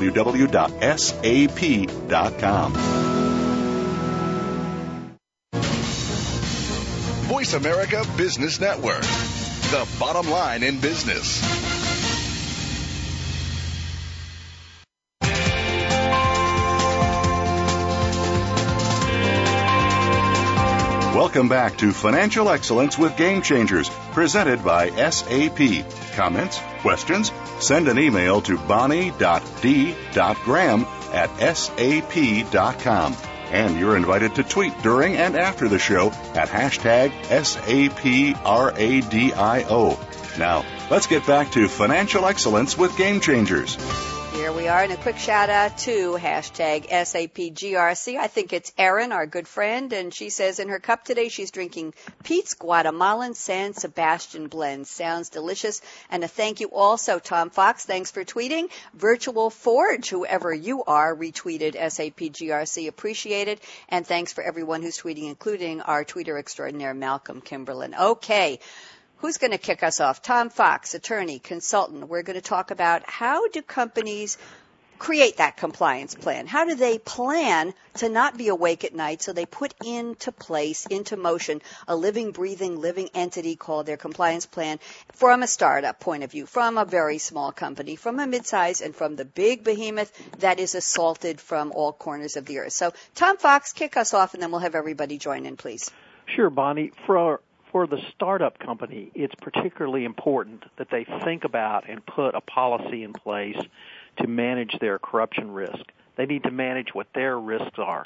Voice 7.29 7.55
America 7.55 8.05
Business 8.17 8.61
Network, 8.61 9.03
the 9.03 9.89
bottom 9.99 10.31
line 10.31 10.63
in 10.63 10.79
business. 10.81 11.92
Welcome 21.23 21.49
back 21.49 21.79
to 21.79 21.93
Financial 21.93 22.51
Excellence 22.51 22.99
with 22.99 23.17
Game 23.17 23.43
Changers, 23.43 23.89
presented 24.11 24.65
by 24.65 24.91
SAP. 24.91 25.87
Comments? 26.17 26.61
Questions? 26.81 27.31
Send 27.61 27.87
an 27.87 27.97
email 27.97 28.41
to 28.41 28.59
bonnie.d.graham 28.59 29.15
at 31.13 31.57
sap.com. 31.57 33.17
And 33.53 33.79
you're 33.79 33.97
invited 33.97 34.35
to 34.35 34.43
tweet 34.43 34.77
during 34.83 35.15
and 35.15 35.37
after 35.37 35.69
the 35.69 35.79
show 35.79 36.09
at 36.35 36.49
hashtag 36.49 37.13
SAPRADIO. 37.27 38.39
Now, 40.39 40.65
let's 40.91 41.07
get 41.07 41.25
back 41.25 41.53
to 41.53 41.69
Financial 41.69 42.27
Excellence 42.27 42.77
with 42.77 42.99
Game 42.99 43.21
Changers. 43.21 43.77
Here 44.53 44.61
we 44.61 44.69
are, 44.69 44.83
and 44.83 44.93
a 44.93 44.99
quick 44.99 45.17
shout 45.17 45.49
out 45.49 45.79
to 45.79 46.19
hashtag 46.21 46.87
SAPGRC. 46.87 48.19
I 48.19 48.27
think 48.27 48.53
it's 48.53 48.71
Erin, 48.77 49.11
our 49.11 49.25
good 49.25 49.49
friend, 49.49 49.91
and 49.95 50.13
she 50.13 50.29
says 50.29 50.59
in 50.59 50.69
her 50.69 50.79
cup 50.79 51.07
today 51.07 51.31
she's 51.31 51.51
drinking 51.51 51.95
Peet's 52.23 52.53
Guatemalan 52.53 53.33
San 53.33 53.73
Sebastian 53.73 54.49
blend. 54.49 54.87
Sounds 54.87 55.31
delicious. 55.31 55.81
And 56.11 56.23
a 56.23 56.29
thank 56.29 56.61
you 56.61 56.69
also, 56.69 57.19
Tom 57.19 57.49
Fox. 57.49 57.87
Thanks 57.87 58.11
for 58.11 58.27
tweeting. 58.27 58.69
Virtual 58.93 59.49
Forge, 59.49 60.11
whoever 60.11 60.53
you 60.53 60.85
are, 60.85 61.17
retweeted 61.17 61.75
SAPGRC. 61.75 62.89
Appreciate 62.89 63.49
it. 63.49 63.59
And 63.89 64.07
thanks 64.07 64.35
for 64.35 64.45
everyone 64.45 64.83
who's 64.83 64.99
tweeting, 64.99 65.29
including 65.29 65.81
our 65.81 66.05
tweeter 66.05 66.39
extraordinaire, 66.39 66.93
Malcolm 66.93 67.41
Kimberlin. 67.41 67.95
Okay. 67.95 68.61
Who's 69.23 69.39
going 69.39 69.53
to 69.53 69.59
kick 69.59 69.85
us 69.85 70.01
off? 70.01 70.21
Tom 70.21 70.51
Fox, 70.51 70.95
attorney, 70.95 71.39
consultant. 71.39 72.09
We're 72.09 72.25
going 72.25 72.35
to 72.35 72.41
talk 72.41 72.73
about 72.73 73.09
how 73.09 73.47
do 73.47 73.63
companies 73.63 74.37
create 74.99 75.37
that 75.37 75.57
compliance 75.57 76.17
plan? 76.17 76.49
How 76.49 76.65
do 76.65 76.75
they 76.75 76.99
plan 76.99 77.73
to 77.99 78.09
not 78.09 78.37
be 78.37 78.49
awake 78.49 78.83
at 78.83 78.97
night 78.97 79.23
so 79.23 79.33
they 79.33 79.47
put 79.47 79.75
into 79.85 80.33
place, 80.33 80.87
into 80.87 81.17
motion, 81.17 81.63
a 81.87 81.95
living, 81.95 82.33
breathing, 82.33 82.81
living 82.81 83.11
entity 83.15 83.55
called 83.55 83.87
their 83.87 83.97
compliance 83.97 84.47
plan 84.47 84.81
from 85.13 85.45
a 85.45 85.47
startup 85.47 86.01
point 86.01 86.25
of 86.25 86.33
view, 86.33 86.45
from 86.45 86.77
a 86.77 86.85
very 86.85 87.19
small 87.19 87.53
company, 87.53 87.95
from 87.95 88.19
a 88.19 88.27
mid-size, 88.27 88.81
and 88.81 88.93
from 88.93 89.15
the 89.15 89.25
big 89.25 89.63
behemoth 89.63 90.13
that 90.41 90.59
is 90.59 90.75
assaulted 90.75 91.41
from 91.41 91.71
all 91.71 91.93
corners 91.93 92.37
of 92.37 92.45
the 92.45 92.59
earth. 92.59 92.73
So, 92.73 92.93
Tom 93.15 93.37
Fox, 93.37 93.73
kick 93.73 93.97
us 93.97 94.15
off 94.15 94.35
and 94.35 94.43
then 94.43 94.51
we'll 94.51 94.59
have 94.59 94.75
everybody 94.75 95.17
join 95.17 95.47
in, 95.47 95.57
please. 95.57 95.93
Sure, 96.27 96.51
Bonnie. 96.51 96.91
For 97.07 97.41
for 97.73 97.87
the 97.87 97.99
startup 98.15 98.59
company, 98.59 99.11
it's 99.15 99.35
particularly 99.35 100.05
important 100.05 100.65
that 100.77 100.91
they 100.91 101.05
think 101.25 101.45
about 101.45 101.89
and 101.89 102.05
put 102.05 102.35
a 102.35 102.41
policy 102.43 103.03
in 103.03 103.15
place 103.15 103.57
to 104.19 104.27
manage 104.27 104.79
their 104.79 104.99
corruption 104.99 105.51
risk. 105.51 105.83
They 106.17 106.27
need 106.27 106.45
to 106.45 106.51
manage 106.51 106.89
what 106.93 107.09
their 107.15 107.39
risks 107.39 107.79
are. 107.79 108.05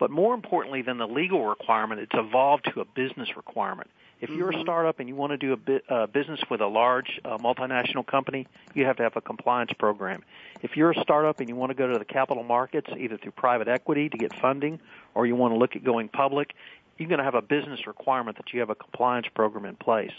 But 0.00 0.10
more 0.10 0.34
importantly 0.34 0.82
than 0.82 0.98
the 0.98 1.06
legal 1.06 1.46
requirement, 1.46 2.00
it's 2.00 2.14
evolved 2.14 2.68
to 2.74 2.80
a 2.80 2.84
business 2.84 3.36
requirement. 3.36 3.88
If 4.20 4.30
you're 4.30 4.48
a 4.48 4.52
mm-hmm. 4.52 4.62
startup 4.62 5.00
and 5.00 5.08
you 5.08 5.14
want 5.14 5.32
to 5.32 5.36
do 5.36 5.52
a 5.52 5.56
bit, 5.56 5.84
uh, 5.88 6.06
business 6.06 6.40
with 6.50 6.60
a 6.60 6.66
large 6.66 7.20
uh, 7.24 7.36
multinational 7.38 8.06
company, 8.06 8.46
you 8.74 8.86
have 8.86 8.96
to 8.96 9.02
have 9.02 9.16
a 9.16 9.20
compliance 9.20 9.72
program. 9.78 10.24
If 10.62 10.76
you're 10.76 10.92
a 10.92 11.00
startup 11.00 11.40
and 11.40 11.48
you 11.48 11.54
want 11.54 11.70
to 11.70 11.74
go 11.74 11.92
to 11.92 11.98
the 11.98 12.04
capital 12.04 12.42
markets, 12.42 12.88
either 12.96 13.18
through 13.18 13.32
private 13.32 13.68
equity 13.68 14.08
to 14.08 14.16
get 14.16 14.34
funding, 14.40 14.80
or 15.14 15.26
you 15.26 15.36
want 15.36 15.52
to 15.52 15.58
look 15.58 15.76
at 15.76 15.84
going 15.84 16.08
public, 16.08 16.54
you're 16.98 17.08
going 17.08 17.18
to 17.18 17.24
have 17.24 17.34
a 17.34 17.42
business 17.42 17.86
requirement 17.86 18.36
that 18.36 18.52
you 18.52 18.60
have 18.60 18.70
a 18.70 18.74
compliance 18.74 19.26
program 19.34 19.64
in 19.64 19.76
place. 19.76 20.12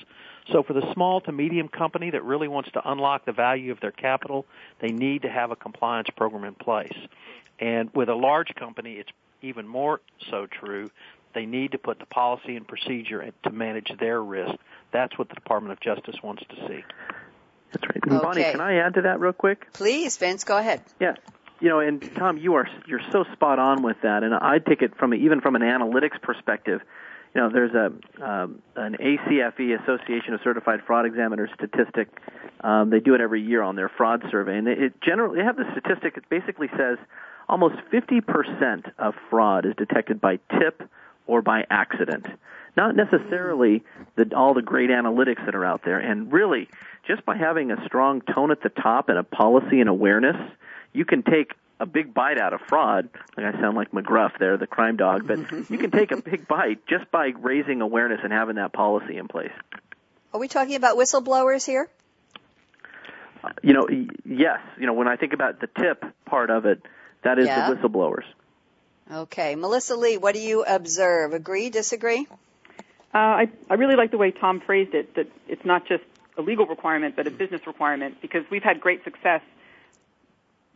So 0.52 0.64
for 0.64 0.74
the 0.74 0.94
small 0.94 1.22
to 1.22 1.32
medium 1.32 1.68
company 1.68 2.12
that 2.12 2.24
really 2.24 2.48
wants 2.48 2.72
to 2.74 2.90
unlock 2.90 3.26
the 3.26 3.32
value 3.32 3.72
of 3.72 3.80
their 3.80 3.92
capital, 3.92 4.46
they 4.80 4.90
need 4.90 5.24
to 5.24 5.30
have 5.30 5.52
a 5.52 5.56
compliance 5.56 6.10
program 6.16 6.44
in 6.44 6.54
place. 6.54 6.98
And 7.60 7.94
with 7.94 8.10
a 8.10 8.16
large 8.16 8.54
company, 8.56 8.94
it's 8.94 9.12
even 9.42 9.68
more 9.68 10.02
so 10.30 10.48
true. 10.48 10.90
They 11.34 11.46
need 11.46 11.72
to 11.72 11.78
put 11.78 12.00
the 12.00 12.06
policy 12.06 12.56
and 12.56 12.68
procedure 12.68 13.32
to 13.44 13.50
manage 13.50 13.92
their 14.00 14.22
risk. 14.22 14.56
That's 14.92 15.18
what 15.18 15.30
the 15.30 15.36
Department 15.36 15.74
of 15.74 15.80
Justice 15.80 16.16
wants 16.24 16.44
to 16.50 16.56
see. 16.68 16.84
That's 17.72 17.88
right. 17.88 17.98
Okay. 18.08 18.18
Bonnie, 18.24 18.44
can 18.44 18.62
I 18.62 18.76
add 18.76 18.94
to 18.94 19.02
that 19.02 19.20
real 19.20 19.34
quick? 19.34 19.74
Please, 19.74 20.18
Vince, 20.18 20.44
go 20.44 20.58
ahead. 20.58 20.82
Yeah 21.00 21.16
you 21.60 21.70
know, 21.70 21.80
and 21.80 22.02
Tom, 22.16 22.38
you 22.38 22.56
are 22.56 22.68
you're 22.88 23.02
so 23.12 23.24
spot 23.34 23.60
on 23.60 23.82
with 23.82 23.98
that, 24.04 24.24
and 24.24 24.34
I 24.34 24.60
take 24.60 24.82
it 24.82 24.98
from 24.98 25.14
even 25.14 25.42
from 25.42 25.56
an 25.56 25.62
analytics 25.62 26.22
perspective. 26.22 26.82
You 27.34 27.42
know, 27.42 27.50
there's 27.50 27.74
a 27.74 27.86
um, 28.26 28.62
an 28.76 28.96
ACFE 29.00 29.82
Association 29.82 30.34
of 30.34 30.42
Certified 30.44 30.82
Fraud 30.86 31.06
Examiners 31.06 31.50
statistic. 31.56 32.10
Um, 32.62 32.90
they 32.90 33.00
do 33.00 33.14
it 33.14 33.22
every 33.22 33.42
year 33.42 33.62
on 33.62 33.76
their 33.76 33.90
fraud 33.90 34.24
survey, 34.32 34.58
and 34.58 34.68
it 34.68 35.02
generally 35.02 35.40
they 35.40 35.44
have 35.44 35.58
the 35.58 35.70
statistic. 35.72 36.18
It 36.18 36.30
basically 36.30 36.70
says 36.78 36.98
almost 37.48 37.76
50% 37.92 38.92
of 38.98 39.14
fraud 39.30 39.66
is 39.66 39.76
detected 39.76 40.20
by 40.20 40.40
tip 40.60 40.82
or 41.28 41.42
by 41.42 41.66
accident, 41.70 42.26
not 42.76 42.96
necessarily 42.96 43.84
the, 44.16 44.32
all 44.36 44.54
the 44.54 44.62
great 44.62 44.90
analytics 44.90 45.46
that 45.46 45.56
are 45.56 45.66
out 45.66 45.84
there. 45.84 46.00
And 46.00 46.32
really, 46.32 46.68
just 47.08 47.26
by 47.26 47.38
having 47.38 47.72
a 47.72 47.86
strong 47.86 48.22
tone 48.22 48.52
at 48.52 48.62
the 48.62 48.70
top 48.70 49.10
and 49.10 49.18
a 49.18 49.24
policy 49.24 49.80
and 49.80 49.90
awareness 49.90 50.38
you 50.96 51.06
can 51.06 51.24
take 51.24 51.54
a 51.80 51.86
big 51.86 52.14
bite 52.14 52.38
out 52.38 52.54
of 52.54 52.62
fraud. 52.62 53.10
Like 53.36 53.46
I 53.54 53.60
sound 53.60 53.76
like 53.76 53.92
McGruff 53.92 54.38
there, 54.40 54.58
the 54.58 54.68
crime 54.68 54.98
dog, 54.98 55.28
but 55.28 55.40
you 55.70 55.78
can 55.78 55.92
take 55.92 56.12
a 56.12 56.22
big 56.22 56.48
bite 56.48 56.86
just 56.88 57.12
by 57.12 57.34
raising 57.38 57.82
awareness 57.82 58.22
and 58.24 58.32
having 58.32 58.56
that 58.56 58.74
policy 58.74 59.18
in 59.18 59.28
place. 59.28 59.52
Are 60.34 60.40
we 60.40 60.48
talking 60.48 60.76
about 60.76 60.98
whistleblowers 60.98 61.66
here? 61.66 61.90
Uh, 63.44 63.50
you 63.62 63.74
know, 63.74 63.88
yes. 64.26 64.60
You 64.80 64.88
know, 64.88 64.94
when 64.94 65.08
I 65.08 65.16
think 65.16 65.34
about 65.34 65.60
the 65.60 65.68
tip 65.68 66.04
part 66.26 66.50
of 66.50 66.66
it, 66.66 66.82
that 67.24 67.40
is 67.40 67.48
yeah. 67.48 67.70
the 67.70 67.76
whistleblowers. 67.76 68.24
Okay, 69.12 69.56
Melissa 69.56 69.96
Lea, 69.96 70.18
what 70.18 70.34
do 70.34 70.42
you 70.42 70.64
observe? 70.64 71.34
Agree? 71.34 71.70
Disagree? 71.70 72.28
Uh, 73.14 73.18
I 73.18 73.50
I 73.70 73.76
really 73.76 73.96
like 73.96 74.12
the 74.12 74.18
way 74.18 74.32
Tom 74.32 74.62
phrased 74.62 74.96
it. 74.96 75.14
That 75.16 75.28
it's 75.48 75.64
not 75.64 75.88
just 75.88 76.04
a 76.38 76.42
legal 76.42 76.66
requirement, 76.66 77.16
but 77.16 77.28
a 77.28 77.32
business 77.32 77.62
requirement, 77.68 78.20
because 78.22 78.44
we've 78.50 78.64
had 78.64 78.82
great 78.82 79.04
success 79.04 79.42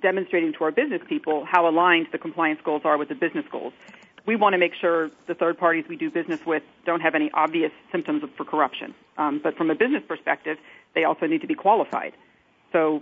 demonstrating 0.01 0.53
to 0.53 0.63
our 0.63 0.71
business 0.71 1.01
people 1.07 1.45
how 1.45 1.67
aligned 1.67 2.07
the 2.11 2.17
compliance 2.17 2.59
goals 2.63 2.81
are 2.85 2.97
with 2.97 3.09
the 3.09 3.15
business 3.15 3.45
goals. 3.51 3.73
we 4.25 4.35
want 4.35 4.53
to 4.53 4.57
make 4.57 4.73
sure 4.75 5.09
the 5.27 5.33
third 5.33 5.57
parties 5.57 5.85
we 5.89 5.95
do 5.95 6.11
business 6.11 6.39
with 6.45 6.63
don't 6.85 7.01
have 7.01 7.15
any 7.15 7.31
obvious 7.33 7.71
symptoms 7.91 8.23
of, 8.23 8.29
for 8.35 8.45
corruption. 8.45 8.93
Um, 9.17 9.39
but 9.43 9.55
from 9.57 9.69
a 9.69 9.75
business 9.75 10.03
perspective, 10.07 10.57
they 10.93 11.03
also 11.03 11.25
need 11.25 11.41
to 11.41 11.47
be 11.47 11.55
qualified. 11.55 12.13
So 12.71 13.01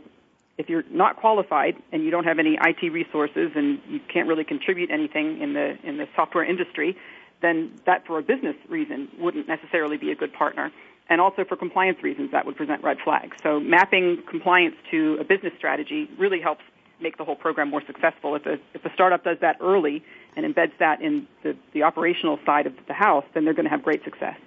if 0.58 0.70
you're 0.70 0.84
not 0.90 1.18
qualified 1.18 1.76
and 1.92 2.04
you 2.04 2.12
don't 2.12 2.24
have 2.24 2.40
any 2.40 2.58
IT 2.62 2.92
resources 2.92 3.52
and 3.56 3.80
you 3.88 4.00
can't 4.12 4.28
really 4.28 4.44
contribute 4.44 4.90
anything 4.90 5.42
in 5.42 5.54
the 5.54 5.78
in 5.84 5.98
the 5.98 6.08
software 6.16 6.44
industry, 6.44 6.98
then 7.42 7.72
that 7.86 8.06
for 8.08 8.18
a 8.18 8.24
business 8.24 8.56
reason 8.68 9.08
wouldn't 9.20 9.48
necessarily 9.48 9.98
be 9.98 10.12
a 10.12 10.16
good 10.16 10.34
partner. 10.34 10.72
And 11.10 11.22
also 11.22 11.46
for 11.46 11.56
compliance 11.56 12.04
reasons, 12.04 12.32
that 12.32 12.46
would 12.46 12.58
present 12.58 12.84
red 12.84 12.98
flags. 13.04 13.38
So 13.42 13.60
mapping 13.60 14.24
compliance 14.30 14.76
to 14.92 15.18
a 15.20 15.24
business 15.24 15.54
strategy 15.58 16.10
really 16.18 16.42
helps 16.42 16.64
make 17.02 17.18
the 17.18 17.24
whole 17.24 17.36
program 17.36 17.70
more 17.70 17.84
successful. 17.86 18.36
If 18.36 18.46
a, 18.46 18.54
if 18.74 18.86
a 18.86 18.94
startup 18.94 19.24
does 19.24 19.38
that 19.42 19.58
early 19.62 20.04
and 20.36 20.46
embeds 20.46 20.72
that 20.80 21.02
in 21.02 21.28
the, 21.44 21.56
the 21.74 21.84
operational 21.84 22.40
side 22.46 22.68
of 22.68 22.74
the 22.88 22.94
house, 22.94 23.26
then 23.34 23.46
they're 23.46 23.54
going 23.54 23.66
to 23.66 23.72
have 23.72 23.84
great 23.84 24.04
success. 24.04 24.38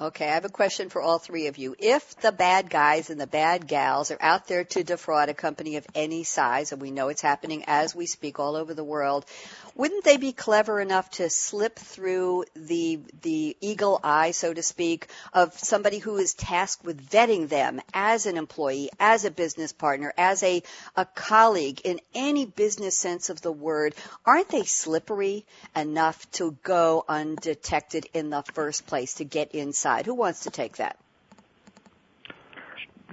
Okay, 0.00 0.28
I 0.28 0.34
have 0.34 0.44
a 0.44 0.48
question 0.48 0.90
for 0.90 1.02
all 1.02 1.18
three 1.18 1.48
of 1.48 1.58
you. 1.58 1.74
If 1.76 2.14
the 2.20 2.30
bad 2.30 2.70
guys 2.70 3.10
and 3.10 3.20
the 3.20 3.26
bad 3.26 3.66
gals 3.66 4.12
are 4.12 4.18
out 4.20 4.46
there 4.46 4.62
to 4.62 4.84
defraud 4.84 5.28
a 5.28 5.34
company 5.34 5.74
of 5.74 5.84
any 5.92 6.22
size, 6.22 6.70
and 6.70 6.80
we 6.80 6.92
know 6.92 7.08
it's 7.08 7.20
happening 7.20 7.64
as 7.66 7.96
we 7.96 8.06
speak 8.06 8.38
all 8.38 8.54
over 8.54 8.74
the 8.74 8.84
world, 8.84 9.26
wouldn't 9.74 10.04
they 10.04 10.16
be 10.16 10.30
clever 10.30 10.80
enough 10.80 11.10
to 11.10 11.28
slip 11.28 11.76
through 11.76 12.44
the 12.54 13.00
the 13.22 13.56
eagle 13.60 13.98
eye, 14.04 14.30
so 14.30 14.54
to 14.54 14.62
speak, 14.62 15.08
of 15.32 15.58
somebody 15.58 15.98
who 15.98 16.16
is 16.16 16.32
tasked 16.34 16.84
with 16.84 17.10
vetting 17.10 17.48
them 17.48 17.80
as 17.92 18.26
an 18.26 18.36
employee, 18.36 18.90
as 19.00 19.24
a 19.24 19.32
business 19.32 19.72
partner, 19.72 20.14
as 20.16 20.44
a, 20.44 20.62
a 20.94 21.06
colleague 21.06 21.80
in 21.82 22.00
any 22.14 22.46
business 22.46 22.96
sense 22.96 23.30
of 23.30 23.40
the 23.40 23.50
word? 23.50 23.96
Aren't 24.24 24.50
they 24.50 24.62
slippery 24.62 25.44
enough 25.74 26.30
to 26.32 26.56
go 26.62 27.04
undetected 27.08 28.06
in 28.14 28.30
the 28.30 28.44
first 28.54 28.86
place 28.86 29.14
to 29.14 29.24
get 29.24 29.56
inside? 29.56 29.87
Who 30.06 30.14
wants 30.14 30.44
to 30.44 30.50
take 30.50 30.76
that? 30.76 30.96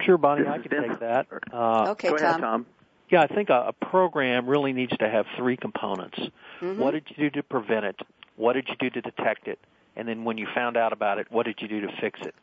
Sure, 0.04 0.18
Bonnie, 0.18 0.46
I 0.46 0.58
can 0.58 0.70
take 0.70 1.00
that. 1.00 1.26
Uh, 1.52 1.90
okay, 1.92 2.08
Go 2.10 2.16
Tom. 2.18 2.26
ahead, 2.28 2.40
Tom. 2.40 2.66
Yeah, 3.08 3.22
I 3.22 3.28
think 3.28 3.48
a, 3.50 3.68
a 3.68 3.72
program 3.72 4.46
really 4.46 4.72
needs 4.72 4.96
to 4.98 5.08
have 5.08 5.26
three 5.36 5.56
components. 5.56 6.18
Mm-hmm. 6.60 6.80
What 6.80 6.90
did 6.92 7.04
you 7.08 7.30
do 7.30 7.30
to 7.36 7.42
prevent 7.42 7.84
it? 7.86 7.96
What 8.36 8.54
did 8.54 8.68
you 8.68 8.74
do 8.78 8.90
to 8.90 9.00
detect 9.00 9.48
it? 9.48 9.58
And 9.94 10.06
then 10.06 10.24
when 10.24 10.36
you 10.38 10.46
found 10.54 10.76
out 10.76 10.92
about 10.92 11.18
it, 11.18 11.28
what 11.30 11.46
did 11.46 11.56
you 11.60 11.68
do 11.68 11.80
to 11.82 11.88
fix 12.00 12.20
it? 12.20 12.34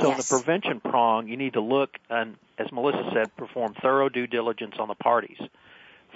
So 0.00 0.08
Yes. 0.08 0.30
in 0.30 0.38
the 0.38 0.42
prevention 0.42 0.80
prong, 0.80 1.28
you 1.28 1.36
need 1.36 1.52
to 1.52 1.60
look 1.60 1.90
and, 2.08 2.36
as 2.58 2.72
Melissa 2.72 3.10
said, 3.12 3.36
perform 3.36 3.74
thorough 3.82 4.08
due 4.08 4.26
diligence 4.26 4.76
on 4.78 4.88
the 4.88 4.94
parties. 4.94 5.38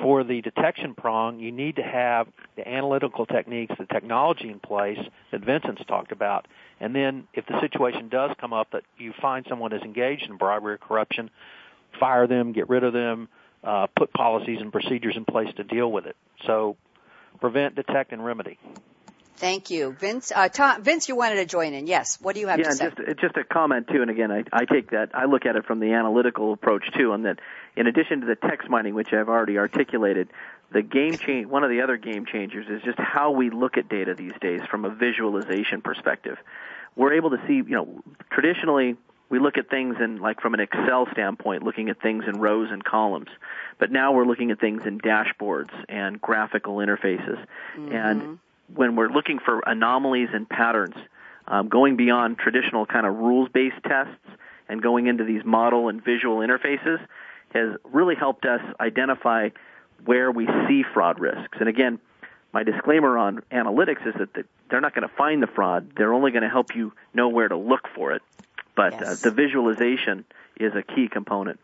For 0.01 0.23
the 0.23 0.41
detection 0.43 0.95
prong, 0.95 1.41
you 1.41 1.51
need 1.51 1.77
to 1.77 1.83
have 1.83 2.29
the 2.57 2.67
analytical 2.69 3.27
techniques, 3.27 3.75
the 3.79 3.87
technology 3.87 4.49
in 4.49 4.61
place 4.61 4.99
that 5.33 5.45
Vincent's 5.45 5.83
talked 5.87 6.13
about. 6.13 6.47
And 6.81 6.95
then 6.95 7.27
if 7.35 7.47
the 7.47 7.61
situation 7.61 8.09
does 8.09 8.31
come 8.41 8.53
up 8.53 8.71
that 8.73 8.85
you 8.97 9.13
find 9.21 9.45
someone 9.49 9.73
is 9.73 9.83
engaged 9.83 10.31
in 10.31 10.37
bribery 10.37 10.75
or 10.75 10.79
corruption, 10.79 11.31
fire 11.99 12.27
them, 12.27 12.53
get 12.53 12.69
rid 12.69 12.85
of 12.85 12.93
them, 12.93 13.29
uh, 13.65 13.89
put 13.97 14.13
policies 14.13 14.61
and 14.61 14.73
procedures 14.73 15.17
in 15.17 15.25
place 15.25 15.53
to 15.57 15.65
deal 15.65 15.91
with 15.91 16.07
it. 16.07 16.17
So 16.47 16.77
prevent, 17.41 17.75
detect, 17.75 18.13
and 18.13 18.25
remedy. 18.25 18.59
Thank 19.39 19.71
you, 19.71 19.93
Vince. 19.93 20.33
Uh, 20.35 20.49
Tom, 20.49 20.83
Vince, 20.83 21.09
you 21.09 21.15
wanted 21.15 21.37
to 21.37 21.47
join 21.47 21.73
in? 21.73 21.87
Yes. 21.87 22.21
What 22.21 22.35
do 22.35 22.41
you 22.41 22.49
have 22.49 22.59
yeah, 22.59 22.71
to 22.71 22.75
say? 22.75 22.91
just 22.91 23.21
just 23.21 23.37
a 23.37 23.45
comment 23.45 23.87
too. 23.87 24.03
And 24.03 24.11
again, 24.11 24.33
I, 24.33 24.43
I 24.53 24.65
take 24.65 24.91
that 24.91 25.11
I 25.15 25.27
look 25.27 25.47
at 25.47 25.55
it 25.55 25.65
from 25.65 25.79
the 25.79 25.93
analytical 25.93 26.53
approach 26.53 26.85
too, 26.97 27.13
and 27.13 27.25
that 27.25 27.39
in 27.77 27.87
addition 27.87 28.21
to 28.23 28.27
the 28.27 28.35
text 28.35 28.69
mining, 28.69 28.95
which 28.95 29.13
I've 29.13 29.29
already 29.29 29.57
articulated, 29.57 30.29
the 30.73 30.83
game 30.83 31.17
change 31.17 31.47
one 31.47 31.63
of 31.63 31.71
the 31.71 31.83
other 31.83 31.97
game 31.97 32.27
changers 32.27 32.67
is 32.69 32.83
just 32.83 32.99
how 32.99 33.31
we 33.31 33.51
look 33.51 33.77
at 33.77 33.89
data 33.89 34.15
these 34.15 34.35
days 34.41 34.61
from 34.69 34.85
a 34.85 34.91
visualization 34.91 35.83
perspective. 35.83 36.37
We're 36.97 37.15
able 37.15 37.31
to 37.31 37.39
see, 37.47 37.55
you 37.55 37.65
know, 37.65 38.03
traditionally 38.31 38.97
we 39.31 39.39
look 39.39 39.57
at 39.57 39.71
things 39.71 39.97
in 40.01 40.21
like 40.21 40.41
from 40.41 40.55
an 40.55 40.61
Excel 40.61 41.07
standpoint, 41.13 41.63
looking 41.63 41.91
at 41.91 42.03
things 42.03 42.25
in 42.27 42.41
rows 42.41 42.71
and 42.73 42.83
columns. 42.83 43.29
But 43.79 43.93
now 43.93 44.13
we're 44.13 44.27
looking 44.27 44.51
at 44.51 44.59
things 44.59 44.83
in 44.85 44.99
dashboards 44.99 45.71
and 45.89 46.21
graphical 46.21 46.79
interfaces. 46.79 47.39
And 47.77 48.39
when 48.75 48.97
we're 48.97 49.09
looking 49.09 49.39
for 49.39 49.61
anomalies 49.67 50.29
and 50.33 50.49
patterns, 50.49 50.97
um, 51.47 51.69
going 51.69 51.97
beyond 51.97 52.39
traditional 52.39 52.87
kind 52.87 53.07
of 53.07 53.17
rules-based 53.17 53.83
tests 53.85 54.39
and 54.69 54.83
going 54.83 55.07
into 55.07 55.25
these 55.25 55.45
model 55.45 55.89
and 55.89 56.05
visual 56.05 56.39
interfaces 56.39 57.01
has 57.55 57.77
really 57.85 58.15
helped 58.15 58.45
us 58.45 58.61
identify 58.79 59.49
where 60.05 60.31
we 60.31 60.47
see 60.69 60.83
fraud 60.95 61.19
risks. 61.19 61.57
And 61.59 61.69
again, 61.69 61.99
my 62.53 62.63
disclaimer 62.63 63.17
on 63.19 63.43
analytics 63.51 64.07
is 64.07 64.15
that 64.19 64.45
they're 64.71 64.81
not 64.81 64.95
going 64.95 65.09
to 65.09 65.15
find 65.15 65.43
the 65.43 65.47
fraud. 65.47 65.91
They're 65.97 66.13
only 66.13 66.31
going 66.31 66.43
to 66.43 66.49
help 66.49 66.75
you 66.75 66.93
know 67.15 67.29
where 67.29 67.49
to 67.49 67.57
look 67.57 67.89
for 67.95 68.13
it. 68.13 68.23
But 68.75 68.95
uh, 68.95 69.15
the 69.23 69.31
visualization 69.31 70.25
is 70.59 70.73
a 70.75 70.83
key 70.83 71.09
component. 71.09 71.59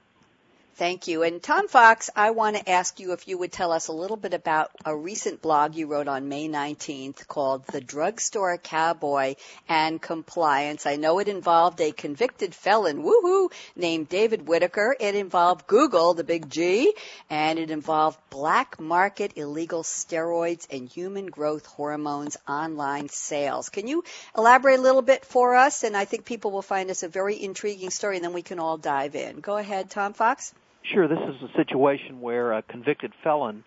Thank 0.76 1.06
you. 1.06 1.22
And 1.22 1.40
Tom 1.40 1.68
Fox, 1.68 2.10
I 2.16 2.32
want 2.32 2.56
to 2.56 2.68
ask 2.68 2.98
you 2.98 3.12
if 3.12 3.28
you 3.28 3.38
would 3.38 3.52
tell 3.52 3.70
us 3.70 3.86
a 3.86 3.92
little 3.92 4.16
bit 4.16 4.34
about 4.34 4.72
a 4.84 4.96
recent 4.96 5.40
blog 5.40 5.76
you 5.76 5.86
wrote 5.86 6.08
on 6.08 6.28
May 6.28 6.48
19th 6.48 7.28
called 7.28 7.64
The 7.68 7.80
Drugstore 7.80 8.58
Cowboy 8.58 9.36
and 9.68 10.02
Compliance. 10.02 10.84
I 10.84 10.96
know 10.96 11.20
it 11.20 11.28
involved 11.28 11.80
a 11.80 11.92
convicted 11.92 12.56
felon, 12.56 13.04
woohoo, 13.04 13.52
named 13.76 14.08
David 14.08 14.48
Whitaker. 14.48 14.96
It 14.98 15.14
involved 15.14 15.68
Google, 15.68 16.14
the 16.14 16.24
big 16.24 16.50
G, 16.50 16.92
and 17.30 17.60
it 17.60 17.70
involved 17.70 18.18
black 18.30 18.80
market 18.80 19.34
illegal 19.36 19.84
steroids 19.84 20.66
and 20.72 20.88
human 20.88 21.26
growth 21.26 21.66
hormones 21.66 22.36
online 22.48 23.08
sales. 23.10 23.68
Can 23.68 23.86
you 23.86 24.02
elaborate 24.36 24.80
a 24.80 24.82
little 24.82 25.02
bit 25.02 25.24
for 25.24 25.54
us? 25.54 25.84
And 25.84 25.96
I 25.96 26.04
think 26.04 26.24
people 26.24 26.50
will 26.50 26.62
find 26.62 26.90
this 26.90 27.04
a 27.04 27.08
very 27.08 27.40
intriguing 27.40 27.90
story 27.90 28.16
and 28.16 28.24
then 28.24 28.32
we 28.32 28.42
can 28.42 28.58
all 28.58 28.76
dive 28.76 29.14
in. 29.14 29.38
Go 29.38 29.56
ahead, 29.56 29.88
Tom 29.88 30.14
Fox. 30.14 30.52
Sure, 30.84 31.08
this 31.08 31.18
is 31.18 31.42
a 31.42 31.52
situation 31.56 32.20
where 32.20 32.52
a 32.52 32.62
convicted 32.62 33.12
felon 33.22 33.64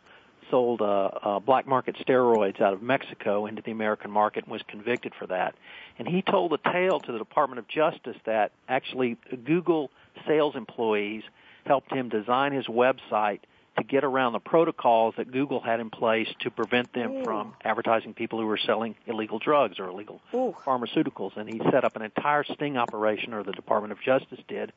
sold 0.51 0.81
uh, 0.81 0.85
uh, 0.85 1.39
black 1.39 1.67
market 1.67 1.95
steroids 1.95 2.61
out 2.61 2.73
of 2.73 2.81
Mexico 2.81 3.47
into 3.47 3.61
the 3.61 3.71
American 3.71 4.11
market 4.11 4.43
and 4.43 4.51
was 4.51 4.61
convicted 4.67 5.13
for 5.17 5.27
that. 5.27 5.55
And 5.97 6.07
he 6.07 6.21
told 6.21 6.53
a 6.53 6.57
tale 6.57 6.99
to 6.99 7.11
the 7.11 7.17
Department 7.17 7.59
of 7.59 7.67
Justice 7.67 8.15
that 8.25 8.51
actually 8.69 9.17
Google 9.45 9.89
sales 10.27 10.55
employees 10.55 11.23
helped 11.65 11.91
him 11.91 12.09
design 12.09 12.53
his 12.53 12.67
website 12.67 13.39
to 13.77 13.83
get 13.83 14.03
around 14.03 14.33
the 14.33 14.39
protocols 14.39 15.15
that 15.17 15.31
Google 15.31 15.59
had 15.59 15.79
in 15.79 15.89
place 15.89 16.27
to 16.39 16.49
prevent 16.49 16.93
them 16.93 17.23
from 17.23 17.53
advertising 17.63 18.13
people 18.13 18.39
who 18.39 18.45
were 18.45 18.57
selling 18.57 18.95
illegal 19.05 19.37
drugs 19.37 19.79
or 19.79 19.87
illegal 19.87 20.21
Ooh. 20.33 20.55
pharmaceuticals. 20.65 21.35
And 21.35 21.47
he 21.47 21.59
set 21.71 21.83
up 21.83 21.95
an 21.95 22.01
entire 22.01 22.43
sting 22.43 22.77
operation, 22.77 23.33
or 23.33 23.43
the 23.43 23.51
Department 23.51 23.91
of 23.91 24.01
Justice 24.01 24.39
did, 24.47 24.71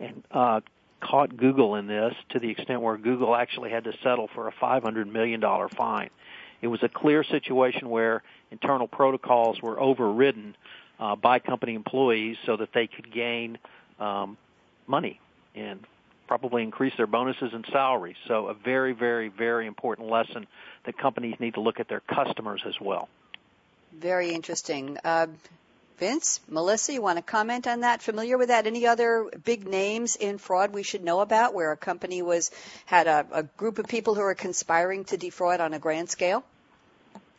and 0.00 0.22
uh, 0.30 0.60
caught 1.02 1.36
Google 1.36 1.74
in 1.74 1.86
this 1.86 2.14
to 2.30 2.38
the 2.38 2.50
extent 2.50 2.80
where 2.80 2.96
Google 2.96 3.34
actually 3.34 3.70
had 3.70 3.84
to 3.84 3.92
settle 4.02 4.28
for 4.34 4.48
a 4.48 4.52
$500 4.52 5.10
million 5.10 5.42
fine. 5.68 6.10
It 6.62 6.68
was 6.68 6.82
a 6.82 6.88
clear 6.88 7.24
situation 7.24 7.90
where 7.90 8.22
internal 8.50 8.86
protocols 8.86 9.60
were 9.60 9.78
overridden 9.80 10.56
uh, 11.00 11.16
by 11.16 11.40
company 11.40 11.74
employees 11.74 12.36
so 12.46 12.56
that 12.56 12.72
they 12.72 12.86
could 12.86 13.12
gain 13.12 13.58
um, 13.98 14.38
money 14.86 15.20
and 15.54 15.80
probably 16.28 16.62
increase 16.62 16.94
their 16.96 17.08
bonuses 17.08 17.52
and 17.52 17.66
salaries. 17.72 18.16
So 18.28 18.46
a 18.46 18.54
very, 18.54 18.92
very, 18.92 19.28
very 19.28 19.66
important 19.66 20.08
lesson 20.08 20.46
that 20.84 20.96
companies 20.96 21.34
need 21.40 21.54
to 21.54 21.60
look 21.60 21.80
at 21.80 21.88
their 21.88 22.00
customers 22.00 22.62
as 22.66 22.74
well. 22.80 23.08
Very 23.92 24.30
interesting. 24.30 24.96
Uh, 25.04 25.26
Vince, 26.02 26.40
Melissa, 26.48 26.92
you 26.92 27.00
want 27.00 27.18
to 27.18 27.22
comment 27.22 27.68
on 27.68 27.82
that? 27.82 28.02
Familiar 28.02 28.36
with 28.36 28.48
that? 28.48 28.66
Any 28.66 28.88
other 28.88 29.30
big 29.44 29.68
names 29.68 30.16
in 30.16 30.38
fraud 30.38 30.74
we 30.74 30.82
should 30.82 31.04
know 31.04 31.20
about 31.20 31.54
where 31.54 31.70
a 31.70 31.76
company 31.76 32.22
was 32.22 32.50
had 32.86 33.06
a, 33.06 33.24
a 33.30 33.42
group 33.44 33.78
of 33.78 33.86
people 33.86 34.16
who 34.16 34.22
are 34.22 34.34
conspiring 34.34 35.04
to 35.04 35.16
defraud 35.16 35.60
on 35.60 35.74
a 35.74 35.78
grand 35.78 36.10
scale? 36.10 36.42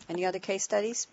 Any 0.07 0.23
other 0.23 0.39
case 0.39 0.63
studies? 0.63 1.07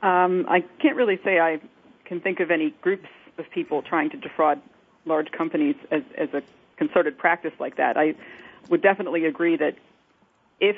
Um, 0.00 0.46
I 0.48 0.64
can't 0.80 0.96
really 0.96 1.20
say 1.22 1.38
I 1.38 1.60
can 2.06 2.22
think 2.22 2.40
of 2.40 2.50
any 2.50 2.70
groups 2.80 3.08
of 3.36 3.44
people 3.50 3.82
trying 3.82 4.08
to 4.08 4.16
defraud 4.16 4.62
large 5.04 5.30
companies 5.32 5.76
as, 5.90 6.04
as 6.16 6.32
a 6.32 6.42
concerted 6.78 7.18
practice 7.18 7.52
like 7.60 7.76
that. 7.76 7.98
I 7.98 8.14
would 8.70 8.80
definitely 8.80 9.26
agree 9.26 9.58
that 9.58 9.74
if 10.58 10.76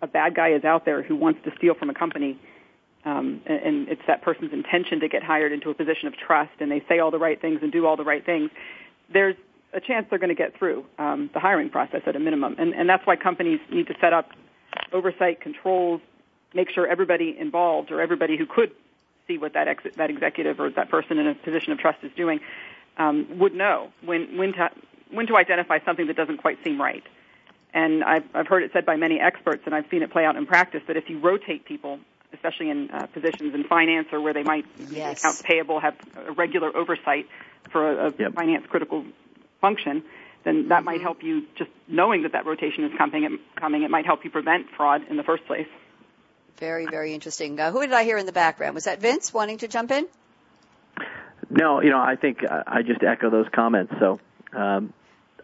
a 0.00 0.06
bad 0.06 0.34
guy 0.34 0.54
is 0.54 0.64
out 0.64 0.86
there 0.86 1.02
who 1.02 1.16
wants 1.16 1.44
to 1.44 1.54
steal 1.58 1.74
from 1.74 1.90
a 1.90 1.94
company, 1.94 2.38
um, 3.04 3.40
and, 3.46 3.58
and 3.60 3.88
it's 3.88 4.02
that 4.06 4.22
person's 4.22 4.52
intention 4.52 5.00
to 5.00 5.08
get 5.08 5.22
hired 5.22 5.52
into 5.52 5.70
a 5.70 5.74
position 5.74 6.08
of 6.08 6.16
trust, 6.16 6.52
and 6.60 6.70
they 6.70 6.82
say 6.88 6.98
all 6.98 7.10
the 7.10 7.18
right 7.18 7.40
things 7.40 7.60
and 7.62 7.72
do 7.72 7.86
all 7.86 7.96
the 7.96 8.04
right 8.04 8.24
things, 8.24 8.50
there's 9.12 9.36
a 9.72 9.80
chance 9.80 10.06
they're 10.10 10.18
going 10.18 10.28
to 10.28 10.34
get 10.34 10.56
through 10.56 10.84
um, 10.98 11.30
the 11.32 11.40
hiring 11.40 11.70
process 11.70 12.02
at 12.06 12.14
a 12.14 12.20
minimum. 12.20 12.56
And, 12.58 12.74
and 12.74 12.88
that's 12.88 13.06
why 13.06 13.16
companies 13.16 13.60
need 13.70 13.86
to 13.88 13.94
set 14.00 14.12
up 14.12 14.30
oversight 14.92 15.40
controls, 15.40 16.00
make 16.54 16.70
sure 16.70 16.86
everybody 16.86 17.36
involved 17.38 17.90
or 17.90 18.00
everybody 18.00 18.36
who 18.36 18.46
could 18.46 18.72
see 19.26 19.38
what 19.38 19.54
that 19.54 19.68
ex- 19.68 19.96
that 19.96 20.10
executive 20.10 20.60
or 20.60 20.70
that 20.70 20.90
person 20.90 21.18
in 21.18 21.26
a 21.28 21.34
position 21.34 21.72
of 21.72 21.78
trust 21.78 21.98
is 22.02 22.10
doing 22.16 22.40
um, 22.98 23.26
would 23.38 23.54
know 23.54 23.90
when 24.04 24.36
when 24.36 24.52
to 24.52 24.70
when 25.10 25.26
to 25.26 25.36
identify 25.36 25.78
something 25.84 26.06
that 26.06 26.16
doesn't 26.16 26.38
quite 26.38 26.58
seem 26.64 26.80
right. 26.80 27.04
And 27.72 28.04
I've 28.04 28.24
I've 28.34 28.46
heard 28.46 28.62
it 28.62 28.70
said 28.72 28.84
by 28.84 28.96
many 28.96 29.20
experts, 29.20 29.62
and 29.64 29.74
I've 29.74 29.86
seen 29.90 30.02
it 30.02 30.10
play 30.10 30.24
out 30.24 30.36
in 30.36 30.46
practice 30.46 30.82
that 30.88 30.96
if 30.96 31.08
you 31.08 31.18
rotate 31.18 31.64
people 31.64 31.98
especially 32.32 32.70
in 32.70 32.90
uh, 32.90 33.06
positions 33.06 33.54
in 33.54 33.64
finance 33.64 34.08
or 34.12 34.20
where 34.20 34.32
they 34.32 34.42
might 34.42 34.64
yes. 34.90 35.20
accounts 35.20 35.42
payable 35.42 35.80
have 35.80 35.94
a 36.26 36.32
regular 36.32 36.74
oversight 36.76 37.28
for 37.70 37.90
a, 37.90 38.08
a 38.08 38.14
yep. 38.18 38.34
finance 38.34 38.64
critical 38.68 39.04
function, 39.60 40.02
then 40.44 40.68
that 40.68 40.76
mm-hmm. 40.76 40.84
might 40.84 41.00
help 41.00 41.22
you 41.22 41.46
just 41.56 41.70
knowing 41.88 42.22
that 42.22 42.32
that 42.32 42.46
rotation 42.46 42.84
is 42.84 42.92
coming. 42.96 43.38
Coming, 43.56 43.82
it 43.82 43.90
might 43.90 44.06
help 44.06 44.24
you 44.24 44.30
prevent 44.30 44.66
fraud 44.76 45.02
in 45.08 45.16
the 45.16 45.22
first 45.22 45.46
place. 45.46 45.68
Very, 46.56 46.86
very 46.86 47.14
interesting. 47.14 47.58
Uh, 47.58 47.70
who 47.70 47.80
did 47.80 47.92
I 47.92 48.04
hear 48.04 48.18
in 48.18 48.26
the 48.26 48.32
background? 48.32 48.74
Was 48.74 48.84
that 48.84 49.00
Vince 49.00 49.32
wanting 49.32 49.58
to 49.58 49.68
jump 49.68 49.90
in? 49.90 50.06
No, 51.50 51.82
you 51.82 51.90
know, 51.90 52.00
I 52.00 52.16
think 52.16 52.38
uh, 52.48 52.62
I 52.66 52.82
just 52.82 53.02
echo 53.02 53.30
those 53.30 53.46
comments. 53.54 53.92
So, 53.98 54.20
um, 54.56 54.92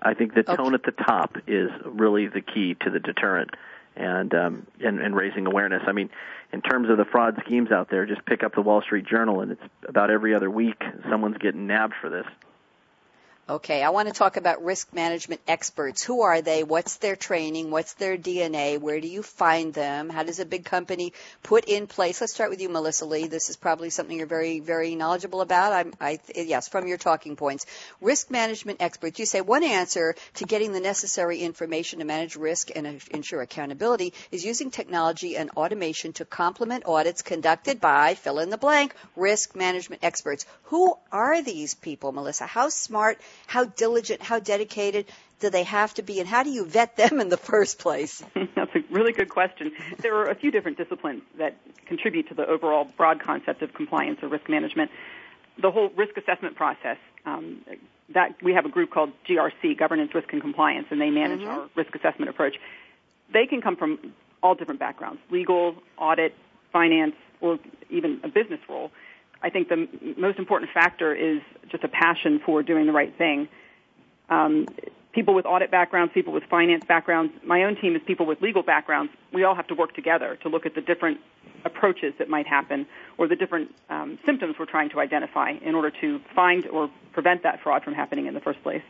I 0.00 0.14
think 0.14 0.34
the 0.34 0.42
tone 0.42 0.74
at 0.74 0.82
the 0.84 0.92
top 0.92 1.36
is 1.46 1.70
really 1.84 2.28
the 2.28 2.40
key 2.40 2.76
to 2.82 2.90
the 2.90 3.00
deterrent 3.00 3.50
and, 3.98 4.34
um, 4.34 4.66
and 4.80 5.00
and 5.00 5.14
raising 5.14 5.46
awareness. 5.46 5.82
I 5.86 5.92
mean, 5.92 6.10
in 6.52 6.62
terms 6.62 6.88
of 6.88 6.96
the 6.96 7.04
fraud 7.04 7.36
schemes 7.44 7.70
out 7.70 7.90
there, 7.90 8.06
just 8.06 8.24
pick 8.24 8.42
up 8.42 8.54
the 8.54 8.62
Wall 8.62 8.80
Street 8.80 9.06
Journal, 9.06 9.40
and 9.40 9.52
it's 9.52 9.62
about 9.86 10.10
every 10.10 10.34
other 10.34 10.50
week 10.50 10.82
someone's 11.10 11.38
getting 11.38 11.66
nabbed 11.66 11.94
for 12.00 12.08
this. 12.08 12.26
Okay, 13.50 13.82
I 13.82 13.88
want 13.88 14.08
to 14.08 14.14
talk 14.14 14.36
about 14.36 14.62
risk 14.62 14.92
management 14.92 15.40
experts. 15.48 16.02
Who 16.02 16.20
are 16.20 16.42
they? 16.42 16.64
What's 16.64 16.96
their 16.96 17.16
training? 17.16 17.70
What's 17.70 17.94
their 17.94 18.18
DNA? 18.18 18.78
Where 18.78 19.00
do 19.00 19.08
you 19.08 19.22
find 19.22 19.72
them? 19.72 20.10
How 20.10 20.22
does 20.22 20.38
a 20.38 20.44
big 20.44 20.66
company 20.66 21.14
put 21.42 21.64
in 21.64 21.86
place? 21.86 22.20
Let's 22.20 22.34
start 22.34 22.50
with 22.50 22.60
you, 22.60 22.68
Melissa 22.68 23.06
Lea. 23.06 23.26
This 23.26 23.48
is 23.48 23.56
probably 23.56 23.88
something 23.88 24.18
you're 24.18 24.26
very, 24.26 24.60
very 24.60 24.94
knowledgeable 24.96 25.40
about. 25.40 25.72
I'm, 25.72 25.94
I, 25.98 26.18
yes, 26.34 26.68
from 26.68 26.88
your 26.88 26.98
talking 26.98 27.36
points. 27.36 27.64
Risk 28.02 28.30
management 28.30 28.82
experts. 28.82 29.18
You 29.18 29.24
say 29.24 29.40
one 29.40 29.64
answer 29.64 30.14
to 30.34 30.44
getting 30.44 30.72
the 30.72 30.80
necessary 30.80 31.38
information 31.38 32.00
to 32.00 32.04
manage 32.04 32.36
risk 32.36 32.68
and 32.76 33.00
ensure 33.10 33.40
accountability 33.40 34.12
is 34.30 34.44
using 34.44 34.70
technology 34.70 35.38
and 35.38 35.48
automation 35.56 36.12
to 36.12 36.26
complement 36.26 36.84
audits 36.84 37.22
conducted 37.22 37.80
by 37.80 38.14
fill 38.14 38.40
in 38.40 38.50
the 38.50 38.58
blank 38.58 38.94
risk 39.16 39.56
management 39.56 40.04
experts. 40.04 40.44
Who 40.64 40.98
are 41.10 41.40
these 41.40 41.74
people, 41.74 42.12
Melissa? 42.12 42.44
How 42.44 42.68
smart? 42.68 43.18
How 43.46 43.64
diligent, 43.64 44.22
how 44.22 44.38
dedicated 44.38 45.06
do 45.40 45.50
they 45.50 45.64
have 45.64 45.94
to 45.94 46.02
be, 46.02 46.20
and 46.20 46.28
how 46.28 46.42
do 46.42 46.50
you 46.50 46.64
vet 46.64 46.96
them 46.96 47.20
in 47.20 47.28
the 47.28 47.36
first 47.36 47.78
place? 47.78 48.22
That's 48.54 48.74
a 48.74 48.80
really 48.90 49.12
good 49.12 49.28
question. 49.28 49.72
There 49.98 50.16
are 50.16 50.30
a 50.30 50.34
few 50.34 50.50
different 50.50 50.78
disciplines 50.78 51.22
that 51.38 51.56
contribute 51.86 52.28
to 52.28 52.34
the 52.34 52.46
overall 52.46 52.84
broad 52.96 53.20
concept 53.20 53.62
of 53.62 53.72
compliance 53.72 54.18
or 54.22 54.28
risk 54.28 54.48
management. 54.48 54.90
The 55.60 55.70
whole 55.70 55.90
risk 55.90 56.16
assessment 56.16 56.56
process, 56.56 56.98
um, 57.24 57.64
that 58.14 58.42
we 58.42 58.54
have 58.54 58.64
a 58.64 58.68
group 58.68 58.90
called 58.90 59.12
GRC, 59.28 59.78
Governance, 59.78 60.14
Risk, 60.14 60.32
and 60.32 60.40
Compliance, 60.40 60.86
and 60.90 61.00
they 61.00 61.10
manage 61.10 61.40
mm-hmm. 61.40 61.50
our 61.50 61.68
risk 61.74 61.94
assessment 61.94 62.30
approach. 62.30 62.56
They 63.32 63.46
can 63.46 63.60
come 63.60 63.76
from 63.76 64.12
all 64.42 64.54
different 64.54 64.80
backgrounds, 64.80 65.20
legal, 65.30 65.74
audit, 65.96 66.34
finance, 66.72 67.14
or 67.40 67.58
even 67.90 68.20
a 68.24 68.28
business 68.28 68.60
role. 68.68 68.90
I 69.42 69.50
think 69.50 69.68
the 69.68 69.88
most 70.16 70.38
important 70.38 70.70
factor 70.72 71.14
is 71.14 71.40
just 71.70 71.84
a 71.84 71.88
passion 71.88 72.40
for 72.44 72.62
doing 72.62 72.86
the 72.86 72.92
right 72.92 73.16
thing. 73.16 73.48
Um, 74.28 74.66
people 75.12 75.34
with 75.34 75.46
audit 75.46 75.70
backgrounds, 75.70 76.12
people 76.12 76.32
with 76.32 76.44
finance 76.44 76.84
backgrounds. 76.86 77.32
My 77.44 77.64
own 77.64 77.76
team 77.76 77.96
is 77.96 78.02
people 78.06 78.26
with 78.26 78.40
legal 78.42 78.62
backgrounds. 78.62 79.12
We 79.32 79.44
all 79.44 79.54
have 79.54 79.66
to 79.68 79.74
work 79.74 79.94
together 79.94 80.38
to 80.42 80.48
look 80.48 80.66
at 80.66 80.74
the 80.74 80.80
different 80.80 81.18
approaches 81.64 82.14
that 82.18 82.28
might 82.28 82.46
happen 82.46 82.86
or 83.16 83.26
the 83.26 83.36
different 83.36 83.74
um, 83.90 84.18
symptoms 84.24 84.56
we're 84.58 84.66
trying 84.66 84.90
to 84.90 85.00
identify 85.00 85.50
in 85.50 85.74
order 85.74 85.90
to 86.00 86.20
find 86.34 86.66
or 86.66 86.90
prevent 87.12 87.42
that 87.42 87.60
fraud 87.62 87.82
from 87.82 87.94
happening 87.94 88.26
in 88.26 88.34
the 88.34 88.40
first 88.40 88.62
place. 88.62 88.82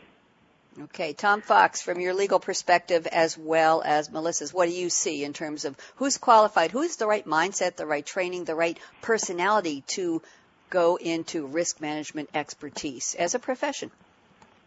Okay, 0.83 1.13
Tom 1.13 1.41
Fox, 1.41 1.81
from 1.81 1.99
your 1.99 2.13
legal 2.13 2.39
perspective 2.39 3.05
as 3.07 3.37
well 3.37 3.81
as 3.83 4.09
Melissa's, 4.11 4.53
what 4.53 4.67
do 4.67 4.73
you 4.73 4.89
see 4.89 5.23
in 5.23 5.33
terms 5.33 5.65
of 5.65 5.75
who's 5.95 6.17
qualified, 6.17 6.71
who's 6.71 6.95
the 6.95 7.07
right 7.07 7.25
mindset, 7.25 7.75
the 7.75 7.87
right 7.87 8.05
training, 8.05 8.45
the 8.45 8.55
right 8.55 8.77
personality 9.01 9.83
to 9.87 10.21
go 10.69 10.97
into 10.97 11.45
risk 11.45 11.81
management 11.81 12.29
expertise 12.33 13.15
as 13.15 13.35
a 13.35 13.39
profession? 13.39 13.91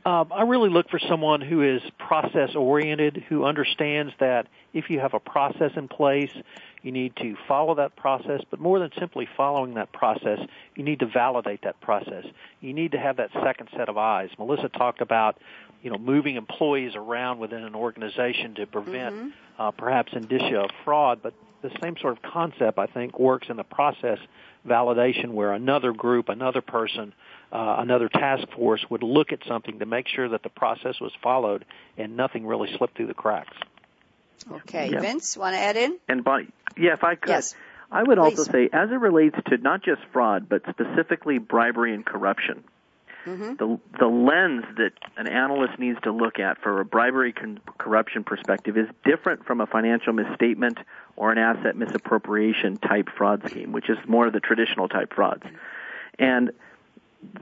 Um, 0.04 0.32
I 0.32 0.42
really 0.42 0.68
look 0.68 0.90
for 0.90 0.98
someone 0.98 1.40
who 1.40 1.62
is 1.62 1.80
process 1.98 2.56
oriented, 2.56 3.24
who 3.28 3.44
understands 3.44 4.12
that 4.18 4.48
if 4.72 4.90
you 4.90 4.98
have 4.98 5.14
a 5.14 5.20
process 5.20 5.70
in 5.76 5.86
place, 5.86 6.32
you 6.82 6.90
need 6.90 7.14
to 7.16 7.36
follow 7.46 7.76
that 7.76 7.94
process, 7.94 8.40
but 8.50 8.58
more 8.58 8.80
than 8.80 8.90
simply 8.98 9.28
following 9.36 9.74
that 9.74 9.92
process, 9.92 10.40
you 10.74 10.82
need 10.82 10.98
to 11.00 11.06
validate 11.06 11.62
that 11.62 11.80
process. 11.80 12.24
You 12.60 12.72
need 12.72 12.92
to 12.92 12.98
have 12.98 13.18
that 13.18 13.30
second 13.44 13.68
set 13.76 13.88
of 13.88 13.96
eyes. 13.96 14.30
Melissa 14.38 14.68
talked 14.68 15.00
about, 15.00 15.38
you 15.82 15.90
know, 15.90 15.98
moving 15.98 16.34
employees 16.34 16.96
around 16.96 17.38
within 17.38 17.62
an 17.62 17.76
organization 17.76 18.56
to 18.56 18.66
prevent 18.66 19.14
mm-hmm. 19.14 19.28
uh, 19.58 19.70
perhaps 19.70 20.12
indicia 20.14 20.62
of 20.62 20.70
fraud, 20.84 21.20
but 21.22 21.34
the 21.62 21.70
same 21.80 21.96
sort 22.00 22.16
of 22.16 22.22
concept 22.22 22.76
I 22.76 22.86
think 22.86 23.20
works 23.20 23.46
in 23.48 23.56
the 23.56 23.64
process 23.64 24.18
validation 24.66 25.30
where 25.30 25.52
another 25.52 25.92
group, 25.92 26.28
another 26.28 26.60
person, 26.60 27.14
uh, 27.52 27.76
another 27.78 28.08
task 28.08 28.48
force 28.56 28.84
would 28.88 29.02
look 29.02 29.32
at 29.32 29.40
something 29.46 29.78
to 29.80 29.86
make 29.86 30.08
sure 30.08 30.28
that 30.30 30.42
the 30.42 30.48
process 30.48 31.00
was 31.00 31.12
followed 31.22 31.64
and 31.98 32.16
nothing 32.16 32.46
really 32.46 32.68
slipped 32.76 32.96
through 32.96 33.08
the 33.08 33.14
cracks. 33.14 33.56
Okay, 34.50 34.90
Yeah. 34.90 35.00
Vince, 35.00 35.36
want 35.36 35.54
to 35.54 35.60
add 35.60 35.76
in? 35.76 35.98
And 36.08 36.24
Bonnie, 36.24 36.48
yeah, 36.76 36.94
if 36.94 37.04
I 37.04 37.14
could, 37.14 37.30
Yes. 37.30 37.54
I 37.90 38.02
would 38.02 38.18
also 38.18 38.42
say, 38.44 38.70
as 38.72 38.90
it 38.90 38.94
relates 38.94 39.36
to 39.48 39.58
not 39.58 39.82
just 39.82 40.00
fraud, 40.12 40.48
but 40.48 40.62
specifically 40.70 41.38
bribery 41.38 41.94
and 41.94 42.04
corruption, 42.04 42.64
Mm-hmm. 43.26 43.54
the 43.54 43.78
the 44.00 44.06
lens 44.08 44.64
that 44.78 44.90
an 45.16 45.28
analyst 45.28 45.78
needs 45.78 45.96
to 46.02 46.10
look 46.10 46.40
at 46.40 46.60
for 46.60 46.80
a 46.80 46.84
bribery 46.84 47.32
con- 47.32 47.60
corruption 47.78 48.24
perspective 48.24 48.76
is 48.76 48.88
different 49.04 49.46
from 49.46 49.60
a 49.60 49.66
financial 49.66 50.12
misstatement 50.12 50.78
or 51.14 51.30
an 51.30 51.38
asset 51.38 51.76
misappropriation 51.76 52.78
type 52.78 53.08
fraud 53.16 53.48
scheme, 53.48 53.70
which 53.70 53.88
is 53.88 53.96
more 54.08 54.26
of 54.26 54.32
the 54.32 54.40
traditional 54.40 54.88
type 54.88 55.12
frauds. 55.14 55.44
And 56.18 56.50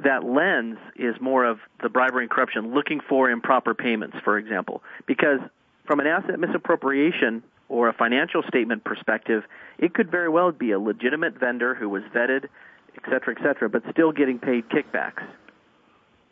that 0.04 0.24
lens 0.24 0.78
is 0.96 1.14
more 1.20 1.44
of 1.44 1.58
the 1.82 1.88
bribery 1.88 2.24
and 2.24 2.30
corruption 2.30 2.74
looking 2.74 3.00
for 3.00 3.30
improper 3.30 3.74
payments, 3.74 4.16
for 4.24 4.38
example. 4.38 4.82
Because 5.06 5.40
from 5.86 6.00
an 6.00 6.06
asset 6.06 6.38
misappropriation 6.38 7.42
or 7.68 7.88
a 7.88 7.92
financial 7.92 8.42
statement 8.42 8.84
perspective, 8.84 9.44
it 9.78 9.94
could 9.94 10.10
very 10.10 10.28
well 10.28 10.52
be 10.52 10.72
a 10.72 10.78
legitimate 10.78 11.38
vendor 11.38 11.74
who 11.74 11.88
was 11.88 12.02
vetted, 12.14 12.44
et 12.96 13.04
cetera, 13.04 13.34
et 13.38 13.42
cetera, 13.42 13.68
but 13.68 13.82
still 13.90 14.12
getting 14.12 14.38
paid 14.38 14.68
kickbacks. 14.68 15.22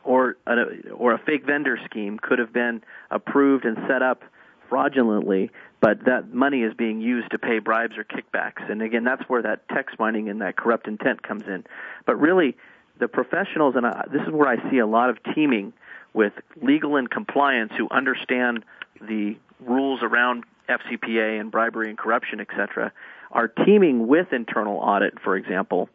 Or 0.04 0.36
a, 0.46 0.90
or 0.90 1.12
a 1.12 1.18
fake 1.18 1.44
vendor 1.44 1.78
scheme 1.84 2.18
could 2.18 2.38
have 2.38 2.52
been 2.52 2.82
approved 3.10 3.64
and 3.64 3.76
set 3.86 4.02
up 4.02 4.22
fraudulently, 4.68 5.50
but 5.80 6.04
that 6.04 6.32
money 6.32 6.62
is 6.62 6.74
being 6.74 7.00
used 7.00 7.30
to 7.30 7.38
pay 7.38 7.58
bribes 7.58 7.96
or 7.96 8.04
kickbacks. 8.04 8.70
And 8.70 8.82
again, 8.82 9.04
that's 9.04 9.22
where 9.28 9.42
that 9.42 9.68
text 9.68 9.98
mining 9.98 10.28
and 10.28 10.40
that 10.40 10.56
corrupt 10.56 10.88
intent 10.88 11.22
comes 11.22 11.44
in. 11.46 11.64
But 12.06 12.16
really, 12.16 12.56
the 12.98 13.08
professionals, 13.08 13.74
and 13.76 13.86
I, 13.86 14.06
this 14.12 14.22
is 14.22 14.32
where 14.32 14.48
I 14.48 14.70
see 14.70 14.78
a 14.78 14.86
lot 14.86 15.10
of 15.10 15.18
teaming 15.34 15.72
with 16.14 16.32
legal 16.62 16.96
and 16.96 17.10
compliance 17.10 17.72
who 17.76 17.88
understand 17.90 18.64
the 19.00 19.36
rules 19.60 20.00
around 20.02 20.44
FCPA 20.68 21.40
and 21.40 21.50
bribery 21.50 21.88
and 21.88 21.98
corruption, 21.98 22.40
et 22.40 22.48
cetera, 22.50 22.92
are 23.30 23.48
teaming 23.48 24.06
with 24.06 24.32
internal 24.32 24.78
audit, 24.78 25.20
for 25.20 25.36
example, 25.36 25.88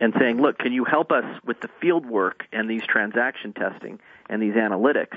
and 0.00 0.14
saying, 0.18 0.40
look, 0.40 0.58
can 0.58 0.72
you 0.72 0.84
help 0.84 1.12
us 1.12 1.24
with 1.44 1.60
the 1.60 1.68
field 1.80 2.06
work 2.06 2.44
and 2.52 2.68
these 2.68 2.82
transaction 2.82 3.52
testing 3.52 3.98
and 4.28 4.42
these 4.42 4.54
analytics? 4.54 5.16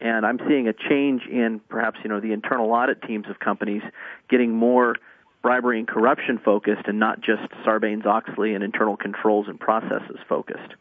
And 0.00 0.24
I'm 0.24 0.38
seeing 0.48 0.68
a 0.68 0.72
change 0.72 1.26
in 1.26 1.60
perhaps, 1.68 1.98
you 2.02 2.08
know, 2.08 2.20
the 2.20 2.32
internal 2.32 2.70
audit 2.72 3.02
teams 3.02 3.26
of 3.28 3.38
companies 3.38 3.82
getting 4.28 4.52
more 4.52 4.96
bribery 5.42 5.78
and 5.78 5.88
corruption 5.88 6.38
focused 6.44 6.86
and 6.86 6.98
not 6.98 7.20
just 7.20 7.50
Sarbanes-Oxley 7.64 8.54
and 8.54 8.62
internal 8.62 8.96
controls 8.96 9.46
and 9.48 9.58
processes 9.58 10.18
focused. 10.28 10.74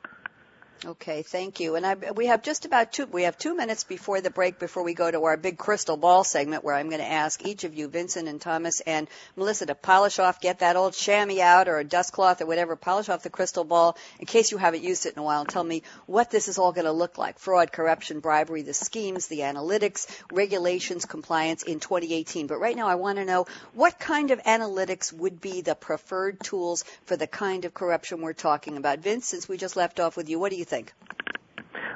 Okay, 0.85 1.23
thank 1.23 1.59
you. 1.59 1.75
And 1.75 1.85
I, 1.85 1.95
we 2.15 2.27
have 2.27 2.41
just 2.41 2.63
about 2.63 2.93
two, 2.93 3.05
we 3.05 3.23
have 3.23 3.37
two 3.37 3.53
minutes 3.53 3.83
before 3.83 4.21
the 4.21 4.29
break 4.29 4.59
before 4.59 4.81
we 4.81 4.93
go 4.93 5.11
to 5.11 5.21
our 5.25 5.35
big 5.35 5.57
crystal 5.57 5.97
ball 5.97 6.23
segment 6.23 6.63
where 6.63 6.73
I'm 6.73 6.87
going 6.87 7.01
to 7.01 7.11
ask 7.11 7.45
each 7.45 7.65
of 7.65 7.73
you, 7.73 7.89
Vincent 7.89 8.29
and 8.29 8.39
Thomas 8.39 8.79
and 8.81 9.09
Melissa, 9.35 9.65
to 9.65 9.75
polish 9.75 10.19
off, 10.19 10.39
get 10.39 10.59
that 10.59 10.77
old 10.77 10.93
chamois 10.93 11.41
out 11.41 11.67
or 11.67 11.79
a 11.79 11.83
dust 11.83 12.13
cloth 12.13 12.41
or 12.41 12.45
whatever, 12.45 12.77
polish 12.77 13.09
off 13.09 13.23
the 13.23 13.29
crystal 13.29 13.65
ball 13.65 13.97
in 14.21 14.25
case 14.25 14.53
you 14.53 14.57
haven't 14.57 14.81
used 14.81 15.05
it 15.05 15.13
in 15.13 15.19
a 15.19 15.23
while 15.23 15.41
and 15.41 15.49
tell 15.49 15.65
me 15.65 15.83
what 16.05 16.31
this 16.31 16.47
is 16.47 16.57
all 16.57 16.71
going 16.71 16.85
to 16.85 16.93
look 16.93 17.17
like. 17.17 17.39
Fraud, 17.39 17.73
corruption, 17.73 18.21
bribery, 18.21 18.61
the 18.61 18.73
schemes, 18.73 19.27
the 19.27 19.39
analytics, 19.39 20.07
regulations, 20.31 21.03
compliance 21.03 21.63
in 21.63 21.81
2018. 21.81 22.47
But 22.47 22.61
right 22.61 22.75
now 22.75 22.87
I 22.87 22.95
want 22.95 23.17
to 23.17 23.25
know 23.25 23.47
what 23.73 23.99
kind 23.99 24.31
of 24.31 24.41
analytics 24.43 25.11
would 25.11 25.41
be 25.41 25.59
the 25.59 25.75
preferred 25.75 26.39
tools 26.39 26.85
for 27.03 27.17
the 27.17 27.27
kind 27.27 27.65
of 27.65 27.73
corruption 27.73 28.21
we're 28.21 28.31
talking 28.31 28.77
about. 28.77 28.99
Vince, 28.99 29.25
since 29.25 29.49
we 29.49 29.57
just 29.57 29.75
left 29.75 29.99
off 29.99 30.15
with 30.15 30.29
you, 30.29 30.39
what 30.39 30.51
do 30.51 30.55
you 30.55 30.68
think? 30.69 30.93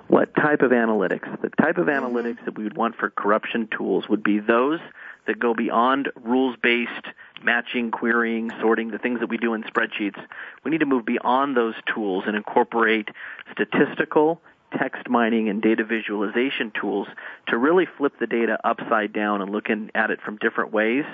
What 0.08 0.36
type 0.36 0.62
of 0.62 0.72
analytics? 0.72 1.42
The 1.42 1.50
type 1.62 1.78
of 1.78 1.88
mm-hmm. 1.88 2.06
analytics 2.06 2.44
that 2.46 2.58
we 2.58 2.64
would 2.66 2.76
want 2.76 2.96
for 2.98 3.10
corruption 3.10 3.70
tools 3.76 4.10
would 4.10 4.24
be 4.24 4.40
those 4.40 4.80
that 5.26 5.40
go 5.40 5.54
beyond 5.54 6.12
rules-based 6.22 7.08
matching, 7.44 7.92
querying, 7.92 8.52
sorting, 8.60 8.92
the 8.92 8.98
things 8.98 9.22
that 9.22 9.30
we 9.30 9.38
do 9.38 9.54
in 9.54 9.64
spreadsheets. 9.64 10.20
We 10.64 10.72
need 10.72 10.80
to 10.80 10.86
move 10.86 11.06
beyond 11.06 11.56
those 11.56 11.76
tools 11.94 12.26
and 12.28 12.36
incorporate 12.36 13.10
statistical, 13.52 14.42
text 14.78 15.08
mining, 15.10 15.50
and 15.50 15.62
data 15.62 15.84
visualization 15.86 16.72
tools 16.80 17.08
to 17.48 17.58
really 17.58 17.88
flip 17.98 18.14
the 18.20 18.28
data 18.28 18.60
upside 18.64 19.14
down 19.14 19.42
and 19.42 19.52
look 19.52 19.70
in, 19.70 19.92
at 19.96 20.12
it 20.12 20.20
from 20.22 20.38
different 20.38 20.74
ways. 20.74 21.06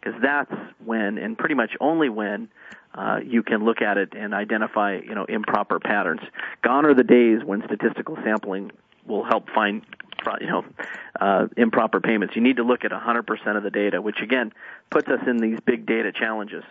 Because 0.00 0.20
that's 0.22 0.54
when, 0.84 1.18
and 1.18 1.36
pretty 1.36 1.54
much 1.54 1.72
only 1.80 2.08
when, 2.08 2.48
uh, 2.94 3.20
you 3.24 3.42
can 3.42 3.64
look 3.64 3.82
at 3.82 3.98
it 3.98 4.14
and 4.16 4.34
identify, 4.34 4.96
you 4.96 5.14
know, 5.14 5.24
improper 5.24 5.78
patterns. 5.78 6.20
Gone 6.62 6.86
are 6.86 6.94
the 6.94 7.04
days 7.04 7.44
when 7.44 7.62
statistical 7.64 8.16
sampling 8.24 8.72
will 9.06 9.24
help 9.24 9.48
find, 9.50 9.82
you 10.40 10.46
know, 10.46 10.64
uh, 11.20 11.46
improper 11.56 12.00
payments. 12.00 12.34
You 12.36 12.42
need 12.42 12.56
to 12.56 12.64
look 12.64 12.84
at 12.84 12.90
100% 12.90 13.56
of 13.56 13.62
the 13.62 13.70
data, 13.70 14.00
which 14.00 14.20
again 14.20 14.52
puts 14.90 15.08
us 15.08 15.20
in 15.26 15.38
these 15.38 15.58
big 15.60 15.86
data 15.86 16.12
challenges. 16.12 16.64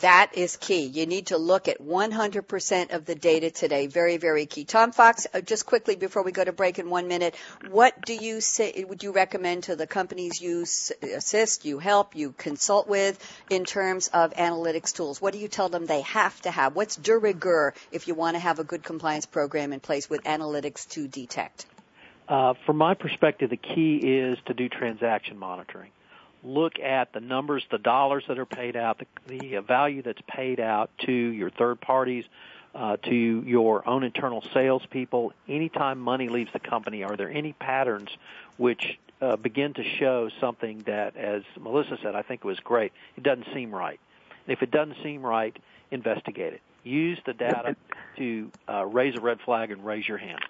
That 0.00 0.36
is 0.36 0.56
key. 0.56 0.86
You 0.86 1.06
need 1.06 1.28
to 1.28 1.38
look 1.38 1.68
at 1.68 1.80
100% 1.80 2.92
of 2.92 3.04
the 3.04 3.14
data 3.14 3.52
today. 3.52 3.86
Very, 3.86 4.16
very 4.16 4.44
key. 4.44 4.64
Tom 4.64 4.90
Fox, 4.90 5.28
uh, 5.32 5.40
just 5.40 5.66
quickly 5.66 5.94
before 5.94 6.24
we 6.24 6.32
go 6.32 6.42
to 6.42 6.52
break 6.52 6.80
in 6.80 6.90
one 6.90 7.06
minute, 7.06 7.36
what 7.70 8.04
do 8.04 8.12
you 8.12 8.40
say, 8.40 8.84
would 8.88 9.04
you 9.04 9.12
recommend 9.12 9.64
to 9.64 9.76
the 9.76 9.86
companies 9.86 10.40
you 10.40 10.62
assist, 10.62 11.64
you 11.64 11.78
help, 11.78 12.16
you 12.16 12.32
consult 12.32 12.88
with 12.88 13.18
in 13.50 13.64
terms 13.64 14.08
of 14.08 14.34
analytics 14.34 14.92
tools? 14.92 15.22
What 15.22 15.32
do 15.32 15.38
you 15.38 15.46
tell 15.48 15.68
them 15.68 15.86
they 15.86 16.00
have 16.00 16.40
to 16.42 16.50
have? 16.50 16.74
What's 16.74 16.96
de 16.96 17.16
rigueur 17.16 17.72
if 17.92 18.08
you 18.08 18.14
want 18.14 18.34
to 18.34 18.40
have 18.40 18.58
a 18.58 18.64
good 18.64 18.82
compliance 18.82 19.26
program 19.26 19.72
in 19.72 19.78
place 19.78 20.10
with 20.10 20.24
analytics 20.24 20.88
to 20.90 21.06
detect? 21.06 21.66
Uh, 22.28 22.54
from 22.66 22.78
my 22.78 22.94
perspective, 22.94 23.50
the 23.50 23.56
key 23.56 23.96
is 23.96 24.38
to 24.46 24.54
do 24.54 24.68
transaction 24.68 25.38
monitoring 25.38 25.90
look 26.44 26.78
at 26.78 27.12
the 27.12 27.20
numbers, 27.20 27.64
the 27.70 27.78
dollars 27.78 28.24
that 28.28 28.38
are 28.38 28.46
paid 28.46 28.76
out, 28.76 28.98
the, 28.98 29.38
the 29.38 29.60
value 29.60 30.02
that's 30.02 30.20
paid 30.28 30.60
out 30.60 30.90
to 31.06 31.12
your 31.12 31.50
third 31.50 31.80
parties, 31.80 32.24
uh, 32.74 32.96
to 32.96 33.14
your 33.46 33.88
own 33.88 34.02
internal 34.02 34.42
salespeople. 34.52 35.32
Anytime 35.48 35.98
money 36.00 36.28
leaves 36.28 36.50
the 36.52 36.60
company, 36.60 37.04
are 37.04 37.16
there 37.16 37.30
any 37.30 37.52
patterns 37.52 38.10
which 38.56 38.98
uh, 39.20 39.36
begin 39.36 39.74
to 39.74 39.84
show 39.98 40.28
something 40.40 40.80
that, 40.86 41.16
as 41.16 41.42
Melissa 41.60 41.98
said, 42.02 42.14
I 42.14 42.22
think 42.22 42.42
it 42.44 42.46
was 42.46 42.60
great. 42.60 42.92
It 43.16 43.22
doesn't 43.22 43.46
seem 43.54 43.74
right. 43.74 44.00
If 44.46 44.62
it 44.62 44.70
doesn't 44.70 44.96
seem 45.02 45.24
right, 45.24 45.56
investigate 45.90 46.54
it. 46.54 46.62
Use 46.82 47.18
the 47.24 47.32
data 47.32 47.76
to 48.18 48.50
uh, 48.68 48.84
raise 48.84 49.16
a 49.16 49.20
red 49.20 49.40
flag 49.40 49.70
and 49.70 49.84
raise 49.84 50.06
your 50.06 50.18
hand. 50.18 50.40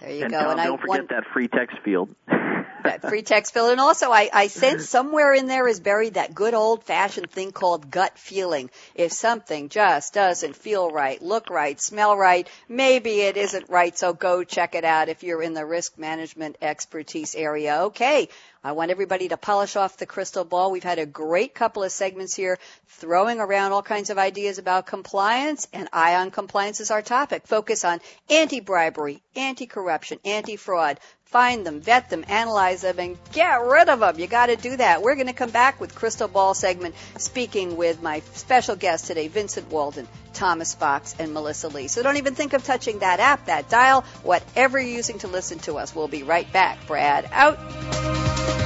There 0.00 0.10
you 0.10 0.22
and 0.24 0.30
go. 0.30 0.38
Tom, 0.38 0.50
and 0.50 0.58
don't 0.58 0.78
I 0.78 0.80
forget 0.80 0.88
want... 0.88 1.08
that 1.10 1.24
free 1.32 1.48
text 1.48 1.78
field. 1.84 2.08
that 2.84 3.02
free 3.02 3.22
text 3.22 3.52
field. 3.52 3.70
And 3.70 3.80
also, 3.80 4.10
I, 4.10 4.30
I 4.32 4.46
sense 4.48 4.88
somewhere 4.88 5.34
in 5.34 5.46
there 5.46 5.66
is 5.68 5.80
buried 5.80 6.14
that 6.14 6.34
good 6.34 6.54
old 6.54 6.84
fashioned 6.84 7.30
thing 7.30 7.52
called 7.52 7.90
gut 7.90 8.18
feeling. 8.18 8.70
If 8.94 9.12
something 9.12 9.68
just 9.68 10.14
doesn't 10.14 10.56
feel 10.56 10.90
right, 10.90 11.20
look 11.20 11.50
right, 11.50 11.80
smell 11.80 12.16
right, 12.16 12.48
maybe 12.68 13.20
it 13.22 13.36
isn't 13.36 13.68
right. 13.68 13.96
So 13.96 14.12
go 14.12 14.44
check 14.44 14.74
it 14.74 14.84
out 14.84 15.08
if 15.08 15.22
you're 15.22 15.42
in 15.42 15.54
the 15.54 15.66
risk 15.66 15.98
management 15.98 16.56
expertise 16.62 17.34
area. 17.34 17.82
Okay. 17.84 18.28
I 18.66 18.72
want 18.72 18.90
everybody 18.90 19.28
to 19.28 19.36
polish 19.36 19.76
off 19.76 19.96
the 19.96 20.06
crystal 20.06 20.42
ball. 20.42 20.72
We've 20.72 20.82
had 20.82 20.98
a 20.98 21.06
great 21.06 21.54
couple 21.54 21.84
of 21.84 21.92
segments 21.92 22.34
here 22.34 22.58
throwing 22.88 23.38
around 23.38 23.70
all 23.70 23.82
kinds 23.82 24.10
of 24.10 24.18
ideas 24.18 24.58
about 24.58 24.86
compliance 24.86 25.68
and 25.72 25.88
eye 25.92 26.16
on 26.16 26.32
compliance 26.32 26.80
is 26.80 26.90
our 26.90 27.00
topic. 27.00 27.46
Focus 27.46 27.84
on 27.84 28.00
anti-bribery, 28.28 29.22
anti-corruption, 29.36 30.18
anti-fraud. 30.24 30.98
Find 31.26 31.66
them, 31.66 31.80
vet 31.80 32.08
them, 32.08 32.24
analyze 32.28 32.82
them, 32.82 33.00
and 33.00 33.18
get 33.32 33.60
rid 33.60 33.88
of 33.88 33.98
them. 33.98 34.18
You 34.18 34.28
got 34.28 34.46
to 34.46 34.56
do 34.56 34.76
that. 34.76 35.02
We're 35.02 35.16
going 35.16 35.26
to 35.26 35.32
come 35.32 35.50
back 35.50 35.80
with 35.80 35.94
Crystal 35.94 36.28
Ball 36.28 36.54
segment, 36.54 36.94
speaking 37.18 37.76
with 37.76 38.00
my 38.00 38.20
special 38.34 38.76
guest 38.76 39.06
today, 39.06 39.26
Vincent 39.26 39.68
Walden, 39.68 40.06
Thomas 40.34 40.74
Fox, 40.74 41.16
and 41.18 41.34
Melissa 41.34 41.66
Lea. 41.68 41.88
So 41.88 42.02
don't 42.04 42.16
even 42.16 42.36
think 42.36 42.52
of 42.52 42.64
touching 42.64 43.00
that 43.00 43.18
app, 43.18 43.46
that 43.46 43.68
dial, 43.68 44.02
whatever 44.22 44.80
you're 44.80 44.94
using 44.94 45.18
to 45.18 45.28
listen 45.28 45.58
to 45.60 45.74
us. 45.74 45.94
We'll 45.94 46.06
be 46.06 46.22
right 46.22 46.50
back. 46.52 46.86
Brad 46.86 47.28
out. 47.32 48.65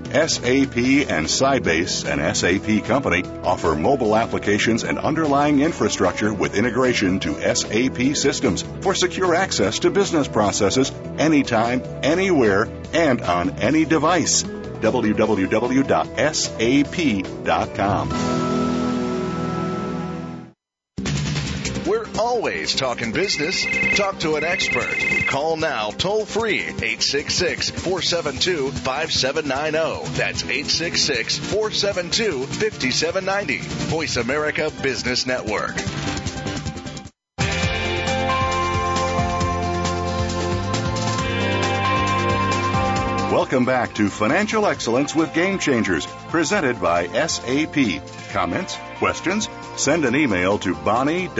SAP 0.11 0.77
and 1.09 1.25
Sybase, 1.25 2.05
an 2.05 2.35
SAP 2.35 2.85
company, 2.85 3.23
offer 3.43 3.75
mobile 3.75 4.15
applications 4.15 4.83
and 4.83 4.99
underlying 4.99 5.61
infrastructure 5.61 6.33
with 6.33 6.55
integration 6.55 7.19
to 7.21 7.55
SAP 7.55 8.15
systems 8.15 8.63
for 8.81 8.93
secure 8.93 9.33
access 9.35 9.79
to 9.79 9.89
business 9.89 10.27
processes 10.27 10.91
anytime, 11.17 11.81
anywhere, 12.03 12.67
and 12.93 13.21
on 13.21 13.51
any 13.59 13.85
device. 13.85 14.43
www.sap.com. 14.43 15.71
always 22.31 22.73
talking 22.73 23.11
business. 23.11 23.65
Talk 23.97 24.19
to 24.19 24.35
an 24.35 24.45
expert. 24.45 24.95
Call 25.27 25.57
now 25.57 25.89
toll 25.89 26.25
free 26.25 26.61
866 26.61 27.71
472 27.71 28.71
5790. 28.71 30.17
That's 30.17 30.41
866 30.41 31.37
472 31.37 32.45
5790. 32.45 33.57
Voice 33.57 34.15
America 34.15 34.71
Business 34.81 35.25
Network. 35.25 35.75
Welcome 43.31 43.65
back 43.65 43.93
to 43.95 44.09
Financial 44.09 44.65
Excellence 44.67 45.13
with 45.13 45.33
Game 45.33 45.59
Changers, 45.59 46.05
presented 46.29 46.79
by 46.79 47.07
SAP. 47.07 48.01
Comments? 48.31 48.77
Questions? 48.99 49.49
Send 49.75 50.05
an 50.05 50.15
email 50.15 50.57
to 50.59 50.75
bonnie.d.graham 50.75 51.33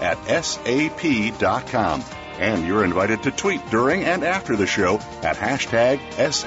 at 0.00 0.44
sap.com. 0.44 2.04
And 2.38 2.66
you're 2.66 2.84
invited 2.84 3.22
to 3.24 3.30
tweet 3.30 3.64
during 3.70 4.04
and 4.04 4.24
after 4.24 4.56
the 4.56 4.66
show 4.66 4.96
at 5.22 5.36
hashtag 5.36 6.00
SAPRADIO. 6.14 6.46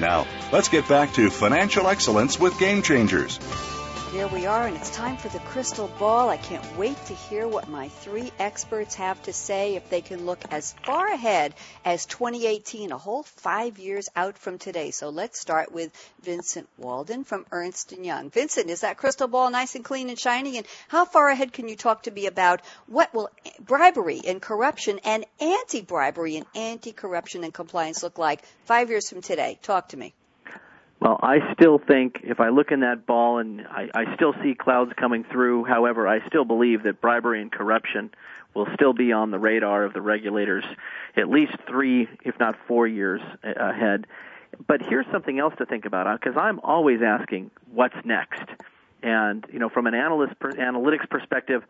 Now, 0.00 0.26
let's 0.52 0.68
get 0.68 0.86
back 0.88 1.12
to 1.14 1.30
financial 1.30 1.88
excellence 1.88 2.38
with 2.38 2.58
Game 2.58 2.82
Changers. 2.82 3.38
Here 4.16 4.28
we 4.28 4.46
are, 4.46 4.66
and 4.66 4.74
it's 4.74 4.88
time 4.88 5.18
for 5.18 5.28
the 5.28 5.40
crystal 5.40 5.88
ball. 5.98 6.30
I 6.30 6.38
can't 6.38 6.78
wait 6.78 6.96
to 7.04 7.12
hear 7.12 7.46
what 7.46 7.68
my 7.68 7.90
three 7.90 8.32
experts 8.38 8.94
have 8.94 9.22
to 9.24 9.32
say 9.34 9.74
if 9.74 9.90
they 9.90 10.00
can 10.00 10.24
look 10.24 10.42
as 10.50 10.74
far 10.86 11.06
ahead 11.06 11.52
as 11.84 12.06
2018, 12.06 12.92
a 12.92 12.96
whole 12.96 13.24
five 13.24 13.78
years 13.78 14.08
out 14.16 14.38
from 14.38 14.56
today. 14.56 14.90
So 14.90 15.10
let's 15.10 15.38
start 15.38 15.70
with 15.70 15.92
Vincent 16.22 16.66
Walden 16.78 17.24
from 17.24 17.44
Ernst 17.52 17.92
& 17.92 17.98
Young. 18.02 18.30
Vincent, 18.30 18.70
is 18.70 18.80
that 18.80 18.96
crystal 18.96 19.28
ball 19.28 19.50
nice 19.50 19.74
and 19.74 19.84
clean 19.84 20.08
and 20.08 20.18
shiny? 20.18 20.56
And 20.56 20.66
how 20.88 21.04
far 21.04 21.28
ahead 21.28 21.52
can 21.52 21.68
you 21.68 21.76
talk 21.76 22.04
to 22.04 22.10
me 22.10 22.24
about 22.24 22.62
what 22.86 23.12
will 23.12 23.28
bribery 23.60 24.22
and 24.26 24.40
corruption 24.40 24.98
and 25.04 25.26
anti-bribery 25.40 26.38
and 26.38 26.46
anti-corruption 26.54 27.44
and 27.44 27.52
compliance 27.52 28.02
look 28.02 28.16
like 28.16 28.42
five 28.64 28.88
years 28.88 29.10
from 29.10 29.20
today? 29.20 29.58
Talk 29.60 29.88
to 29.88 29.98
me. 29.98 30.14
Well, 31.00 31.20
I 31.22 31.52
still 31.52 31.78
think 31.78 32.20
if 32.24 32.40
I 32.40 32.48
look 32.48 32.72
in 32.72 32.80
that 32.80 33.06
ball 33.06 33.38
and 33.38 33.66
I, 33.68 33.90
I 33.94 34.14
still 34.14 34.34
see 34.42 34.54
clouds 34.54 34.92
coming 34.96 35.24
through, 35.24 35.64
however, 35.64 36.08
I 36.08 36.26
still 36.26 36.44
believe 36.44 36.84
that 36.84 37.00
bribery 37.00 37.42
and 37.42 37.52
corruption 37.52 38.10
will 38.54 38.66
still 38.74 38.94
be 38.94 39.12
on 39.12 39.30
the 39.30 39.38
radar 39.38 39.84
of 39.84 39.92
the 39.92 40.00
regulators 40.00 40.64
at 41.16 41.28
least 41.28 41.52
three, 41.68 42.08
if 42.24 42.38
not 42.40 42.56
four 42.66 42.86
years 42.86 43.20
ahead. 43.42 44.06
But 44.66 44.80
here's 44.80 45.06
something 45.12 45.38
else 45.38 45.54
to 45.58 45.66
think 45.66 45.84
about 45.84 46.06
uh, 46.06 46.14
because 46.14 46.36
I'm 46.38 46.60
always 46.60 47.02
asking 47.02 47.50
what's 47.70 47.96
next. 48.04 48.48
And, 49.02 49.46
you 49.52 49.58
know, 49.58 49.68
from 49.68 49.86
an 49.86 49.94
analyst 49.94 50.38
analytics 50.40 51.08
perspective, 51.10 51.62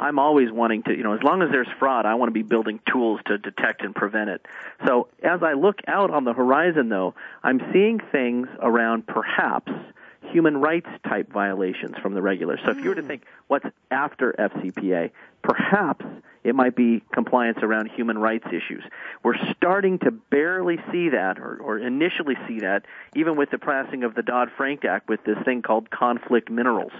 I'm 0.00 0.18
always 0.18 0.50
wanting 0.50 0.84
to, 0.84 0.96
you 0.96 1.02
know, 1.02 1.14
as 1.14 1.22
long 1.22 1.42
as 1.42 1.50
there's 1.50 1.68
fraud, 1.78 2.06
I 2.06 2.14
want 2.14 2.28
to 2.28 2.32
be 2.34 2.42
building 2.42 2.80
tools 2.90 3.20
to 3.26 3.38
detect 3.38 3.82
and 3.82 3.94
prevent 3.94 4.30
it. 4.30 4.46
So 4.86 5.08
as 5.22 5.42
I 5.42 5.54
look 5.54 5.80
out 5.86 6.10
on 6.10 6.24
the 6.24 6.32
horizon, 6.32 6.88
though, 6.88 7.14
I'm 7.42 7.60
seeing 7.72 8.00
things 8.12 8.48
around 8.60 9.06
perhaps 9.06 9.72
human 10.30 10.58
rights 10.58 10.88
type 11.08 11.32
violations 11.32 11.96
from 12.02 12.14
the 12.14 12.22
regulators. 12.22 12.60
So 12.64 12.70
if 12.70 12.78
you 12.78 12.90
were 12.90 12.94
to 12.96 13.02
hmm. 13.02 13.08
think 13.08 13.24
what's 13.48 13.66
after 13.90 14.34
FCPA, 14.38 15.10
perhaps 15.42 16.04
it 16.44 16.54
might 16.54 16.76
be 16.76 17.02
compliance 17.12 17.58
around 17.62 17.90
human 17.90 18.18
rights 18.18 18.46
issues. 18.48 18.84
We're 19.22 19.38
starting 19.56 19.98
to 20.00 20.10
barely 20.10 20.78
see 20.92 21.10
that, 21.10 21.38
or, 21.38 21.58
or 21.60 21.78
initially 21.78 22.36
see 22.46 22.60
that, 22.60 22.84
even 23.16 23.36
with 23.36 23.50
the 23.50 23.58
passing 23.58 24.04
of 24.04 24.14
the 24.14 24.22
Dodd 24.22 24.50
Frank 24.56 24.84
Act 24.84 25.08
with 25.08 25.24
this 25.24 25.38
thing 25.44 25.62
called 25.62 25.90
conflict 25.90 26.50
minerals. 26.50 26.92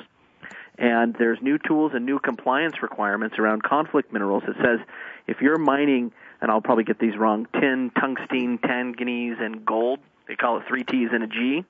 And 0.79 1.15
there's 1.19 1.39
new 1.43 1.59
tools 1.59 1.93
and 1.95 2.07
new 2.07 2.21
compliance 2.21 2.77
requirements 2.83 3.37
around 3.39 3.65
conflict 3.65 4.13
minerals. 4.13 4.45
It 4.47 4.57
says 4.63 4.79
if 5.27 5.41
you're 5.41 5.59
mining, 5.59 6.13
and 6.41 6.51
I'll 6.51 6.61
probably 6.61 6.85
get 6.85 7.01
these 7.01 7.17
wrong, 7.17 7.47
tin, 7.53 7.91
tungsten, 7.99 8.59
tanganese, 8.59 9.41
and 9.41 9.65
gold, 9.67 9.99
they 10.29 10.37
call 10.37 10.59
it 10.59 10.65
three 10.69 10.85
T's 10.85 11.09
and 11.13 11.25
a 11.25 11.27
G. 11.27 11.65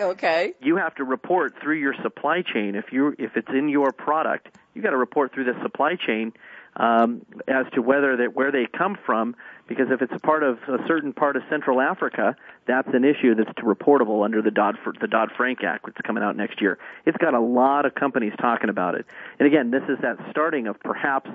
Okay. 0.00 0.54
You 0.60 0.76
have 0.76 0.94
to 0.96 1.04
report 1.04 1.54
through 1.60 1.78
your 1.78 1.94
supply 2.02 2.42
chain 2.42 2.74
if 2.74 2.92
you 2.92 3.14
if 3.18 3.36
it's 3.36 3.50
in 3.50 3.68
your 3.68 3.92
product. 3.92 4.48
You 4.74 4.82
got 4.82 4.90
to 4.90 4.96
report 4.96 5.34
through 5.34 5.44
the 5.44 5.60
supply 5.62 5.96
chain 5.96 6.32
um, 6.76 7.26
as 7.46 7.66
to 7.74 7.82
whether 7.82 8.16
that 8.16 8.34
where 8.34 8.50
they 8.50 8.66
come 8.66 8.96
from. 9.04 9.36
Because 9.68 9.86
if 9.90 10.02
it's 10.02 10.12
a 10.12 10.18
part 10.18 10.42
of 10.42 10.58
a 10.68 10.78
certain 10.88 11.12
part 11.12 11.36
of 11.36 11.42
Central 11.48 11.80
Africa, 11.80 12.34
that's 12.66 12.88
an 12.92 13.04
issue 13.04 13.34
that's 13.36 13.52
reportable 13.60 14.24
under 14.24 14.42
the 14.42 14.50
Dodd 14.50 14.78
the 15.00 15.06
Dodd 15.06 15.30
Frank 15.36 15.62
Act, 15.62 15.86
that's 15.86 16.00
coming 16.00 16.24
out 16.24 16.36
next 16.36 16.60
year. 16.60 16.78
It's 17.06 17.18
got 17.18 17.34
a 17.34 17.40
lot 17.40 17.86
of 17.86 17.94
companies 17.94 18.32
talking 18.40 18.70
about 18.70 18.94
it. 18.94 19.06
And 19.38 19.46
again, 19.46 19.70
this 19.70 19.82
is 19.88 19.98
that 20.02 20.16
starting 20.30 20.66
of 20.66 20.80
perhaps 20.80 21.30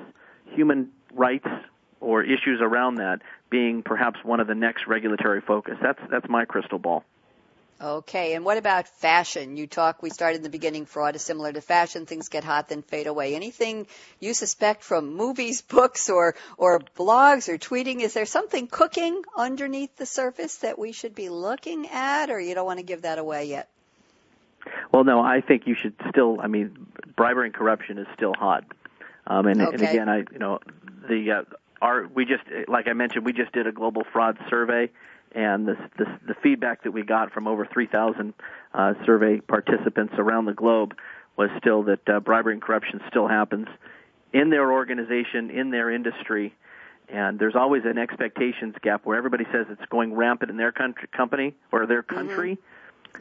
human 0.48 0.92
rights 1.14 1.48
or 2.02 2.24
issues 2.24 2.60
around 2.62 2.96
that 2.96 3.22
being 3.50 3.84
perhaps 3.84 4.20
one 4.24 4.40
of 4.40 4.48
the 4.48 4.56
next 4.56 4.86
regulatory 4.88 5.42
focus. 5.42 5.78
That's 5.82 6.00
that's 6.10 6.28
my 6.28 6.46
crystal 6.46 6.80
ball. 6.80 7.06
Okay, 7.82 8.36
and 8.36 8.46
what 8.46 8.58
about 8.58 8.88
fashion? 8.88 9.58
You 9.58 9.68
talk, 9.68 10.02
we 10.02 10.10
started 10.10 10.38
in 10.38 10.44
the 10.44 10.50
beginning, 10.50 10.86
fraud 10.86 11.16
is 11.16 11.22
similar 11.22 11.52
to 11.52 11.60
fashion. 11.60 12.06
Things 12.06 12.30
get 12.30 12.46
hot, 12.46 12.70
then 12.70 12.84
fade 12.84 13.06
away. 13.06 13.36
Anything 13.36 13.88
you 14.22 14.34
suspect 14.34 14.82
from 14.82 15.14
movies, 15.14 15.62
books, 15.78 16.10
or, 16.10 16.36
or 16.58 16.80
blogs 16.80 17.50
or 17.50 17.58
tweeting? 17.58 18.00
Is 18.00 18.14
there 18.14 18.26
something 18.26 18.68
cooking 18.68 19.22
underneath 19.36 19.98
the 19.98 20.06
surface 20.06 20.58
that 20.58 20.80
we 20.80 20.94
should 20.94 21.16
be 21.16 21.28
looking 21.28 21.90
at, 21.90 22.30
or 22.30 22.40
you 22.40 22.56
don't 22.56 22.66
want 22.66 22.80
to 22.80 22.86
give 22.86 23.02
that 23.02 23.20
away 23.20 23.46
yet? 23.46 23.70
Well, 24.94 25.04
no, 25.04 25.20
I 25.20 25.42
think 25.42 25.68
you 25.68 25.76
should 25.76 25.96
still, 26.10 26.40
I 26.40 26.48
mean, 26.48 26.88
bribery 27.18 27.48
and 27.48 27.54
corruption 27.54 27.98
is 27.98 28.08
still 28.16 28.34
hot. 28.34 28.64
Um, 29.28 29.48
and, 29.48 29.62
okay. 29.62 29.74
and 29.74 29.82
again, 29.82 30.10
I, 30.10 30.18
you 30.32 30.40
know, 30.40 30.60
the, 31.10 31.32
uh, 31.32 31.56
our, 31.82 32.08
we 32.08 32.24
just, 32.24 32.44
like 32.70 32.88
I 32.88 32.94
mentioned, 32.94 33.26
we 33.26 33.34
just 33.34 33.52
did 33.52 33.68
a 33.68 33.74
global 33.74 34.04
fraud 34.14 34.38
survey 34.50 34.90
and 35.36 35.68
the, 35.68 35.76
the, 35.98 36.06
the 36.28 36.34
feedback 36.42 36.84
that 36.84 36.92
we 36.92 37.04
got 37.04 37.32
from 37.32 37.48
over 37.48 37.68
3,000 37.72 38.34
uh, 38.74 38.94
survey 39.06 39.40
participants 39.42 40.14
around 40.18 40.46
the 40.46 40.54
globe 40.54 40.96
was 41.38 41.50
still 41.60 41.84
that 41.84 42.08
uh, 42.10 42.20
bribery 42.22 42.54
and 42.54 42.62
corruption 42.62 43.02
still 43.10 43.28
happens 43.28 43.68
in 44.34 44.50
their 44.50 44.72
organization, 44.72 45.50
in 45.50 45.70
their 45.72 45.92
industry, 45.92 46.54
and 47.10 47.38
there's 47.38 47.56
always 47.56 47.84
an 47.86 47.98
expectations 47.98 48.74
gap 48.82 49.06
where 49.06 49.18
everybody 49.18 49.44
says 49.52 49.68
it's 49.70 49.86
going 49.90 50.14
rampant 50.16 50.50
in 50.50 50.58
their 50.58 50.72
country, 50.72 51.08
company 51.16 51.54
or 51.72 51.86
their 51.86 52.02
Mm-hmm. 52.02 52.16
country 52.16 52.58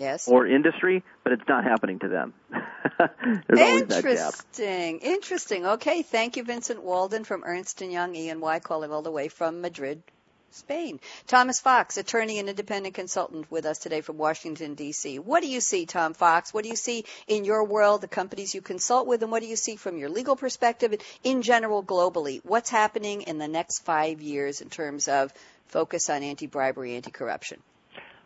Yes. 0.01 0.27
or 0.27 0.45
industry, 0.47 1.05
but 1.23 1.33
it's 1.33 1.47
not 1.49 1.63
happening 1.63 2.01
to 2.01 2.09
them. 2.09 2.35
there's 2.99 3.61
always 3.61 3.87
that 3.87 4.03
gap. 4.03 4.05
Interesting. 4.05 4.99
Interesting. 4.99 5.67
Okay. 5.67 6.03
Thank 6.03 6.37
you, 6.37 6.43
Vincent 6.43 6.83
Walden 6.83 7.23
from 7.23 7.45
Ernst 7.45 7.81
and 7.81 7.93
Young 7.93 8.17
E&Y, 8.17 8.59
calling 8.59 8.91
all 8.91 9.03
the 9.03 9.13
way 9.13 9.29
from 9.29 9.61
Madrid, 9.61 10.03
Spain. 10.55 11.01
Thomas 11.27 11.61
Fox, 11.61 11.97
attorney 11.97 12.39
and 12.39 12.49
independent 12.49 12.95
consultant 12.95 13.51
with 13.51 13.67
us 13.67 13.79
today 13.79 14.01
from 14.01 14.19
Washington, 14.19 14.75
D.C. 14.75 15.19
What 15.19 15.43
do 15.43 15.49
you 15.49 15.61
see, 15.61 15.85
Tom 15.85 16.15
Fox? 16.15 16.55
What 16.55 16.63
do 16.63 16.71
you 16.71 16.77
see 16.77 17.05
in 17.27 17.45
your 17.45 17.65
world, 17.65 18.01
the 18.01 18.09
companies 18.09 18.55
you 18.55 18.61
consult 18.61 19.07
with, 19.07 19.23
and 19.23 19.33
what 19.33 19.43
do 19.43 19.49
you 19.49 19.57
see 19.57 19.77
from 19.77 19.99
your 19.99 20.09
legal 20.09 20.37
perspective 20.37 20.95
in 21.25 21.43
general 21.43 21.83
globally? 21.83 22.41
What's 22.45 22.71
happening 22.71 23.23
in 23.23 23.39
the 23.39 23.49
next 23.49 23.81
five 23.81 24.23
years 24.23 24.61
in 24.61 24.71
terms 24.71 25.09
of 25.09 25.33
focus 25.67 26.09
on 26.09 26.23
anti-bribery, 26.23 26.95
anti-corruption? 26.95 27.61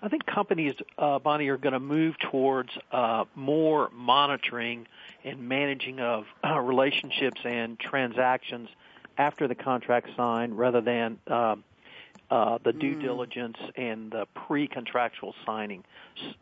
I 0.00 0.08
think 0.08 0.26
companies, 0.26 0.74
uh, 0.96 1.18
Bonnie, 1.18 1.48
are 1.48 1.56
going 1.56 1.72
to 1.72 1.80
move 1.80 2.14
towards 2.30 2.70
uh, 2.92 3.24
more 3.34 3.90
monitoring 3.92 4.86
and 5.24 5.48
managing 5.48 5.98
of 5.98 6.26
uh, 6.44 6.60
relationships 6.60 7.40
and 7.44 7.78
transactions 7.80 8.68
after 9.16 9.48
the 9.48 9.56
contract 9.56 10.10
signed, 10.16 10.56
rather 10.56 10.80
than 10.80 11.18
uh, 12.30 12.58
the 12.62 12.72
due 12.72 12.94
diligence 12.94 13.56
and 13.76 14.10
the 14.10 14.26
pre-contractual 14.34 15.34
signing 15.46 15.84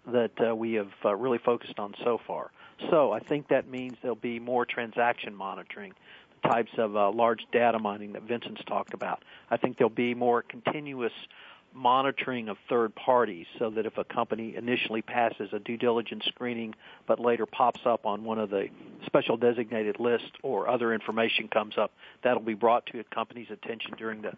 that 0.07 0.33
uh, 0.45 0.55
we 0.55 0.75
have 0.75 0.93
uh, 1.05 1.15
really 1.15 1.39
focused 1.39 1.79
on 1.79 1.95
so 2.03 2.21
far. 2.27 2.51
So 2.91 3.13
I 3.13 3.21
think 3.21 3.49
that 3.49 3.69
means 3.69 3.97
there'll 4.03 4.17
be 4.17 4.39
more 4.39 4.67
transaction 4.67 5.35
monitoring, 5.35 5.95
the 6.43 6.49
types 6.49 6.73
of 6.77 6.97
uh, 6.97 7.11
large 7.11 7.47
data 7.53 7.79
mining 7.79 8.13
that 8.13 8.23
Vincent's 8.23 8.63
talked 8.65 8.95
about. 8.95 9.23
I 9.51 9.57
think 9.57 9.79
there'll 9.79 9.89
be 9.91 10.15
more 10.15 10.43
continuous 10.43 11.13
monitoring 11.77 12.49
of 12.49 12.57
third 12.69 12.95
parties 12.95 13.47
so 13.59 13.71
that 13.71 13.85
if 13.85 13.99
a 13.99 14.05
company 14.05 14.57
initially 14.57 15.03
passes 15.03 15.51
a 15.53 15.59
due 15.59 15.77
diligence 15.77 16.25
screening 16.27 16.75
but 17.07 17.21
later 17.21 17.45
pops 17.45 17.81
up 17.85 18.07
on 18.07 18.25
one 18.25 18.39
of 18.39 18.51
the 18.51 18.69
special 19.05 19.37
designated 19.37 20.01
lists 20.01 20.31
or 20.43 20.69
other 20.69 20.95
information 20.95 21.49
comes 21.49 21.77
up, 21.77 21.93
that'll 22.25 22.41
be 22.41 22.55
brought 22.55 22.87
to 22.87 23.01
a 23.01 23.05
company's 23.05 23.51
attention 23.51 23.93
during 23.99 24.23
the, 24.23 24.33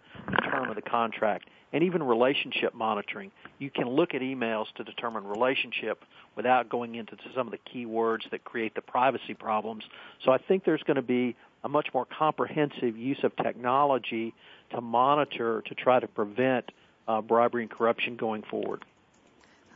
term 0.50 0.68
of 0.68 0.74
the 0.74 0.82
contract. 0.82 1.48
And 1.72 1.84
even 1.84 2.02
relationship 2.02 2.74
monitoring. 2.74 3.30
You 3.58 3.70
can 3.70 3.88
look 3.88 4.14
at 4.14 4.22
emails 4.22 4.66
to 4.76 4.84
determine 4.84 5.24
relationship 5.24 6.02
without 6.34 6.68
going 6.68 6.94
into 6.94 7.16
some 7.36 7.46
of 7.46 7.50
the 7.50 7.58
key 7.70 7.84
words 7.84 8.24
that 8.30 8.42
create 8.42 8.74
the 8.74 8.80
privacy 8.80 9.34
problems. 9.34 9.84
So 10.24 10.32
I 10.32 10.38
think 10.38 10.64
there's 10.64 10.82
going 10.84 10.96
to 10.96 11.02
be 11.02 11.36
a 11.64 11.68
much 11.68 11.88
more 11.92 12.06
comprehensive 12.06 12.96
use 12.96 13.18
of 13.22 13.36
technology 13.36 14.34
to 14.70 14.80
monitor 14.80 15.62
to 15.66 15.74
try 15.74 16.00
to 16.00 16.06
prevent 16.06 16.70
uh, 17.08 17.22
bribery 17.22 17.62
and 17.62 17.70
corruption 17.70 18.16
going 18.16 18.42
forward. 18.42 18.84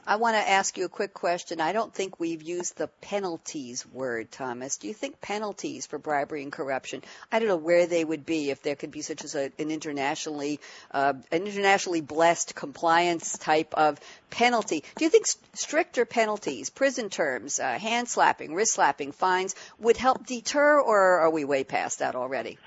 I 0.05 0.17
want 0.17 0.35
to 0.35 0.51
ask 0.51 0.77
you 0.77 0.85
a 0.85 0.89
quick 0.89 1.15
question. 1.15 1.61
I 1.61 1.73
don't 1.73 1.95
think 1.95 2.19
we've 2.19 2.43
used 2.43 2.77
the 2.77 2.89
penalties 2.89 3.87
word, 3.87 4.33
Thomas. 4.33 4.79
Do 4.79 4.89
you 4.89 4.95
think 4.95 5.21
penalties 5.21 5.87
for 5.87 5.97
bribery 5.97 6.43
and 6.43 6.51
corruption? 6.51 7.03
I 7.31 7.39
don't 7.39 7.47
know 7.47 7.57
where 7.57 7.87
they 7.87 8.05
would 8.05 8.27
be 8.27 8.51
if 8.51 8.63
there 8.63 8.75
could 8.75 8.91
be 8.91 9.03
such 9.03 9.23
as 9.23 9.37
a, 9.37 9.53
an 9.61 9.71
internationally 9.71 10.59
uh, 10.91 11.13
an 11.31 11.47
internationally 11.47 12.01
blessed 12.01 12.57
compliance 12.57 13.39
type 13.39 13.75
of 13.75 14.01
penalty. 14.29 14.83
Do 14.97 15.05
you 15.05 15.11
think 15.11 15.29
st- 15.29 15.57
stricter 15.57 16.05
penalties, 16.05 16.69
prison 16.69 17.09
terms, 17.09 17.61
uh, 17.61 17.79
hand 17.79 18.09
slapping, 18.09 18.55
wrist 18.55 18.75
slapping, 18.75 19.13
fines 19.13 19.55
would 19.79 19.97
help 19.97 20.27
deter, 20.27 20.81
or 20.81 21.21
are 21.21 21.31
we 21.31 21.45
way 21.45 21.63
past 21.63 22.01
that 22.01 22.17
already? 22.17 22.59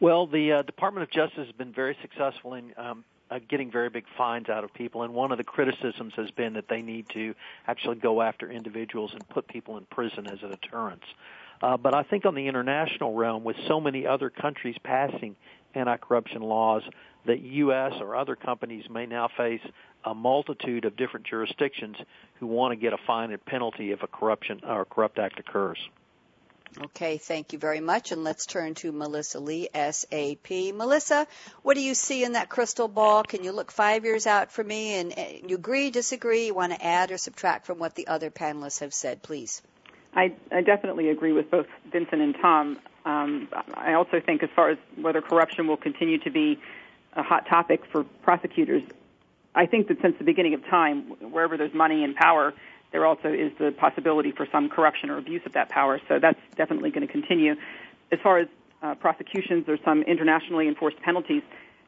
Well, 0.00 0.26
the 0.26 0.52
uh, 0.54 0.62
Department 0.62 1.04
of 1.04 1.10
Justice 1.12 1.46
has 1.46 1.54
been 1.54 1.72
very 1.72 1.96
successful 2.02 2.54
in 2.54 2.72
um, 2.76 3.04
uh, 3.30 3.38
getting 3.48 3.70
very 3.70 3.88
big 3.88 4.04
fines 4.16 4.48
out 4.48 4.64
of 4.64 4.72
people, 4.74 5.02
and 5.02 5.14
one 5.14 5.32
of 5.32 5.38
the 5.38 5.44
criticisms 5.44 6.12
has 6.16 6.30
been 6.32 6.54
that 6.54 6.68
they 6.68 6.82
need 6.82 7.06
to 7.10 7.34
actually 7.66 7.96
go 7.96 8.20
after 8.22 8.50
individuals 8.50 9.12
and 9.12 9.28
put 9.28 9.46
people 9.48 9.78
in 9.78 9.84
prison 9.86 10.26
as 10.26 10.42
a 10.42 10.48
deterrence. 10.48 11.04
Uh, 11.62 11.76
but 11.76 11.94
I 11.94 12.02
think 12.02 12.24
on 12.24 12.34
the 12.34 12.46
international 12.46 13.14
realm, 13.14 13.44
with 13.44 13.56
so 13.68 13.80
many 13.80 14.06
other 14.06 14.30
countries 14.30 14.76
passing 14.82 15.36
anti-corruption 15.74 16.42
laws, 16.42 16.82
that 17.26 17.40
U.S. 17.40 17.92
or 18.00 18.16
other 18.16 18.34
companies 18.34 18.84
may 18.90 19.06
now 19.06 19.28
face 19.36 19.60
a 20.04 20.14
multitude 20.14 20.86
of 20.86 20.96
different 20.96 21.26
jurisdictions 21.26 21.96
who 22.38 22.46
want 22.46 22.72
to 22.72 22.76
get 22.76 22.94
a 22.94 22.98
fine 23.06 23.30
and 23.30 23.44
penalty 23.44 23.92
if 23.92 24.02
a 24.02 24.06
corruption 24.06 24.60
or 24.64 24.86
corrupt 24.86 25.18
act 25.18 25.38
occurs. 25.38 25.78
Okay, 26.82 27.18
thank 27.18 27.52
you 27.52 27.58
very 27.58 27.80
much. 27.80 28.10
And 28.10 28.24
let's 28.24 28.46
turn 28.46 28.74
to 28.76 28.90
Melissa 28.90 29.38
Lea, 29.38 29.68
SAP. 29.74 30.74
Melissa, 30.74 31.26
what 31.62 31.74
do 31.74 31.82
you 31.82 31.94
see 31.94 32.24
in 32.24 32.32
that 32.32 32.48
crystal 32.48 32.88
ball? 32.88 33.22
Can 33.22 33.44
you 33.44 33.52
look 33.52 33.70
five 33.70 34.04
years 34.06 34.26
out 34.26 34.50
for 34.50 34.64
me? 34.64 34.94
And 34.94 35.12
uh, 35.12 35.24
you 35.46 35.56
agree, 35.56 35.90
disagree? 35.90 36.46
You 36.46 36.54
want 36.54 36.72
to 36.72 36.82
add 36.82 37.10
or 37.10 37.18
subtract 37.18 37.66
from 37.66 37.78
what 37.78 37.96
the 37.96 38.06
other 38.06 38.30
panelists 38.30 38.80
have 38.80 38.94
said, 38.94 39.22
please? 39.22 39.60
I, 40.14 40.32
I 40.50 40.62
definitely 40.62 41.10
agree 41.10 41.32
with 41.32 41.50
both 41.50 41.66
Vincent 41.92 42.22
and 42.22 42.34
Tom. 42.40 42.78
Um, 43.04 43.48
I 43.74 43.92
also 43.92 44.20
think, 44.24 44.42
as 44.42 44.50
far 44.56 44.70
as 44.70 44.78
whether 44.96 45.20
corruption 45.20 45.66
will 45.66 45.76
continue 45.76 46.18
to 46.20 46.30
be 46.30 46.58
a 47.12 47.22
hot 47.22 47.46
topic 47.46 47.82
for 47.92 48.04
prosecutors, 48.22 48.82
I 49.54 49.66
think 49.66 49.88
that 49.88 50.00
since 50.00 50.16
the 50.16 50.24
beginning 50.24 50.54
of 50.54 50.64
time, 50.66 51.02
wherever 51.30 51.58
there's 51.58 51.74
money 51.74 52.04
and 52.04 52.16
power, 52.16 52.54
there 52.92 53.06
also 53.06 53.28
is 53.28 53.52
the 53.58 53.70
possibility 53.70 54.32
for 54.32 54.46
some 54.50 54.68
corruption 54.68 55.10
or 55.10 55.18
abuse 55.18 55.42
of 55.46 55.52
that 55.52 55.68
power. 55.68 56.00
So 56.08 56.18
that's 56.18 56.39
definitely 56.60 56.90
going 56.90 57.06
to 57.06 57.12
continue. 57.12 57.54
As 58.12 58.18
far 58.22 58.38
as 58.38 58.48
uh, 58.82 58.94
prosecutions 58.96 59.64
or 59.66 59.78
some 59.82 60.02
internationally 60.02 60.68
enforced 60.68 61.00
penalties, 61.00 61.42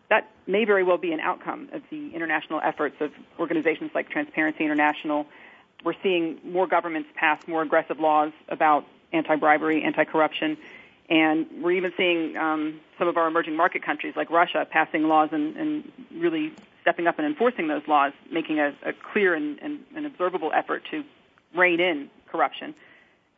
that 0.09 0.31
may 0.47 0.65
very 0.65 0.83
well 0.83 0.99
be 0.99 1.13
an 1.13 1.21
outcome 1.21 1.69
of 1.73 1.83
the 1.91 2.11
international 2.15 2.61
efforts 2.65 2.97
of 3.01 3.11
organizations 3.39 3.91
like 3.95 4.09
Transparency 4.09 4.65
International. 4.65 5.27
We're 5.85 6.01
seeing 6.03 6.39
more 6.45 6.67
governments 6.67 7.09
pass 7.15 7.39
more 7.47 7.63
aggressive 7.63 7.99
laws 8.01 8.33
about 8.49 8.87
anti-bribery, 9.13 9.83
anti-corruption, 9.83 10.57
and 11.11 11.47
we're 11.63 11.73
even 11.73 11.93
seeing 11.99 12.37
um, 12.37 12.81
some 12.99 13.09
of 13.09 13.19
our 13.19 13.27
emerging 13.27 13.57
market 13.57 13.83
countries 13.85 14.15
like 14.17 14.31
Russia 14.31 14.67
passing 14.71 15.03
laws 15.05 15.29
and, 15.33 15.55
and 15.57 15.93
really 16.17 16.53
stepping 16.81 17.07
up 17.07 17.19
and 17.19 17.27
enforcing 17.27 17.69
those 17.69 17.83
laws, 17.87 18.13
making 18.31 18.59
a, 18.59 18.69
a 18.85 18.93
clear 19.13 19.35
and, 19.35 19.59
and, 19.61 19.81
and, 19.95 20.07
observable 20.07 20.51
effort 20.55 20.83
to 20.91 21.05
rein 21.55 21.81
in 21.81 22.09
corruption. 22.31 22.75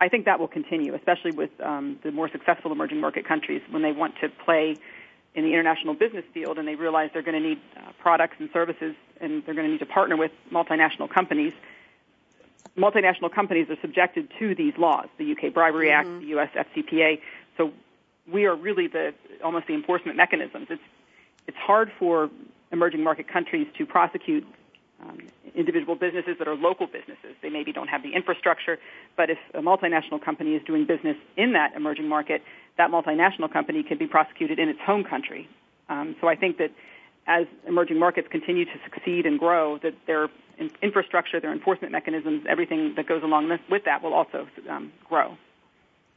I 0.01 0.09
think 0.09 0.25
that 0.25 0.39
will 0.39 0.49
continue, 0.49 0.95
especially 0.95 1.31
with 1.31 1.51
um, 1.61 1.99
the 2.03 2.11
more 2.11 2.29
successful 2.29 2.73
emerging 2.73 3.01
market 3.01 3.27
countries 3.27 3.63
when 3.71 3.83
they 3.83 3.93
want 3.93 4.15
to 4.21 4.29
play 4.29 4.77
in 5.35 5.45
the 5.45 5.51
international 5.51 5.95
business 5.95 6.25
field 6.33 6.59
and 6.59 6.67
they 6.67 6.75
realize 6.75 7.11
they're 7.13 7.23
going 7.23 7.41
to 7.41 7.49
need 7.49 7.61
uh, 7.77 7.91
products 8.01 8.37
and 8.39 8.49
services 8.53 8.95
and 9.21 9.45
they're 9.45 9.55
going 9.55 9.67
to 9.67 9.73
need 9.73 9.79
to 9.79 9.87
partner 9.87 10.17
with 10.17 10.31
multinational 10.53 11.11
companies. 11.11 11.53
multinational 12.77 13.33
companies 13.33 13.69
are 13.69 13.77
subjected 13.81 14.31
to 14.39 14.55
these 14.55 14.75
laws, 14.79 15.07
the 15.19 15.33
UK 15.33 15.53
Bribery 15.53 15.89
mm-hmm. 15.89 16.09
Act, 16.09 16.21
the 16.21 16.39
US 16.39 16.51
FCPA. 16.55 17.21
So 17.57 17.73
we 18.31 18.47
are 18.47 18.55
really 18.55 18.87
the 18.87 19.15
almost 19.43 19.67
the 19.67 19.75
enforcement 19.75 20.17
mechanisms. 20.17 20.69
It's 20.71 20.83
it's 21.47 21.57
hard 21.59 21.93
for 21.99 22.31
emerging 22.73 23.03
market 23.03 23.29
countries 23.29 23.67
to 23.77 23.85
prosecute 23.85 24.47
um, 25.09 25.19
individual 25.55 25.95
businesses 25.95 26.37
that 26.39 26.49
are 26.49 26.55
local 26.55 26.87
businesses. 26.87 27.37
They 27.43 27.51
maybe 27.51 27.73
don't 27.73 27.89
have 27.89 28.03
the 28.03 28.15
infrastructure, 28.15 28.79
but 29.17 29.31
if 29.31 29.39
a 29.55 29.61
multinational 29.61 30.23
company 30.23 30.55
is 30.55 30.63
doing 30.65 30.87
business 30.87 31.17
in 31.37 31.53
that 31.53 31.75
emerging 31.75 32.09
market, 32.09 32.43
that 32.77 32.91
multinational 32.91 33.53
company 33.53 33.83
can 33.83 33.99
be 33.99 34.07
prosecuted 34.07 34.59
in 34.59 34.69
its 34.69 34.81
home 34.81 35.05
country. 35.05 35.49
Um, 35.89 36.17
so 36.21 36.29
I 36.29 36.37
think 36.37 36.59
that 36.59 36.71
as 37.27 37.47
emerging 37.67 37.99
markets 37.99 38.29
continue 38.31 38.65
to 38.65 38.79
succeed 38.85 39.27
and 39.27 39.39
grow, 39.39 39.79
that 39.79 39.95
their 40.07 40.29
infrastructure, 40.83 41.41
their 41.41 41.53
enforcement 41.53 41.93
mechanisms, 41.93 42.45
everything 42.49 42.95
that 42.97 43.07
goes 43.07 43.23
along 43.23 43.51
with 43.71 43.85
that 43.85 44.03
will 44.03 44.15
also 44.15 44.47
um, 44.69 44.93
grow. 45.09 45.37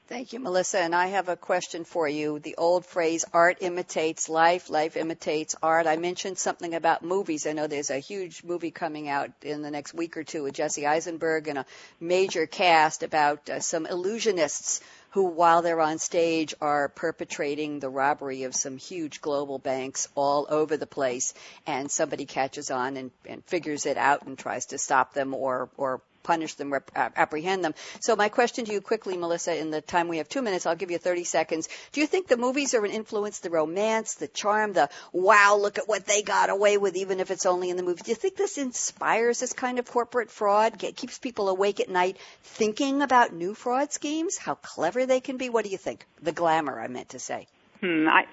Thank 0.07 0.31
you, 0.31 0.39
Melissa. 0.39 0.79
And 0.79 0.95
I 0.95 1.07
have 1.07 1.27
a 1.27 1.35
question 1.35 1.83
for 1.83 2.07
you. 2.07 2.39
The 2.39 2.55
old 2.55 2.85
phrase, 2.85 3.25
art 3.33 3.57
imitates 3.59 4.29
life, 4.29 4.69
life 4.69 4.95
imitates 4.95 5.53
art. 5.61 5.85
I 5.85 5.97
mentioned 5.97 6.37
something 6.37 6.73
about 6.73 7.03
movies. 7.03 7.45
I 7.45 7.51
know 7.51 7.67
there's 7.67 7.89
a 7.89 7.99
huge 7.99 8.41
movie 8.45 8.71
coming 8.71 9.09
out 9.09 9.31
in 9.41 9.63
the 9.63 9.69
next 9.69 9.93
week 9.93 10.15
or 10.15 10.23
two 10.23 10.43
with 10.43 10.53
Jesse 10.53 10.87
Eisenberg 10.87 11.49
and 11.49 11.57
a 11.57 11.65
major 11.99 12.47
cast 12.47 13.03
about 13.03 13.49
uh, 13.49 13.59
some 13.59 13.85
illusionists 13.85 14.79
who, 15.11 15.25
while 15.25 15.61
they're 15.61 15.81
on 15.81 15.97
stage, 15.97 16.55
are 16.61 16.87
perpetrating 16.87 17.81
the 17.81 17.89
robbery 17.89 18.43
of 18.43 18.55
some 18.55 18.77
huge 18.77 19.19
global 19.19 19.59
banks 19.59 20.07
all 20.15 20.47
over 20.49 20.77
the 20.77 20.87
place. 20.87 21.33
And 21.65 21.91
somebody 21.91 22.25
catches 22.25 22.71
on 22.71 22.95
and, 22.95 23.11
and 23.25 23.43
figures 23.43 23.85
it 23.85 23.97
out 23.97 24.25
and 24.25 24.37
tries 24.37 24.67
to 24.67 24.77
stop 24.77 25.13
them 25.13 25.33
or, 25.33 25.69
or 25.75 26.01
punish 26.27 26.55
them, 26.55 26.73
rep- 26.73 26.91
apprehend 26.95 27.63
them. 27.63 27.73
So 28.01 28.15
my 28.17 28.27
question 28.27 28.65
to 28.65 28.73
you 28.73 28.81
quickly, 28.81 29.15
Melissa, 29.15 29.57
in 29.57 29.71
the 29.71 29.79
time 29.79 30.09
we 30.09 30.17
have 30.17 30.27
two 30.27 30.41
minutes, 30.41 30.65
I'll 30.65 30.75
give 30.75 30.91
you 30.91 30.97
30 30.97 31.23
seconds. 31.23 31.69
Do 31.93 32.01
you 32.01 32.07
think 32.07 32.27
the 32.27 32.35
movies 32.35 32.73
are 32.73 32.83
an 32.83 32.91
influence, 32.91 33.39
the 33.39 33.49
romance, 33.49 34.15
the 34.15 34.27
charm, 34.27 34.73
the 34.73 34.89
wow, 35.13 35.57
look 35.59 35.77
at 35.77 35.87
what 35.87 36.05
they 36.05 36.21
got 36.21 36.49
away 36.49 36.77
with, 36.77 36.97
even 36.97 37.21
if 37.21 37.31
it's 37.31 37.45
only 37.45 37.69
in 37.69 37.77
the 37.77 37.83
movie? 37.83 38.01
Do 38.03 38.11
you 38.11 38.15
think 38.15 38.35
this 38.35 38.57
inspires 38.57 39.39
this 39.39 39.53
kind 39.53 39.79
of 39.79 39.89
corporate 39.89 40.29
fraud, 40.29 40.77
get, 40.77 40.97
keeps 40.97 41.17
people 41.17 41.47
awake 41.47 41.79
at 41.79 41.89
night 41.89 42.17
thinking 42.43 43.01
about 43.01 43.33
new 43.33 43.53
fraud 43.53 43.93
schemes, 43.93 44.37
how 44.37 44.55
clever 44.55 45.05
they 45.05 45.21
can 45.21 45.37
be? 45.37 45.49
What 45.49 45.63
do 45.63 45.71
you 45.71 45.77
think? 45.77 46.05
The 46.21 46.33
glamour, 46.33 46.77
I 46.77 46.87
meant 46.87 47.09
to 47.09 47.19
say. 47.19 47.47
Hmm, 47.79 48.07
I, 48.09 48.25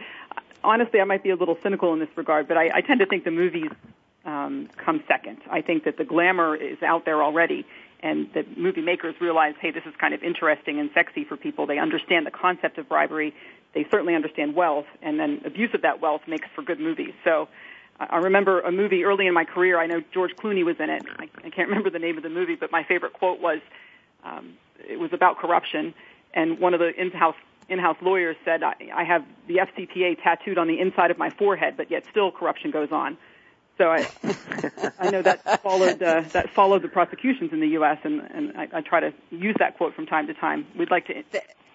honestly, 0.65 1.01
I 1.01 1.05
might 1.05 1.23
be 1.23 1.31
a 1.31 1.37
little 1.37 1.59
cynical 1.63 1.93
in 1.93 2.01
this 2.01 2.09
regard, 2.17 2.49
but 2.49 2.57
I, 2.57 2.71
I 2.75 2.81
tend 2.81 3.01
to 3.01 3.07
think 3.07 3.23
the 3.23 3.31
movies 3.31 3.71
um, 4.25 4.69
come 4.77 5.03
second. 5.07 5.39
I 5.51 5.61
think 5.61 5.85
that 5.85 5.97
the 5.97 6.05
glamour 6.05 6.57
is 6.57 6.83
out 6.83 7.05
there 7.05 7.23
already, 7.23 7.67
and 8.05 8.29
the 8.35 8.45
movie 8.57 8.83
makers 8.83 9.15
realize, 9.21 9.55
hey, 9.61 9.73
this 9.73 9.83
is 9.87 9.95
kind 9.99 10.15
of 10.15 10.23
interesting 10.23 10.79
and 10.79 10.91
sexy 10.95 11.25
for 11.25 11.37
people. 11.37 11.67
They 11.67 11.79
understand 11.79 12.27
the 12.27 12.31
concept 12.31 12.79
of 12.79 12.89
bribery. 12.89 13.35
They 13.75 13.85
certainly 13.91 14.15
understand 14.15 14.55
wealth, 14.55 14.87
and 15.03 15.19
then 15.19 15.41
abuse 15.45 15.71
of 15.75 15.83
that 15.83 16.01
wealth 16.01 16.21
makes 16.29 16.47
for 16.55 16.63
good 16.63 16.79
movies. 16.79 17.15
So. 17.25 17.49
I 18.01 18.17
remember 18.17 18.61
a 18.61 18.73
movie 18.73 19.05
early 19.05 19.29
in 19.29 19.35
my 19.35 19.45
career. 19.45 19.79
I 19.79 19.87
know 19.87 20.03
George 20.13 20.35
Clooney 20.35 20.65
was 20.65 20.75
in 20.81 20.91
it. 20.91 21.05
I, 21.17 21.29
I 21.45 21.51
can't 21.51 21.69
remember 21.69 21.91
the 21.91 22.01
name 22.01 22.17
of 22.17 22.25
the 22.25 22.29
movie, 22.29 22.57
but 22.57 22.73
my 22.73 22.83
favorite 22.83 23.13
quote 23.13 23.41
was, 23.41 23.61
um, 24.25 24.55
it 24.89 24.99
was 24.99 25.13
about 25.13 25.39
corruption, 25.39 25.95
and 26.35 26.59
one 26.59 26.75
of 26.75 26.81
the 26.81 26.91
in-house 27.01 27.37
in-house 27.69 27.97
lawyers 28.03 28.37
said, 28.45 28.65
I, 28.65 28.75
"I 28.93 29.05
have 29.05 29.25
the 29.47 29.59
FCPA 29.59 30.21
tattooed 30.23 30.59
on 30.59 30.67
the 30.67 30.81
inside 30.81 31.13
of 31.13 31.19
my 31.19 31.31
forehead, 31.31 31.77
but 31.77 31.89
yet 31.89 32.05
still 32.11 32.33
corruption 32.33 32.73
goes 32.73 32.91
on." 32.91 33.17
So 33.77 33.91
I, 33.91 34.07
I 34.99 35.11
know 35.11 35.23
that 35.23 35.63
followed 35.63 36.03
uh, 36.03 36.23
that 36.33 36.51
followed 36.51 36.83
the 36.83 36.89
prosecutions 36.89 37.53
in 37.53 37.61
the 37.61 37.69
U.S. 37.69 37.99
and, 38.05 38.21
and 38.33 38.57
I, 38.57 38.69
I 38.75 38.81
try 38.81 39.01
to 39.01 39.13
use 39.31 39.57
that 39.59 39.77
quote 39.77 39.95
from 39.95 40.07
time 40.07 40.27
to 40.29 40.35
time. 40.35 40.67
We'd 40.77 40.91
like 40.91 41.07
to 41.07 41.25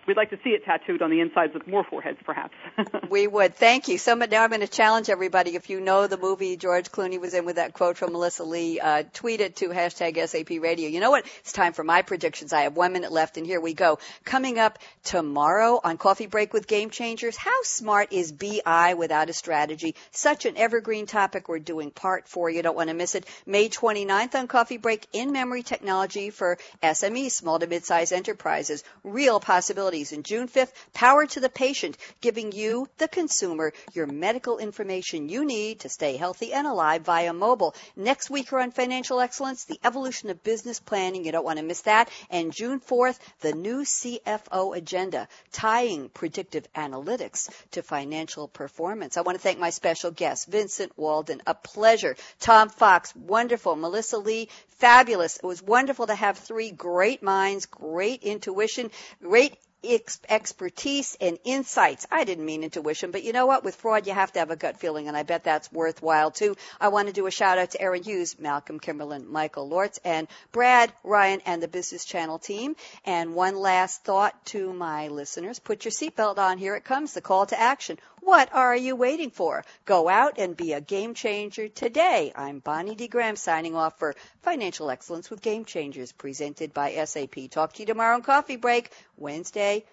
We'd 0.09 0.17
like 0.17 0.31
to 0.31 0.39
see 0.43 0.49
it 0.49 0.65
tattooed 0.65 1.03
on 1.03 1.11
the 1.11 1.19
insides 1.19 1.55
of 1.55 1.67
more 1.67 1.83
foreheads, 1.83 2.17
perhaps. 2.25 2.55
we 3.11 3.27
would. 3.27 3.53
Thank 3.53 3.89
you. 3.89 3.99
So 3.99 4.15
now 4.15 4.43
I'm 4.43 4.49
going 4.49 4.61
to 4.61 4.67
challenge 4.67 5.07
everybody. 5.07 5.55
If 5.55 5.69
you 5.69 5.79
know 5.79 6.07
the 6.07 6.17
movie 6.17 6.57
George 6.57 6.89
Clooney 6.91 7.21
was 7.21 7.35
in 7.35 7.45
with 7.45 7.57
that 7.57 7.73
quote 7.73 7.95
from 7.95 8.13
Melissa 8.13 8.43
Lea, 8.43 8.79
uh, 8.79 9.03
tweet 9.13 9.39
it 9.39 9.57
to 9.57 9.67
hashtag 9.69 10.17
SAP 10.27 10.63
Radio. 10.63 10.89
You 10.89 10.99
know 10.99 11.11
what? 11.11 11.27
It's 11.41 11.51
time 11.51 11.73
for 11.73 11.83
my 11.83 12.01
predictions. 12.01 12.53
I 12.53 12.61
have 12.61 12.75
one 12.75 12.91
minute 12.91 13.11
left, 13.11 13.37
and 13.37 13.45
here 13.45 13.61
we 13.61 13.75
go. 13.75 13.99
Coming 14.25 14.57
up 14.57 14.79
tomorrow 15.03 15.79
on 15.83 15.99
Coffee 15.99 16.25
Break 16.25 16.53
with 16.53 16.65
Game 16.65 16.89
Changers, 16.89 17.37
how 17.37 17.61
smart 17.61 18.11
is 18.11 18.31
BI 18.31 18.95
without 18.97 19.29
a 19.29 19.33
strategy? 19.33 19.93
Such 20.09 20.47
an 20.47 20.57
evergreen 20.57 21.05
topic. 21.05 21.47
We're 21.47 21.59
doing 21.59 21.91
part 21.91 22.27
four. 22.27 22.49
You 22.49 22.63
don't 22.63 22.75
want 22.75 22.89
to 22.89 22.95
miss 22.95 23.13
it. 23.13 23.27
May 23.45 23.69
29th 23.69 24.33
on 24.33 24.47
Coffee 24.47 24.77
Break, 24.77 25.05
in-memory 25.13 25.61
technology 25.61 26.31
for 26.31 26.57
SMEs, 26.81 27.33
small 27.33 27.59
to 27.59 27.67
mid-sized 27.67 28.11
enterprises. 28.11 28.83
Real 29.03 29.39
possibilities 29.39 29.98
and 29.99 30.23
June 30.23 30.47
5th, 30.47 30.71
Power 30.93 31.25
to 31.25 31.39
the 31.39 31.49
Patient, 31.49 31.97
giving 32.21 32.51
you, 32.51 32.87
the 32.97 33.07
consumer, 33.07 33.73
your 33.93 34.07
medical 34.07 34.57
information 34.57 35.27
you 35.29 35.43
need 35.45 35.81
to 35.81 35.89
stay 35.89 36.15
healthy 36.15 36.53
and 36.53 36.65
alive 36.65 37.01
via 37.01 37.33
mobile. 37.33 37.75
Next 37.95 38.29
week 38.29 38.51
we're 38.51 38.61
on 38.61 38.71
financial 38.71 39.19
excellence, 39.19 39.65
the 39.65 39.79
evolution 39.83 40.29
of 40.29 40.43
business 40.43 40.79
planning. 40.79 41.25
You 41.25 41.31
don't 41.33 41.45
want 41.45 41.59
to 41.59 41.65
miss 41.65 41.81
that. 41.81 42.09
And 42.29 42.53
June 42.53 42.79
4th, 42.79 43.19
the 43.41 43.53
new 43.53 43.81
CFO 43.81 44.75
agenda, 44.75 45.27
tying 45.51 46.09
predictive 46.09 46.71
analytics 46.73 47.49
to 47.71 47.81
financial 47.81 48.47
performance. 48.47 49.17
I 49.17 49.21
want 49.21 49.37
to 49.37 49.41
thank 49.41 49.59
my 49.59 49.69
special 49.69 50.11
guest, 50.11 50.47
Vincent 50.47 50.97
Walden. 50.97 51.41
A 51.45 51.53
pleasure. 51.53 52.15
Tom 52.39 52.69
Fox, 52.69 53.15
wonderful. 53.15 53.75
Melissa 53.75 54.17
Lea, 54.17 54.47
fabulous. 54.79 55.37
It 55.37 55.45
was 55.45 55.61
wonderful 55.61 56.07
to 56.07 56.15
have 56.15 56.37
three 56.37 56.71
great 56.71 57.21
minds, 57.21 57.65
great 57.65 58.23
intuition, 58.23 58.91
great 59.21 59.55
ex- 59.83 60.19
expertise 60.27 61.17
and 61.19 61.37
insights. 61.43 62.05
I 62.11 62.23
didn't 62.23 62.45
mean 62.45 62.63
intuition, 62.63 63.11
but 63.11 63.23
you 63.23 63.33
know 63.33 63.45
what? 63.45 63.63
With 63.63 63.75
fraud, 63.75 64.07
you 64.07 64.13
have 64.13 64.31
to 64.33 64.39
have 64.39 64.51
a 64.51 64.55
gut 64.55 64.77
feeling, 64.79 65.07
and 65.07 65.15
I 65.15 65.23
bet 65.23 65.43
that's 65.43 65.71
worthwhile 65.71 66.31
too. 66.31 66.55
I 66.79 66.89
want 66.89 67.07
to 67.07 67.13
do 67.13 67.27
a 67.27 67.31
shout 67.31 67.57
out 67.57 67.71
to 67.71 67.81
Aaron 67.81 68.03
Hughes, 68.03 68.39
Malcolm 68.39 68.79
Kimberlin, 68.79 69.31
Michael 69.31 69.69
Lortz, 69.69 69.99
and 70.03 70.27
Brad, 70.51 70.91
Ryan, 71.03 71.41
and 71.45 71.63
the 71.63 71.67
Business 71.67 72.05
Channel 72.05 72.39
team. 72.39 72.75
And 73.05 73.33
one 73.33 73.55
last 73.55 74.03
thought 74.03 74.45
to 74.47 74.73
my 74.73 75.07
listeners. 75.07 75.59
Put 75.59 75.85
your 75.85 75.91
seatbelt 75.91 76.37
on. 76.37 76.57
Here 76.57 76.75
it 76.75 76.83
comes, 76.83 77.13
the 77.13 77.21
call 77.21 77.45
to 77.47 77.59
action. 77.59 77.97
What 78.21 78.53
are 78.53 78.75
you 78.75 78.95
waiting 78.95 79.31
for? 79.31 79.63
Go 79.85 80.09
out 80.09 80.37
and 80.37 80.55
be 80.55 80.73
a 80.73 80.81
game 80.81 81.13
changer 81.13 81.67
today. 81.67 82.31
I'm 82.35 82.59
Bonnie 82.59 82.95
D. 82.95 83.07
Graham 83.07 83.35
signing 83.35 83.75
off 83.75 83.97
for 83.99 84.15
Financial 84.41 84.89
Excellence 84.89 85.29
with 85.29 85.41
Game 85.41 85.65
Changers 85.65 86.11
presented 86.11 86.73
by 86.73 86.93
SAP. 87.05 87.49
Talk 87.49 87.73
to 87.73 87.79
you 87.81 87.85
tomorrow 87.85 88.15
on 88.15 88.21
Coffee 88.21 88.57
Break, 88.57 88.91
Wednesday, 89.17 89.85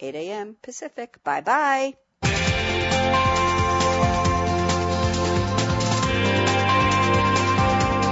8 0.00 0.14
a.m. 0.14 0.56
Pacific. 0.62 1.22
Bye 1.24 1.40
bye. 1.40 1.94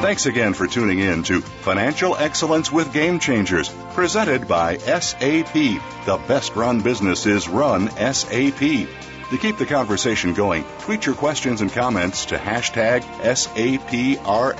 Thanks 0.06 0.26
again 0.26 0.54
for 0.54 0.68
tuning 0.68 1.00
in 1.00 1.24
to 1.24 1.40
Financial 1.40 2.16
Excellence 2.16 2.70
with 2.70 2.92
Game 2.92 3.18
Changers, 3.18 3.68
presented 3.94 4.46
by 4.46 4.76
SAP. 4.76 5.52
The 5.52 6.20
best 6.28 6.54
run 6.54 6.80
business 6.82 7.26
is 7.26 7.48
run 7.48 7.90
SAP. 7.90 8.86
To 9.30 9.38
keep 9.38 9.56
the 9.56 9.66
conversation 9.66 10.34
going, 10.34 10.64
tweet 10.80 11.04
your 11.04 11.16
questions 11.16 11.60
and 11.60 11.72
comments 11.72 12.26
to 12.26 12.36
hashtag 12.36 13.02
SAPRADIO 13.22 14.54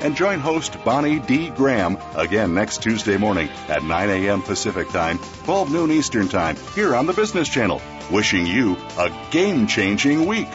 and 0.00 0.16
join 0.16 0.40
host 0.40 0.82
Bonnie 0.84 1.20
D. 1.20 1.50
Graham 1.50 1.96
again 2.16 2.54
next 2.54 2.82
Tuesday 2.82 3.16
morning 3.16 3.50
at 3.68 3.84
9 3.84 4.10
a.m. 4.10 4.42
Pacific 4.42 4.88
Time, 4.88 5.20
12 5.44 5.72
noon 5.72 5.92
Eastern 5.92 6.28
Time, 6.28 6.56
here 6.74 6.96
on 6.96 7.06
the 7.06 7.12
Business 7.12 7.48
Channel. 7.48 7.80
Wishing 8.10 8.46
you 8.46 8.76
a 8.98 9.10
game 9.30 9.68
changing 9.68 10.26
week. 10.26 10.48